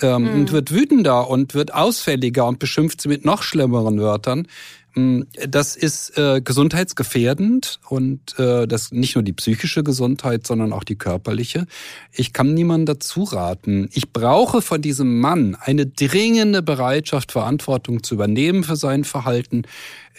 ähm, 0.00 0.22
mhm. 0.22 0.34
und 0.34 0.52
wird 0.52 0.72
wütender 0.72 1.28
und 1.28 1.54
wird 1.54 1.74
ausfälliger 1.74 2.46
und 2.46 2.58
beschimpft 2.58 3.00
sie 3.00 3.08
mit 3.08 3.24
noch 3.24 3.42
schlimmeren 3.42 4.00
Wörtern. 4.00 4.46
Mm, 4.94 5.22
das 5.48 5.74
ist 5.76 6.18
äh, 6.18 6.40
gesundheitsgefährdend 6.42 7.80
und 7.88 8.38
äh, 8.38 8.66
das 8.66 8.92
nicht 8.92 9.14
nur 9.14 9.22
die 9.22 9.32
psychische 9.32 9.82
Gesundheit, 9.82 10.46
sondern 10.46 10.72
auch 10.72 10.84
die 10.84 10.96
körperliche. 10.96 11.66
Ich 12.12 12.32
kann 12.32 12.52
niemandem 12.52 12.94
dazu 12.94 13.22
raten. 13.22 13.88
Ich 13.92 14.12
brauche 14.12 14.60
von 14.60 14.82
diesem 14.82 15.20
Mann 15.20 15.56
eine 15.58 15.86
dringende 15.86 16.62
Bereitschaft, 16.62 17.32
Verantwortung 17.32 18.02
zu 18.02 18.14
übernehmen 18.14 18.64
für 18.64 18.76
sein 18.76 19.04
Verhalten. 19.04 19.62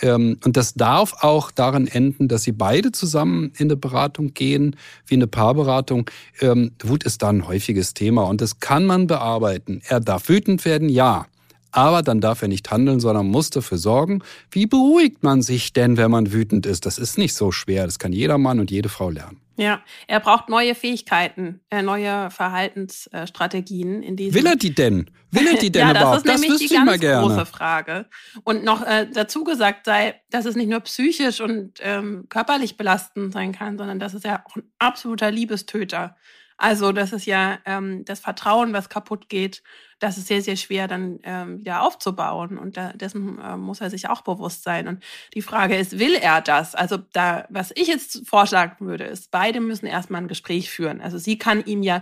Ähm, 0.01 0.39
und 0.43 0.57
das 0.57 0.73
darf 0.73 1.23
auch 1.23 1.51
darin 1.51 1.87
enden, 1.87 2.27
dass 2.27 2.43
sie 2.43 2.51
beide 2.51 2.91
zusammen 2.91 3.51
in 3.57 3.67
eine 3.67 3.75
Beratung 3.75 4.33
gehen, 4.33 4.75
wie 5.05 5.15
eine 5.15 5.27
Paarberatung. 5.27 6.09
Ähm, 6.41 6.71
Wut 6.81 7.03
ist 7.03 7.21
da 7.21 7.29
ein 7.29 7.47
häufiges 7.47 7.93
Thema 7.93 8.23
und 8.23 8.41
das 8.41 8.59
kann 8.59 8.85
man 8.85 9.05
bearbeiten. 9.05 9.81
Er 9.87 9.99
darf 9.99 10.29
wütend 10.29 10.65
werden, 10.65 10.89
ja. 10.89 11.27
Aber 11.73 12.03
dann 12.03 12.21
darf 12.21 12.43
er 12.43 12.47
nicht 12.47 12.69
handeln, 12.69 12.99
sondern 12.99 13.25
muss 13.25 13.49
dafür 13.49 13.79
sorgen. 13.79 14.21
Wie 14.51 14.67
beruhigt 14.67 15.23
man 15.23 15.41
sich 15.41 15.73
denn, 15.73 15.97
wenn 15.97 16.11
man 16.11 16.31
wütend 16.31 16.67
ist? 16.67 16.85
Das 16.85 16.99
ist 16.99 17.17
nicht 17.17 17.33
so 17.33 17.51
schwer. 17.51 17.85
Das 17.85 17.97
kann 17.97 18.13
jeder 18.13 18.37
Mann 18.37 18.59
und 18.59 18.69
jede 18.69 18.89
Frau 18.89 19.09
lernen. 19.09 19.39
Ja, 19.55 19.81
er 20.07 20.19
braucht 20.19 20.49
neue 20.49 20.75
Fähigkeiten, 20.75 21.61
äh, 21.69 21.81
neue 21.81 22.29
Verhaltensstrategien. 22.29 24.03
In 24.03 24.15
diesem 24.15 24.35
Will 24.35 24.45
er 24.45 24.55
die 24.55 24.73
denn? 24.73 25.09
Will 25.31 25.47
er 25.47 25.57
die 25.57 25.71
denn 25.71 25.81
ja, 25.87 25.91
überhaupt? 25.91 26.27
Das 26.27 26.35
ist 26.35 26.41
nämlich 26.41 26.69
die 26.69 26.75
ganz 26.75 26.99
große 26.99 27.45
Frage. 27.47 28.05
Und 28.43 28.63
noch 28.63 28.85
äh, 28.85 29.07
dazu 29.11 29.43
gesagt 29.43 29.85
sei, 29.85 30.21
dass 30.29 30.45
es 30.45 30.55
nicht 30.55 30.69
nur 30.69 30.79
psychisch 30.81 31.41
und 31.41 31.79
ähm, 31.81 32.25
körperlich 32.29 32.77
belastend 32.77 33.33
sein 33.33 33.51
kann, 33.51 33.79
sondern 33.79 33.99
dass 33.99 34.13
es 34.13 34.23
ja 34.23 34.43
auch 34.45 34.55
ein 34.55 34.63
absoluter 34.77 35.31
Liebestöter 35.31 36.15
also 36.63 36.93
das 36.93 37.11
ist 37.11 37.25
ja 37.25 37.59
ähm, 37.65 38.05
das 38.05 38.21
Vertrauen, 38.21 38.71
was 38.71 38.87
kaputt 38.87 39.27
geht, 39.27 39.63
das 39.99 40.17
ist 40.17 40.27
sehr, 40.27 40.41
sehr 40.41 40.55
schwer 40.55 40.87
dann 40.87 41.19
ähm, 41.23 41.59
wieder 41.59 41.81
aufzubauen. 41.81 42.57
Und 42.57 42.77
da, 42.77 42.93
dessen 42.93 43.37
äh, 43.37 43.57
muss 43.57 43.81
er 43.81 43.89
sich 43.89 44.07
auch 44.07 44.21
bewusst 44.21 44.63
sein. 44.63 44.87
Und 44.87 45.03
die 45.33 45.41
Frage 45.41 45.75
ist, 45.75 45.99
will 45.99 46.13
er 46.13 46.39
das? 46.39 46.73
Also 46.73 46.95
da, 47.11 47.45
was 47.49 47.73
ich 47.75 47.89
jetzt 47.89 48.25
vorschlagen 48.25 48.85
würde, 48.85 49.03
ist, 49.03 49.29
beide 49.29 49.59
müssen 49.59 49.87
erstmal 49.87 50.21
ein 50.21 50.29
Gespräch 50.29 50.69
führen. 50.69 51.01
Also 51.01 51.17
sie 51.17 51.37
kann 51.37 51.65
ihm 51.65 51.83
ja 51.83 52.01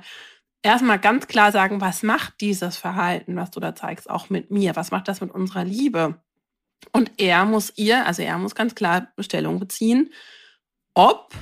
erstmal 0.62 1.00
ganz 1.00 1.26
klar 1.26 1.52
sagen, 1.52 1.82
was 1.82 2.04
macht 2.04 2.40
dieses 2.40 2.78
Verhalten, 2.78 3.38
was 3.38 3.50
du 3.50 3.60
da 3.60 3.74
zeigst, 3.74 4.12
auch 4.12 4.30
mit 4.30 4.52
mir? 4.52 4.76
Was 4.76 4.92
macht 4.92 5.08
das 5.08 5.22
mit 5.22 5.32
unserer 5.32 5.64
Liebe? 5.64 6.22
Und 6.92 7.14
er 7.18 7.46
muss 7.46 7.74
ihr, 7.78 8.06
also 8.06 8.22
er 8.22 8.38
muss 8.38 8.54
ganz 8.54 8.76
klar 8.76 9.08
Stellung 9.18 9.60
beziehen, 9.60 10.14
ob 10.94 11.34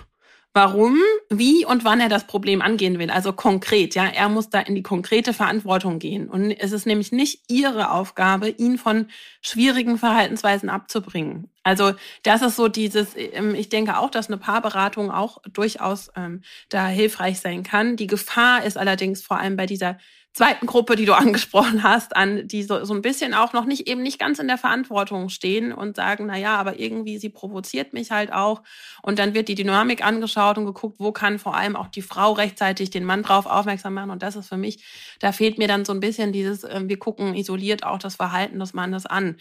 warum, 0.60 0.98
wie 1.30 1.66
und 1.66 1.86
wann 1.86 2.02
er 2.02 2.10
das 2.10 2.28
Problem 2.28 2.62
angehen 2.62 3.00
will. 3.00 3.10
Also 3.10 3.32
konkret, 3.32 3.96
ja, 3.96 4.06
er 4.08 4.28
muss 4.28 4.50
da 4.50 4.60
in 4.60 4.76
die 4.76 4.84
konkrete 4.84 5.32
Verantwortung 5.32 6.00
gehen. 6.00 6.28
Und 6.28 6.52
es 6.52 6.74
ist 6.74 6.86
nämlich 6.86 7.14
nicht 7.14 7.44
ihre 7.48 7.92
Aufgabe, 7.92 8.50
ihn 8.50 8.78
von 8.78 9.06
schwierigen 9.42 9.98
Verhaltensweisen 9.98 10.70
abzubringen. 10.70 11.50
Also 11.64 11.94
das 12.24 12.42
ist 12.42 12.58
so 12.58 12.68
dieses, 12.68 13.16
ähm, 13.16 13.56
ich 13.56 13.70
denke 13.70 13.98
auch, 14.00 14.12
dass 14.12 14.28
eine 14.28 14.36
Paarberatung 14.36 15.12
auch 15.12 15.38
durchaus 15.54 16.12
ähm, 16.18 16.42
da 16.68 16.88
hilfreich 16.88 17.40
sein 17.40 17.64
kann. 17.64 17.96
Die 17.96 18.08
Gefahr 18.08 18.66
ist 18.66 18.78
allerdings 18.78 19.22
vor 19.22 19.40
allem 19.40 19.56
bei 19.56 19.66
dieser 19.66 19.98
zweiten 20.40 20.68
Gruppe, 20.68 20.96
die 20.96 21.06
du 21.06 21.14
angesprochen 21.18 21.84
hast, 21.84 22.16
an 22.16 22.48
die 22.48 22.64
so, 22.64 22.84
so 22.86 22.94
ein 22.94 23.02
bisschen 23.02 23.34
auch 23.34 23.52
noch 23.54 23.66
nicht 23.66 23.88
eben 23.88 24.02
nicht 24.02 24.20
ganz 24.20 24.40
in 24.40 24.48
der 24.48 24.58
Verantwortung 24.58 25.30
stehen 25.30 25.74
und 25.74 25.98
sagen, 25.98 26.28
na 26.28 26.38
ja, 26.38 26.56
aber 26.56 26.80
irgendwie 26.80 27.18
sie 27.18 27.30
provoziert 27.30 27.94
mich 27.94 28.12
halt 28.12 28.32
auch. 28.32 28.64
Und 29.02 29.20
dann 29.20 29.34
wird 29.34 29.50
die 29.50 29.56
Dynamik 29.56 30.04
angeschaut 30.04 30.58
und 30.58 30.66
geguckt, 30.66 30.96
wo 31.00 31.12
kann 31.12 31.40
vor 31.40 31.56
allem 31.56 31.76
auch 31.76 31.88
die 31.88 32.02
Frau 32.02 32.32
rechtzeitig 32.32 32.90
den 32.90 33.04
Mann 33.04 33.22
drauf 33.22 33.46
aufmerksam 33.46 33.94
machen. 33.94 34.12
Und 34.12 34.24
das 34.24 34.38
ist 34.38 34.48
für 34.48 34.58
mich, 34.58 34.84
da 35.20 35.34
fehlt 35.34 35.58
mir 35.58 35.68
dann 35.68 35.84
so 35.84 35.94
ein 35.94 36.00
bisschen 36.00 36.32
dieses, 36.32 36.64
äh, 36.64 36.82
wir 36.86 36.98
gucken 36.98 37.36
isoliert 37.36 37.84
auch 37.84 38.00
das 38.00 38.16
Verhalten 38.16 38.60
des 38.60 38.74
Mannes 38.74 39.06
an. 39.06 39.36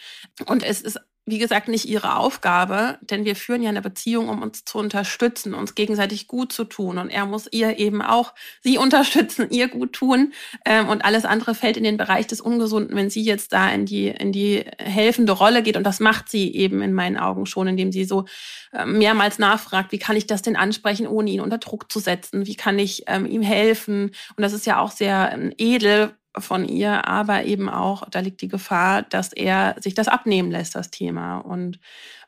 Und 0.46 0.64
es 0.64 0.80
ist 0.80 1.00
wie 1.30 1.38
gesagt, 1.38 1.68
nicht 1.68 1.86
ihre 1.86 2.16
Aufgabe, 2.16 2.98
denn 3.02 3.24
wir 3.24 3.36
führen 3.36 3.62
ja 3.62 3.68
eine 3.68 3.82
Beziehung, 3.82 4.28
um 4.28 4.42
uns 4.42 4.64
zu 4.64 4.78
unterstützen, 4.78 5.52
uns 5.52 5.74
gegenseitig 5.74 6.26
gut 6.26 6.52
zu 6.52 6.64
tun. 6.64 6.98
Und 6.98 7.10
er 7.10 7.26
muss 7.26 7.48
ihr 7.50 7.78
eben 7.78 8.00
auch 8.00 8.34
sie 8.62 8.78
unterstützen, 8.78 9.50
ihr 9.50 9.68
gut 9.68 9.92
tun. 9.92 10.32
Ähm, 10.64 10.88
und 10.88 11.04
alles 11.04 11.24
andere 11.24 11.54
fällt 11.54 11.76
in 11.76 11.84
den 11.84 11.96
Bereich 11.96 12.26
des 12.26 12.40
Ungesunden, 12.40 12.96
wenn 12.96 13.10
sie 13.10 13.22
jetzt 13.22 13.52
da 13.52 13.68
in 13.70 13.84
die, 13.84 14.08
in 14.08 14.32
die 14.32 14.64
helfende 14.78 15.32
Rolle 15.32 15.62
geht. 15.62 15.76
Und 15.76 15.84
das 15.84 16.00
macht 16.00 16.28
sie 16.30 16.54
eben 16.54 16.80
in 16.82 16.94
meinen 16.94 17.18
Augen 17.18 17.46
schon, 17.46 17.68
indem 17.68 17.92
sie 17.92 18.04
so 18.04 18.24
ähm, 18.72 18.98
mehrmals 18.98 19.38
nachfragt, 19.38 19.92
wie 19.92 19.98
kann 19.98 20.16
ich 20.16 20.26
das 20.26 20.42
denn 20.42 20.56
ansprechen, 20.56 21.06
ohne 21.06 21.30
ihn 21.30 21.40
unter 21.40 21.58
Druck 21.58 21.92
zu 21.92 21.98
setzen? 22.00 22.46
Wie 22.46 22.56
kann 22.56 22.78
ich 22.78 23.04
ähm, 23.06 23.26
ihm 23.26 23.42
helfen? 23.42 24.12
Und 24.36 24.42
das 24.42 24.52
ist 24.52 24.66
ja 24.66 24.80
auch 24.80 24.90
sehr 24.90 25.38
edel, 25.58 26.14
von 26.40 26.68
ihr, 26.68 27.06
aber 27.06 27.44
eben 27.44 27.68
auch, 27.68 28.08
da 28.10 28.20
liegt 28.20 28.40
die 28.40 28.48
Gefahr, 28.48 29.02
dass 29.02 29.32
er 29.32 29.76
sich 29.80 29.94
das 29.94 30.08
abnehmen 30.08 30.50
lässt, 30.50 30.74
das 30.74 30.90
Thema. 30.90 31.38
Und 31.38 31.78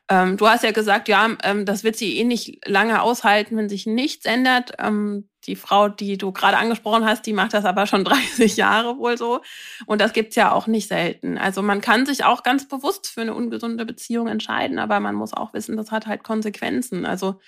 ähm, 0.09 0.35
du 0.35 0.47
hast 0.47 0.63
ja 0.63 0.71
gesagt, 0.71 1.07
ja, 1.07 1.29
ähm, 1.43 1.65
das 1.65 1.83
wird 1.83 1.95
sie 1.95 2.17
eh 2.17 2.23
nicht 2.23 2.67
lange 2.67 3.01
aushalten, 3.01 3.55
wenn 3.55 3.69
sich 3.69 3.85
nichts 3.85 4.25
ändert. 4.25 4.73
Ähm, 4.77 5.29
die 5.45 5.55
Frau, 5.55 5.87
die 5.87 6.17
du 6.17 6.31
gerade 6.31 6.57
angesprochen 6.57 7.05
hast, 7.05 7.25
die 7.25 7.33
macht 7.33 7.53
das 7.53 7.65
aber 7.65 7.87
schon 7.87 8.03
30 8.05 8.57
Jahre 8.57 8.97
wohl 8.97 9.17
so. 9.17 9.41
Und 9.85 10.01
das 10.01 10.13
gibt's 10.13 10.35
ja 10.35 10.51
auch 10.51 10.67
nicht 10.67 10.87
selten. 10.87 11.37
Also 11.37 11.61
man 11.61 11.81
kann 11.81 12.05
sich 12.05 12.25
auch 12.25 12.43
ganz 12.43 12.67
bewusst 12.67 13.07
für 13.07 13.21
eine 13.21 13.33
ungesunde 13.33 13.85
Beziehung 13.85 14.27
entscheiden, 14.27 14.79
aber 14.79 14.99
man 14.99 15.15
muss 15.15 15.33
auch 15.33 15.53
wissen, 15.53 15.77
das 15.77 15.91
hat 15.91 16.07
halt 16.07 16.23
Konsequenzen. 16.23 17.05
Also 17.05 17.39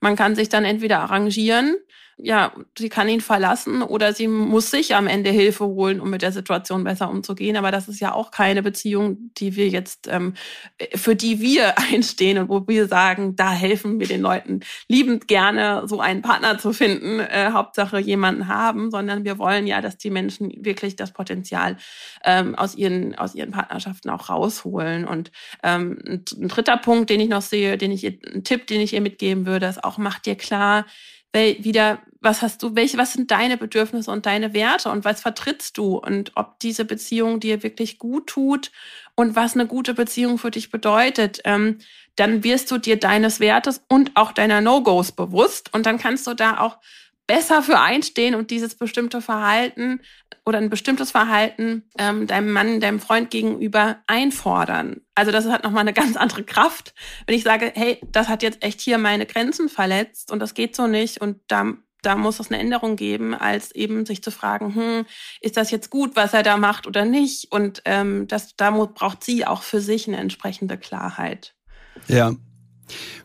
man 0.00 0.14
kann 0.14 0.34
sich 0.34 0.48
dann 0.48 0.64
entweder 0.64 1.00
arrangieren, 1.00 1.76
ja, 2.16 2.52
sie 2.78 2.88
kann 2.88 3.08
ihn 3.08 3.20
verlassen 3.20 3.82
oder 3.82 4.12
sie 4.12 4.28
muss 4.28 4.70
sich 4.70 4.94
am 4.94 5.06
Ende 5.06 5.30
Hilfe 5.30 5.64
holen, 5.66 6.00
um 6.00 6.10
mit 6.10 6.22
der 6.22 6.32
Situation 6.32 6.84
besser 6.84 7.10
umzugehen. 7.10 7.56
Aber 7.56 7.70
das 7.70 7.88
ist 7.88 8.00
ja 8.00 8.12
auch 8.12 8.30
keine 8.30 8.62
Beziehung, 8.62 9.30
die 9.38 9.56
wir 9.56 9.68
jetzt, 9.68 10.08
ähm, 10.08 10.34
für 10.94 11.16
die 11.16 11.40
wir 11.40 11.78
einstehen 11.92 12.38
und 12.38 12.48
wo 12.48 12.66
wir 12.66 12.86
sagen, 12.88 13.36
da 13.36 13.52
helfen 13.52 14.00
wir 14.00 14.06
den 14.06 14.20
Leuten 14.20 14.60
liebend 14.88 15.28
gerne, 15.28 15.82
so 15.86 16.00
einen 16.00 16.22
Partner 16.22 16.58
zu 16.58 16.72
finden, 16.72 17.20
äh, 17.20 17.50
Hauptsache 17.52 17.98
jemanden 17.98 18.48
haben, 18.48 18.90
sondern 18.90 19.24
wir 19.24 19.38
wollen 19.38 19.66
ja, 19.66 19.80
dass 19.80 19.96
die 19.96 20.10
Menschen 20.10 20.52
wirklich 20.64 20.96
das 20.96 21.12
Potenzial 21.12 21.76
ähm, 22.24 22.54
aus 22.54 22.74
ihren 22.74 23.14
aus 23.14 23.34
ihren 23.34 23.50
Partnerschaften 23.50 24.10
auch 24.10 24.28
rausholen. 24.28 25.04
Und 25.04 25.30
ähm, 25.62 25.98
ein, 26.06 26.24
dritter 26.24 26.76
Punkt, 26.76 27.10
den 27.10 27.20
ich 27.20 27.28
noch 27.28 27.42
sehe, 27.42 27.78
den 27.78 27.92
ich 27.92 28.06
ein 28.06 28.44
Tipp, 28.44 28.66
den 28.66 28.80
ich 28.80 28.92
ihr 28.92 29.00
mitgeben 29.00 29.46
würde, 29.46 29.66
ist 29.66 29.84
auch, 29.84 29.98
mach 29.98 30.18
dir 30.18 30.36
klar, 30.36 30.84
wieder, 31.32 32.00
was 32.20 32.42
hast 32.42 32.62
du, 32.62 32.74
welche, 32.74 32.98
was 32.98 33.12
sind 33.12 33.30
deine 33.30 33.56
Bedürfnisse 33.56 34.10
und 34.10 34.26
deine 34.26 34.52
Werte 34.52 34.90
und 34.90 35.04
was 35.04 35.20
vertrittst 35.20 35.78
du? 35.78 35.96
Und 35.96 36.32
ob 36.34 36.58
diese 36.60 36.84
Beziehung 36.84 37.40
dir 37.40 37.62
wirklich 37.62 37.98
gut 37.98 38.26
tut 38.26 38.72
und 39.14 39.36
was 39.36 39.54
eine 39.54 39.66
gute 39.66 39.94
Beziehung 39.94 40.38
für 40.38 40.50
dich 40.50 40.70
bedeutet, 40.70 41.40
ähm, 41.44 41.78
dann 42.16 42.44
wirst 42.44 42.70
du 42.70 42.78
dir 42.78 42.98
deines 42.98 43.40
Wertes 43.40 43.82
und 43.88 44.12
auch 44.14 44.32
deiner 44.32 44.60
No-Gos 44.60 45.12
bewusst 45.12 45.72
und 45.72 45.86
dann 45.86 45.98
kannst 45.98 46.26
du 46.26 46.34
da 46.34 46.58
auch 46.58 46.78
besser 47.30 47.62
für 47.62 47.78
einstehen 47.78 48.34
und 48.34 48.50
dieses 48.50 48.74
bestimmte 48.74 49.22
Verhalten 49.22 50.00
oder 50.44 50.58
ein 50.58 50.68
bestimmtes 50.68 51.12
Verhalten 51.12 51.84
ähm, 51.96 52.26
deinem 52.26 52.50
Mann, 52.50 52.80
deinem 52.80 52.98
Freund 52.98 53.30
gegenüber 53.30 53.98
einfordern. 54.08 55.02
Also 55.14 55.30
das 55.30 55.46
hat 55.46 55.62
nochmal 55.62 55.82
eine 55.82 55.92
ganz 55.92 56.16
andere 56.16 56.42
Kraft, 56.42 56.92
wenn 57.28 57.36
ich 57.36 57.44
sage, 57.44 57.70
hey, 57.76 58.00
das 58.10 58.26
hat 58.26 58.42
jetzt 58.42 58.64
echt 58.64 58.80
hier 58.80 58.98
meine 58.98 59.26
Grenzen 59.26 59.68
verletzt 59.68 60.32
und 60.32 60.40
das 60.40 60.54
geht 60.54 60.74
so 60.74 60.88
nicht 60.88 61.20
und 61.20 61.38
da 61.46 61.74
da 62.02 62.16
muss 62.16 62.40
es 62.40 62.50
eine 62.50 62.58
Änderung 62.58 62.96
geben, 62.96 63.34
als 63.34 63.72
eben 63.72 64.06
sich 64.06 64.24
zu 64.24 64.30
fragen, 64.30 64.74
hm, 64.74 65.06
ist 65.42 65.58
das 65.58 65.70
jetzt 65.70 65.90
gut, 65.90 66.16
was 66.16 66.32
er 66.32 66.42
da 66.42 66.56
macht 66.56 66.86
oder 66.86 67.04
nicht? 67.04 67.52
Und 67.52 67.82
ähm, 67.84 68.26
das, 68.26 68.56
da 68.56 68.70
braucht 68.70 69.22
sie 69.22 69.46
auch 69.46 69.62
für 69.62 69.82
sich 69.82 70.08
eine 70.08 70.16
entsprechende 70.16 70.78
Klarheit. 70.78 71.54
Ja. 72.08 72.32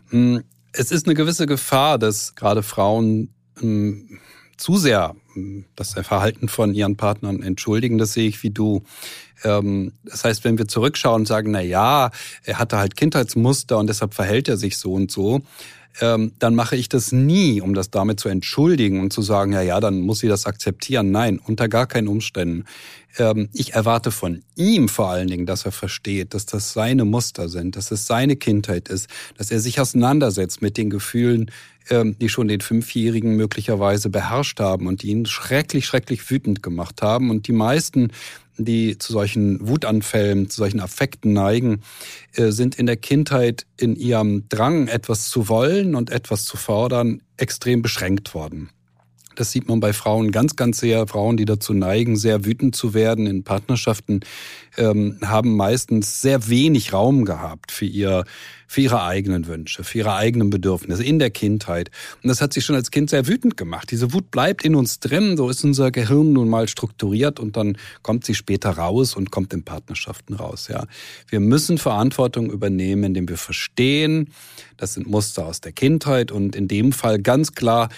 Hm, 0.09 0.43
es 0.73 0.91
ist 0.91 1.07
eine 1.07 1.15
gewisse 1.15 1.47
Gefahr, 1.47 1.97
dass 1.97 2.35
gerade 2.35 2.63
Frauen 2.63 3.34
ähm, 3.61 4.19
zu 4.57 4.77
sehr 4.77 5.15
ähm, 5.35 5.65
das 5.75 5.93
Verhalten 5.93 6.47
von 6.47 6.73
ihren 6.73 6.95
Partnern 6.97 7.43
entschuldigen. 7.43 7.97
Das 7.97 8.13
sehe 8.13 8.27
ich 8.27 8.41
wie 8.43 8.51
du. 8.51 8.83
Ähm, 9.43 9.93
das 10.03 10.23
heißt, 10.23 10.43
wenn 10.43 10.57
wir 10.57 10.67
zurückschauen 10.67 11.21
und 11.21 11.25
sagen, 11.25 11.51
na 11.51 11.61
ja, 11.61 12.11
er 12.43 12.59
hatte 12.59 12.77
halt 12.77 12.95
Kindheitsmuster 12.95 13.77
und 13.77 13.87
deshalb 13.87 14.13
verhält 14.13 14.47
er 14.47 14.57
sich 14.57 14.77
so 14.77 14.93
und 14.93 15.11
so, 15.11 15.41
dann 15.97 16.55
mache 16.55 16.75
ich 16.75 16.89
das 16.89 17.13
nie, 17.13 17.61
um 17.61 17.73
das 17.73 17.89
damit 17.89 18.19
zu 18.19 18.27
entschuldigen 18.27 18.99
und 18.99 19.13
zu 19.13 19.21
sagen, 19.21 19.53
ja, 19.53 19.61
ja, 19.61 19.79
dann 19.79 20.01
muss 20.01 20.19
sie 20.19 20.27
das 20.27 20.45
akzeptieren. 20.45 21.11
Nein, 21.11 21.39
unter 21.39 21.69
gar 21.69 21.87
keinen 21.87 22.09
Umständen. 22.09 22.65
Ich 23.53 23.75
erwarte 23.75 24.11
von 24.11 24.43
ihm 24.57 24.89
vor 24.89 25.09
allen 25.09 25.29
Dingen, 25.29 25.45
dass 25.45 25.63
er 25.63 25.71
versteht, 25.71 26.33
dass 26.33 26.45
das 26.45 26.73
seine 26.73 27.05
Muster 27.05 27.47
sind, 27.47 27.77
dass 27.77 27.91
es 27.91 28.07
seine 28.07 28.35
Kindheit 28.35 28.89
ist, 28.89 29.07
dass 29.37 29.51
er 29.51 29.61
sich 29.61 29.79
auseinandersetzt 29.79 30.61
mit 30.61 30.75
den 30.75 30.89
Gefühlen, 30.89 31.49
die 31.89 32.29
schon 32.29 32.47
den 32.47 32.61
Fünfjährigen 32.61 33.35
möglicherweise 33.35 34.09
beherrscht 34.09 34.59
haben 34.59 34.87
und 34.87 35.03
die 35.03 35.09
ihn 35.09 35.25
schrecklich, 35.25 35.85
schrecklich 35.85 36.29
wütend 36.31 36.63
gemacht 36.63 37.01
haben. 37.01 37.29
Und 37.29 37.47
die 37.47 37.53
meisten 37.53 38.11
die 38.57 38.97
zu 38.97 39.13
solchen 39.13 39.67
Wutanfällen, 39.67 40.49
zu 40.49 40.57
solchen 40.57 40.79
Affekten 40.79 41.33
neigen, 41.33 41.81
äh, 42.33 42.51
sind 42.51 42.75
in 42.75 42.85
der 42.85 42.97
Kindheit 42.97 43.65
in 43.77 43.95
ihrem 43.95 44.47
Drang, 44.49 44.87
etwas 44.87 45.29
zu 45.29 45.49
wollen 45.49 45.95
und 45.95 46.09
etwas 46.09 46.45
zu 46.45 46.57
fordern, 46.57 47.21
extrem 47.37 47.81
beschränkt 47.81 48.33
worden. 48.33 48.69
Das 49.35 49.51
sieht 49.51 49.67
man 49.67 49.79
bei 49.79 49.93
Frauen 49.93 50.31
ganz, 50.31 50.55
ganz 50.55 50.79
sehr. 50.79 51.07
Frauen, 51.07 51.37
die 51.37 51.45
dazu 51.45 51.73
neigen, 51.73 52.15
sehr 52.15 52.45
wütend 52.45 52.75
zu 52.75 52.93
werden 52.93 53.27
in 53.27 53.43
Partnerschaften, 53.43 54.21
ähm, 54.77 55.17
haben 55.23 55.55
meistens 55.55 56.21
sehr 56.21 56.47
wenig 56.49 56.93
Raum 56.93 57.25
gehabt 57.25 57.71
für 57.71 57.85
ihr, 57.85 58.25
für 58.67 58.81
ihre 58.81 59.03
eigenen 59.03 59.47
Wünsche, 59.47 59.83
für 59.83 59.99
ihre 59.99 60.15
eigenen 60.15 60.49
Bedürfnisse 60.49 61.03
in 61.03 61.19
der 61.19 61.29
Kindheit. 61.29 61.91
Und 62.23 62.29
das 62.29 62.41
hat 62.41 62.53
sich 62.53 62.65
schon 62.65 62.75
als 62.75 62.91
Kind 62.91 63.09
sehr 63.09 63.27
wütend 63.27 63.57
gemacht. 63.57 63.91
Diese 63.91 64.13
Wut 64.13 64.31
bleibt 64.31 64.65
in 64.65 64.75
uns 64.75 64.99
drin. 64.99 65.37
So 65.37 65.49
ist 65.49 65.63
unser 65.63 65.91
Gehirn 65.91 66.33
nun 66.33 66.49
mal 66.49 66.67
strukturiert 66.67 67.39
und 67.39 67.57
dann 67.57 67.77
kommt 68.01 68.25
sie 68.25 68.35
später 68.35 68.71
raus 68.71 69.15
und 69.15 69.31
kommt 69.31 69.53
in 69.53 69.63
Partnerschaften 69.63 70.33
raus. 70.33 70.67
Ja, 70.67 70.85
wir 71.29 71.39
müssen 71.39 71.77
Verantwortung 71.77 72.49
übernehmen, 72.49 73.03
indem 73.03 73.29
wir 73.29 73.37
verstehen, 73.37 74.29
das 74.77 74.95
sind 74.95 75.07
Muster 75.07 75.45
aus 75.45 75.61
der 75.61 75.71
Kindheit 75.71 76.31
und 76.31 76.55
in 76.55 76.67
dem 76.67 76.91
Fall 76.91 77.21
ganz 77.21 77.53
klar 77.53 77.89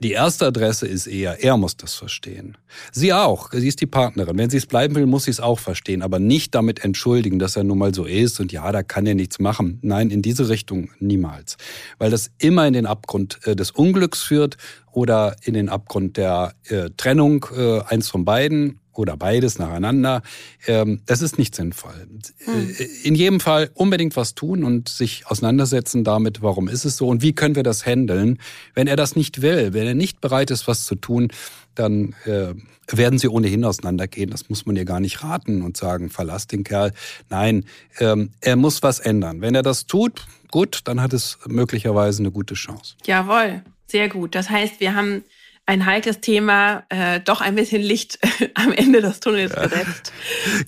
die 0.00 0.12
erste 0.12 0.46
Adresse 0.46 0.86
ist 0.86 1.06
eher, 1.06 1.44
er 1.44 1.56
muss 1.56 1.76
das 1.76 1.94
verstehen. 1.94 2.56
Sie 2.90 3.12
auch, 3.12 3.52
sie 3.52 3.68
ist 3.68 3.80
die 3.80 3.86
Partnerin. 3.86 4.38
Wenn 4.38 4.48
sie 4.48 4.56
es 4.56 4.66
bleiben 4.66 4.94
will, 4.94 5.06
muss 5.06 5.24
sie 5.24 5.30
es 5.30 5.40
auch 5.40 5.58
verstehen, 5.58 6.02
aber 6.02 6.18
nicht 6.18 6.54
damit 6.54 6.84
entschuldigen, 6.84 7.38
dass 7.38 7.56
er 7.56 7.64
nun 7.64 7.78
mal 7.78 7.94
so 7.94 8.04
ist 8.06 8.40
und 8.40 8.50
ja, 8.50 8.70
da 8.72 8.82
kann 8.82 9.06
er 9.06 9.14
nichts 9.14 9.38
machen. 9.38 9.78
Nein, 9.82 10.10
in 10.10 10.22
diese 10.22 10.48
Richtung 10.48 10.90
niemals. 11.00 11.58
Weil 11.98 12.10
das 12.10 12.30
immer 12.38 12.66
in 12.66 12.72
den 12.72 12.86
Abgrund 12.86 13.40
äh, 13.44 13.54
des 13.54 13.70
Unglücks 13.70 14.22
führt 14.22 14.56
oder 14.90 15.36
in 15.42 15.54
den 15.54 15.68
Abgrund 15.68 16.16
der 16.16 16.54
äh, 16.64 16.90
Trennung, 16.96 17.46
äh, 17.56 17.80
eins 17.82 18.08
von 18.08 18.24
beiden 18.24 18.80
oder 19.00 19.16
beides 19.16 19.58
nacheinander. 19.58 20.22
Ähm, 20.66 21.00
das 21.06 21.22
ist 21.22 21.38
nicht 21.38 21.54
sinnvoll. 21.54 22.06
Hm. 22.44 22.76
In 23.02 23.14
jedem 23.14 23.40
Fall 23.40 23.70
unbedingt 23.74 24.16
was 24.16 24.34
tun 24.34 24.64
und 24.64 24.88
sich 24.88 25.26
auseinandersetzen 25.26 26.04
damit, 26.04 26.42
warum 26.42 26.68
ist 26.68 26.84
es 26.84 26.96
so 26.96 27.08
und 27.08 27.22
wie 27.22 27.32
können 27.32 27.56
wir 27.56 27.62
das 27.62 27.84
handeln. 27.84 28.38
Wenn 28.74 28.86
er 28.86 28.96
das 28.96 29.16
nicht 29.16 29.42
will, 29.42 29.72
wenn 29.72 29.86
er 29.86 29.94
nicht 29.94 30.20
bereit 30.20 30.50
ist, 30.50 30.68
was 30.68 30.84
zu 30.84 30.94
tun, 30.94 31.28
dann 31.74 32.14
äh, 32.24 32.54
werden 32.90 33.18
sie 33.18 33.28
ohnehin 33.28 33.64
auseinandergehen. 33.64 34.30
Das 34.30 34.48
muss 34.48 34.66
man 34.66 34.76
ihr 34.76 34.84
gar 34.84 35.00
nicht 35.00 35.22
raten 35.22 35.62
und 35.62 35.76
sagen, 35.76 36.10
verlass 36.10 36.46
den 36.46 36.64
Kerl. 36.64 36.92
Nein, 37.28 37.64
ähm, 37.98 38.30
er 38.40 38.56
muss 38.56 38.82
was 38.82 39.00
ändern. 39.00 39.40
Wenn 39.40 39.54
er 39.54 39.62
das 39.62 39.86
tut, 39.86 40.26
gut, 40.50 40.80
dann 40.84 41.00
hat 41.00 41.12
es 41.12 41.38
möglicherweise 41.46 42.22
eine 42.22 42.30
gute 42.30 42.54
Chance. 42.54 42.96
Jawohl, 43.06 43.62
sehr 43.86 44.08
gut. 44.08 44.34
Das 44.34 44.50
heißt, 44.50 44.80
wir 44.80 44.94
haben 44.94 45.24
ein 45.66 45.86
heikles 45.86 46.20
Thema 46.20 46.84
äh, 46.88 47.20
doch 47.20 47.40
ein 47.40 47.54
bisschen 47.54 47.80
Licht 47.80 48.18
am 48.54 48.72
Ende 48.72 49.00
des 49.00 49.20
Tunnels 49.20 49.54
gesetzt. 49.54 50.12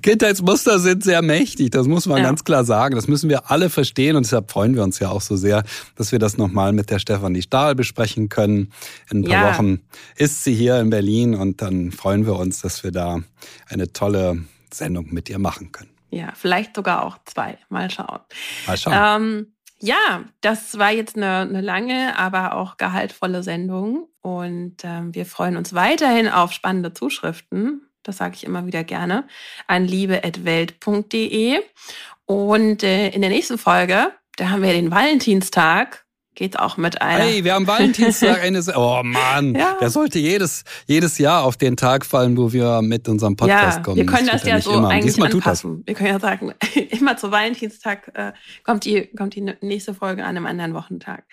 Kindheitsmuster 0.02 0.78
sind 0.78 1.02
sehr 1.02 1.22
mächtig, 1.22 1.70
das 1.70 1.88
muss 1.88 2.06
man 2.06 2.18
ja. 2.18 2.24
ganz 2.24 2.44
klar 2.44 2.64
sagen. 2.64 2.94
Das 2.94 3.08
müssen 3.08 3.28
wir 3.28 3.50
alle 3.50 3.68
verstehen 3.68 4.16
und 4.16 4.24
deshalb 4.24 4.50
freuen 4.50 4.76
wir 4.76 4.82
uns 4.82 5.00
ja 5.00 5.10
auch 5.10 5.20
so 5.20 5.36
sehr, 5.36 5.64
dass 5.96 6.12
wir 6.12 6.18
das 6.18 6.36
nochmal 6.36 6.72
mit 6.72 6.90
der 6.90 7.00
Stefanie 7.00 7.42
Stahl 7.42 7.74
besprechen 7.74 8.28
können. 8.28 8.72
In 9.10 9.20
ein 9.20 9.24
paar 9.24 9.32
ja. 9.32 9.54
Wochen 9.54 9.80
ist 10.16 10.44
sie 10.44 10.54
hier 10.54 10.78
in 10.78 10.90
Berlin 10.90 11.34
und 11.34 11.62
dann 11.62 11.90
freuen 11.90 12.24
wir 12.26 12.36
uns, 12.36 12.60
dass 12.60 12.84
wir 12.84 12.92
da 12.92 13.20
eine 13.68 13.92
tolle 13.92 14.44
Sendung 14.72 15.12
mit 15.12 15.28
ihr 15.28 15.38
machen 15.38 15.72
können. 15.72 15.90
Ja, 16.10 16.32
vielleicht 16.36 16.76
sogar 16.76 17.04
auch 17.04 17.18
zwei. 17.24 17.58
Mal 17.70 17.90
schauen. 17.90 18.20
Mal 18.66 18.76
schauen. 18.76 18.94
Ähm, 19.22 19.46
ja, 19.82 20.24
das 20.40 20.78
war 20.78 20.92
jetzt 20.92 21.16
eine, 21.16 21.38
eine 21.38 21.60
lange, 21.60 22.16
aber 22.16 22.54
auch 22.54 22.76
gehaltvolle 22.76 23.42
Sendung. 23.42 24.08
Und 24.20 24.76
ähm, 24.84 25.12
wir 25.12 25.26
freuen 25.26 25.56
uns 25.56 25.74
weiterhin 25.74 26.28
auf 26.28 26.52
spannende 26.52 26.94
Zuschriften. 26.94 27.88
Das 28.04 28.18
sage 28.18 28.36
ich 28.36 28.44
immer 28.44 28.64
wieder 28.64 28.84
gerne. 28.84 29.26
An 29.66 29.84
liebe.welt.de. 29.84 31.60
Und 32.26 32.82
äh, 32.84 33.08
in 33.08 33.20
der 33.22 33.30
nächsten 33.30 33.58
Folge, 33.58 34.12
da 34.36 34.50
haben 34.50 34.62
wir 34.62 34.72
den 34.72 34.92
Valentinstag 34.92 36.01
geht 36.34 36.58
auch 36.58 36.76
mit 36.76 37.02
einer. 37.02 37.24
Hey, 37.24 37.44
wir 37.44 37.54
haben 37.54 37.66
Valentinstag 37.66 38.42
eine. 38.42 38.62
Oh 38.74 39.02
Mann, 39.02 39.54
ja. 39.58 39.76
der 39.80 39.90
sollte 39.90 40.18
jedes 40.18 40.64
jedes 40.86 41.18
Jahr 41.18 41.44
auf 41.44 41.56
den 41.56 41.76
Tag 41.76 42.06
fallen, 42.06 42.36
wo 42.36 42.52
wir 42.52 42.80
mit 42.82 43.08
unserem 43.08 43.36
Podcast 43.36 43.78
ja, 43.78 43.82
kommen. 43.82 43.96
Wir 43.96 44.06
können 44.06 44.26
das, 44.26 44.42
das 44.42 44.50
ja 44.50 44.60
so 44.60 44.72
immer. 44.72 44.88
eigentlich 44.88 45.14
Diesmal 45.14 45.32
anpassen. 45.32 45.82
Wir 45.84 45.94
können 45.94 46.08
ja 46.08 46.20
sagen, 46.20 46.54
immer 46.90 47.16
zu 47.16 47.30
Valentinstag 47.30 48.10
äh, 48.14 48.32
kommt 48.64 48.84
die 48.84 49.08
kommt 49.16 49.34
die 49.34 49.54
nächste 49.60 49.94
Folge 49.94 50.22
an 50.22 50.36
einem 50.36 50.46
anderen 50.46 50.74
Wochentag. 50.74 51.24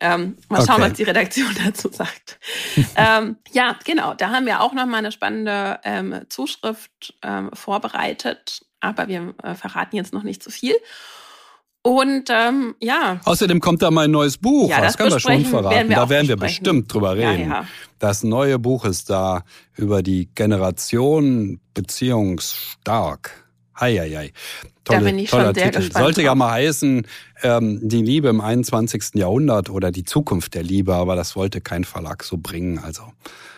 Ähm, 0.00 0.36
mal 0.48 0.64
schauen, 0.66 0.82
okay. 0.82 0.90
was 0.90 0.92
die 0.94 1.04
Redaktion 1.04 1.48
dazu 1.64 1.90
sagt. 1.90 2.38
ähm, 2.96 3.36
ja, 3.52 3.76
genau. 3.84 4.14
Da 4.14 4.30
haben 4.30 4.46
wir 4.46 4.60
auch 4.60 4.72
noch 4.74 4.86
mal 4.86 4.98
eine 4.98 5.12
spannende 5.12 5.80
ähm, 5.84 6.20
Zuschrift 6.28 7.14
ähm, 7.22 7.50
vorbereitet, 7.54 8.62
aber 8.80 9.08
wir 9.08 9.34
äh, 9.42 9.54
verraten 9.54 9.96
jetzt 9.96 10.12
noch 10.12 10.22
nicht 10.22 10.42
zu 10.42 10.50
viel. 10.50 10.74
Und 11.82 12.30
ähm, 12.30 12.76
ja. 12.80 13.20
Außerdem 13.24 13.60
kommt 13.60 13.82
da 13.82 13.90
mein 13.90 14.12
neues 14.12 14.38
Buch. 14.38 14.70
Ja, 14.70 14.80
das, 14.80 14.92
das 14.92 14.98
können 14.98 15.10
wir 15.10 15.20
schon 15.20 15.44
verraten. 15.44 15.74
Werden 15.74 15.90
da 15.90 16.08
werden 16.08 16.28
wir 16.28 16.36
bestimmt 16.36 16.92
drüber 16.92 17.16
reden. 17.16 17.50
Ja, 17.50 17.62
ja. 17.62 17.66
Das 17.98 18.22
neue 18.22 18.58
Buch 18.60 18.84
ist 18.84 19.10
da 19.10 19.44
über 19.76 20.02
die 20.02 20.28
Generation 20.34 21.60
Beziehungsstark. 21.74 23.32
Heieiei. 23.78 24.32
Tolle, 24.84 24.98
da 24.98 25.04
bin 25.04 25.18
ich 25.18 25.30
toller 25.30 25.46
schon 25.46 25.54
sehr 25.54 25.64
Titel. 25.64 25.78
gespannt. 25.78 26.04
Sollte 26.04 26.22
ja 26.22 26.34
mal 26.34 26.52
heißen, 26.52 27.06
ähm, 27.42 27.80
die 27.82 28.02
Liebe 28.02 28.28
im 28.28 28.40
21. 28.40 29.14
Jahrhundert 29.14 29.70
oder 29.70 29.90
die 29.90 30.04
Zukunft 30.04 30.54
der 30.54 30.62
Liebe, 30.62 30.94
aber 30.94 31.16
das 31.16 31.34
wollte 31.34 31.60
kein 31.60 31.84
Verlag 31.84 32.22
so 32.22 32.36
bringen. 32.36 32.78
Also 32.78 33.02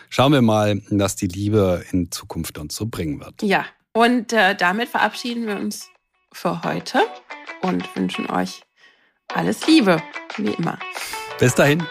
schauen 0.09 0.31
wir 0.31 0.41
mal, 0.41 0.81
dass 0.89 1.15
die 1.15 1.27
Liebe 1.27 1.83
in 1.91 2.11
Zukunft 2.11 2.57
uns 2.57 2.75
so 2.75 2.87
bringen 2.87 3.19
wird. 3.19 3.41
Ja, 3.43 3.65
und 3.93 4.33
äh, 4.33 4.55
damit 4.55 4.89
verabschieden 4.89 5.45
wir 5.45 5.57
uns 5.57 5.89
für 6.31 6.63
heute 6.63 6.99
und 7.65 7.95
wünschen 7.95 8.29
euch 8.29 8.61
alles 9.33 9.65
Liebe, 9.67 10.01
wie 10.37 10.51
immer. 10.51 10.77
Bis 11.39 11.55
dahin. 11.55 11.83